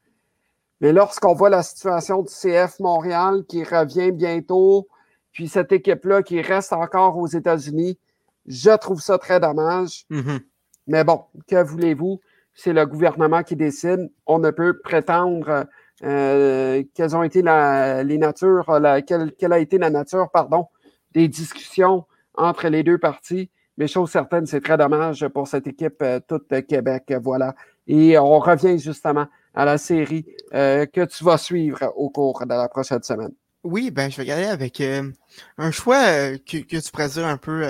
mais 0.80 0.92
lorsqu'on 0.92 1.34
voit 1.34 1.50
la 1.50 1.62
situation 1.62 2.22
du 2.22 2.32
CF 2.32 2.78
Montréal 2.80 3.44
qui 3.48 3.64
revient 3.64 4.12
bientôt, 4.12 4.88
puis 5.32 5.48
cette 5.48 5.72
équipe-là 5.72 6.22
qui 6.22 6.40
reste 6.40 6.72
encore 6.72 7.16
aux 7.16 7.26
États-Unis, 7.26 7.98
je 8.46 8.70
trouve 8.76 9.00
ça 9.00 9.18
très 9.18 9.40
dommage. 9.40 10.04
Mm-hmm. 10.10 10.40
Mais 10.86 11.04
bon, 11.04 11.24
que 11.48 11.62
voulez-vous? 11.62 12.20
C'est 12.54 12.72
le 12.72 12.86
gouvernement 12.86 13.42
qui 13.42 13.56
décide. 13.56 14.10
On 14.26 14.38
ne 14.38 14.50
peut 14.50 14.78
prétendre 14.78 15.66
euh, 16.04 16.82
quelles 16.94 17.16
ont 17.16 17.22
été 17.22 17.42
la, 17.42 18.04
les 18.04 18.18
natures, 18.18 18.66
quelle, 19.06 19.32
quelle, 19.32 19.52
a 19.52 19.58
été 19.58 19.78
la 19.78 19.90
nature, 19.90 20.30
pardon, 20.32 20.66
des 21.12 21.26
discussions 21.26 22.04
entre 22.34 22.68
les 22.68 22.82
deux 22.82 22.98
parties. 22.98 23.50
Mais 23.76 23.88
chose 23.88 24.10
certaine, 24.10 24.46
c'est 24.46 24.60
très 24.60 24.76
dommage 24.76 25.26
pour 25.28 25.48
cette 25.48 25.66
équipe 25.66 26.00
euh, 26.02 26.20
toute 26.26 26.48
Québec. 26.66 27.12
Voilà. 27.20 27.54
Et 27.86 28.16
on 28.18 28.38
revient 28.38 28.78
justement 28.78 29.26
à 29.52 29.64
la 29.64 29.78
série 29.78 30.26
euh, 30.54 30.86
que 30.86 31.04
tu 31.04 31.24
vas 31.24 31.38
suivre 31.38 31.92
au 31.96 32.08
cours 32.10 32.40
de 32.46 32.54
la 32.54 32.68
prochaine 32.68 33.02
semaine. 33.02 33.32
Oui, 33.64 33.90
ben 33.90 34.10
je 34.10 34.18
vais 34.18 34.26
y 34.26 34.30
aller 34.32 34.46
avec 34.46 34.80
euh, 34.80 35.10
un 35.58 35.70
choix 35.70 36.36
que, 36.38 36.58
tu 36.58 36.90
pourrais 36.92 37.18
un 37.18 37.36
peu 37.38 37.64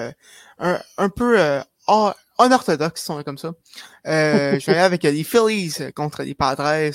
un, 0.59 0.81
un, 0.99 1.09
peu 1.09 1.39
unorthodoxe, 2.39 3.09
on 3.11 3.23
comme 3.23 3.39
ça. 3.39 3.55
je 4.05 4.67
vais 4.67 4.73
aller 4.73 4.81
avec 4.81 5.05
les 5.05 5.23
Phillies 5.23 5.93
contre 5.95 6.25
les 6.25 6.35
Padres. 6.35 6.91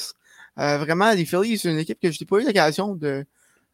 vraiment, 0.57 1.13
les 1.13 1.23
Phillies, 1.23 1.57
c'est 1.57 1.71
une 1.71 1.79
équipe 1.79 1.99
que 2.01 2.11
je 2.11 2.17
n'ai 2.19 2.25
pas 2.25 2.39
eu 2.39 2.45
l'occasion 2.45 2.93
de, 2.93 3.25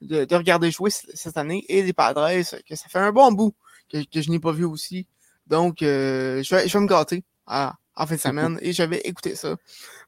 de, 0.02 0.26
de, 0.26 0.36
regarder 0.36 0.70
jouer 0.70 0.92
cette 0.92 1.38
année. 1.38 1.66
Et 1.70 1.82
les 1.82 1.94
Padres, 1.94 2.30
que 2.68 2.76
ça 2.76 2.88
fait 2.88 3.00
un 3.00 3.12
bon 3.12 3.32
bout 3.32 3.56
que 3.92 4.22
je 4.22 4.30
n'ai 4.30 4.40
pas 4.40 4.52
vu 4.52 4.66
aussi. 4.66 5.08
Donc, 5.48 5.82
euh, 5.82 6.42
je, 6.44 6.56
vais, 6.56 6.68
je 6.68 6.78
vais 6.78 6.84
me 6.84 6.88
gâter 6.88 7.24
en 7.48 8.06
fin 8.06 8.16
de 8.16 8.20
semaine 8.20 8.58
et 8.62 8.74
je 8.74 8.84
vais 8.84 9.00
écouter 9.00 9.36
ça 9.36 9.56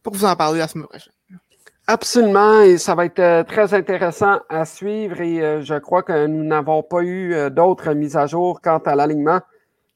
pour 0.03 0.13
vous 0.13 0.25
en 0.25 0.35
parler 0.35 0.59
la 0.59 0.67
semaine 0.67 0.87
prochaine. 0.87 1.13
Absolument, 1.89 2.61
et 2.61 2.77
ça 2.77 2.95
va 2.95 3.05
être 3.05 3.19
euh, 3.19 3.43
très 3.43 3.73
intéressant 3.73 4.39
à 4.49 4.65
suivre 4.65 5.21
et 5.21 5.41
euh, 5.41 5.61
je 5.61 5.75
crois 5.75 6.03
que 6.03 6.27
nous 6.27 6.43
n'avons 6.43 6.83
pas 6.83 7.01
eu 7.01 7.49
d'autres 7.49 7.93
mises 7.93 8.17
à 8.17 8.27
jour 8.27 8.59
quant 8.61 8.79
à 8.79 8.95
l'alignement 8.95 9.39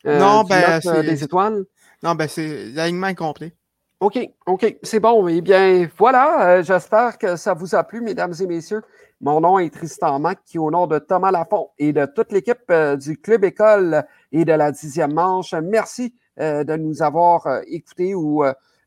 non, 0.05 0.43
ben, 0.43 0.79
des 1.03 1.23
étoiles. 1.23 1.65
Non, 2.01 2.15
ben 2.15 2.27
c'est 2.27 2.65
l'alignement 2.69 3.07
est 3.07 3.15
complet. 3.15 3.53
OK, 4.02 4.18
OK, 4.47 4.78
c'est 4.82 4.99
bon. 4.99 5.28
Eh 5.28 5.41
bien, 5.41 5.88
voilà, 5.95 6.64
j'espère 6.64 7.20
que 7.20 7.36
ça 7.36 7.54
vous 7.54 7.76
a 7.76 7.84
plu, 7.84 8.02
mesdames 8.02 8.34
et 8.41 8.47
messieurs. 8.47 8.82
Mon 9.22 9.39
nom 9.39 9.60
est 9.60 9.72
Tristan 9.72 10.18
Mac, 10.18 10.39
qui 10.43 10.58
au 10.58 10.72
nom 10.72 10.88
de 10.88 10.97
Thomas 10.97 11.30
Lafont 11.30 11.70
et 11.78 11.93
de 11.93 12.08
toute 12.08 12.32
l'équipe 12.32 12.74
du 12.99 13.18
Club 13.20 13.43
École 13.43 14.04
et 14.32 14.43
de 14.43 14.54
la 14.54 14.72
dixième 14.72 15.14
manche, 15.14 15.54
merci 15.54 16.16
de 16.36 16.76
nous 16.78 17.04
avoir 17.04 17.62
écoutés 17.68 18.16
ou 18.16 18.43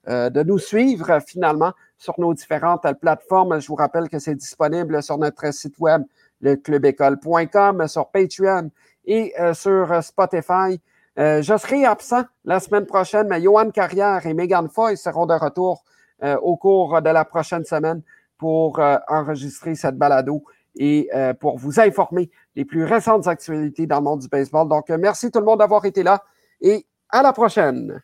de 0.09 0.43
nous 0.43 0.59
suivre 0.59 1.21
finalement 1.25 1.71
sur 1.97 2.15
nos 2.19 2.35
différentes 2.35 2.85
plateformes. 3.01 3.61
Je 3.61 3.69
vous 3.69 3.77
rappelle 3.77 4.09
que 4.09 4.19
c'est 4.19 4.35
disponible 4.35 5.01
sur 5.01 5.17
notre 5.17 5.55
site 5.55 5.79
web, 5.79 6.03
leclubécole.com, 6.41 7.87
sur 7.87 8.11
Patreon 8.11 8.69
et 9.05 9.33
sur 9.53 10.03
Spotify. 10.03 10.81
Euh, 11.19 11.43
je 11.43 11.57
serai 11.57 11.85
absent 11.85 12.25
la 12.45 12.59
semaine 12.61 12.87
prochaine, 12.87 13.29
mais 13.29 13.41
Johan 13.41 13.71
Carrière 13.71 14.27
et 14.27 14.35
Megan 14.35 14.69
Foy 14.69 14.97
seront 14.97 15.27
de 15.27 15.35
retour 15.35 15.85
euh, 16.23 16.37
au 16.39 16.57
cours 16.57 17.01
de 17.01 17.11
la 17.11 17.25
prochaine 17.25 17.65
semaine 17.65 18.03
pour 18.37 18.81
euh, 18.81 18.97
enregistrer 19.09 19.75
cette 19.75 19.97
balado 19.97 20.45
et 20.77 21.09
pour 21.39 21.57
vous 21.57 21.79
informer 21.79 22.33
des 22.57 22.65
plus 22.65 22.83
récentes 22.83 23.29
actualités 23.29 23.87
dans 23.87 23.99
le 23.99 24.03
monde 24.03 24.19
du 24.23 24.29
baseball. 24.29 24.69
Donc, 24.69 24.89
merci 24.89 25.31
tout 25.31 25.39
le 25.39 25.45
monde 25.45 25.61
d'avoir 25.61 25.85
été 25.85 26.03
là 26.03 26.25
et 26.61 26.85
à 27.11 27.23
la 27.23 27.33
prochaine. 27.33 28.03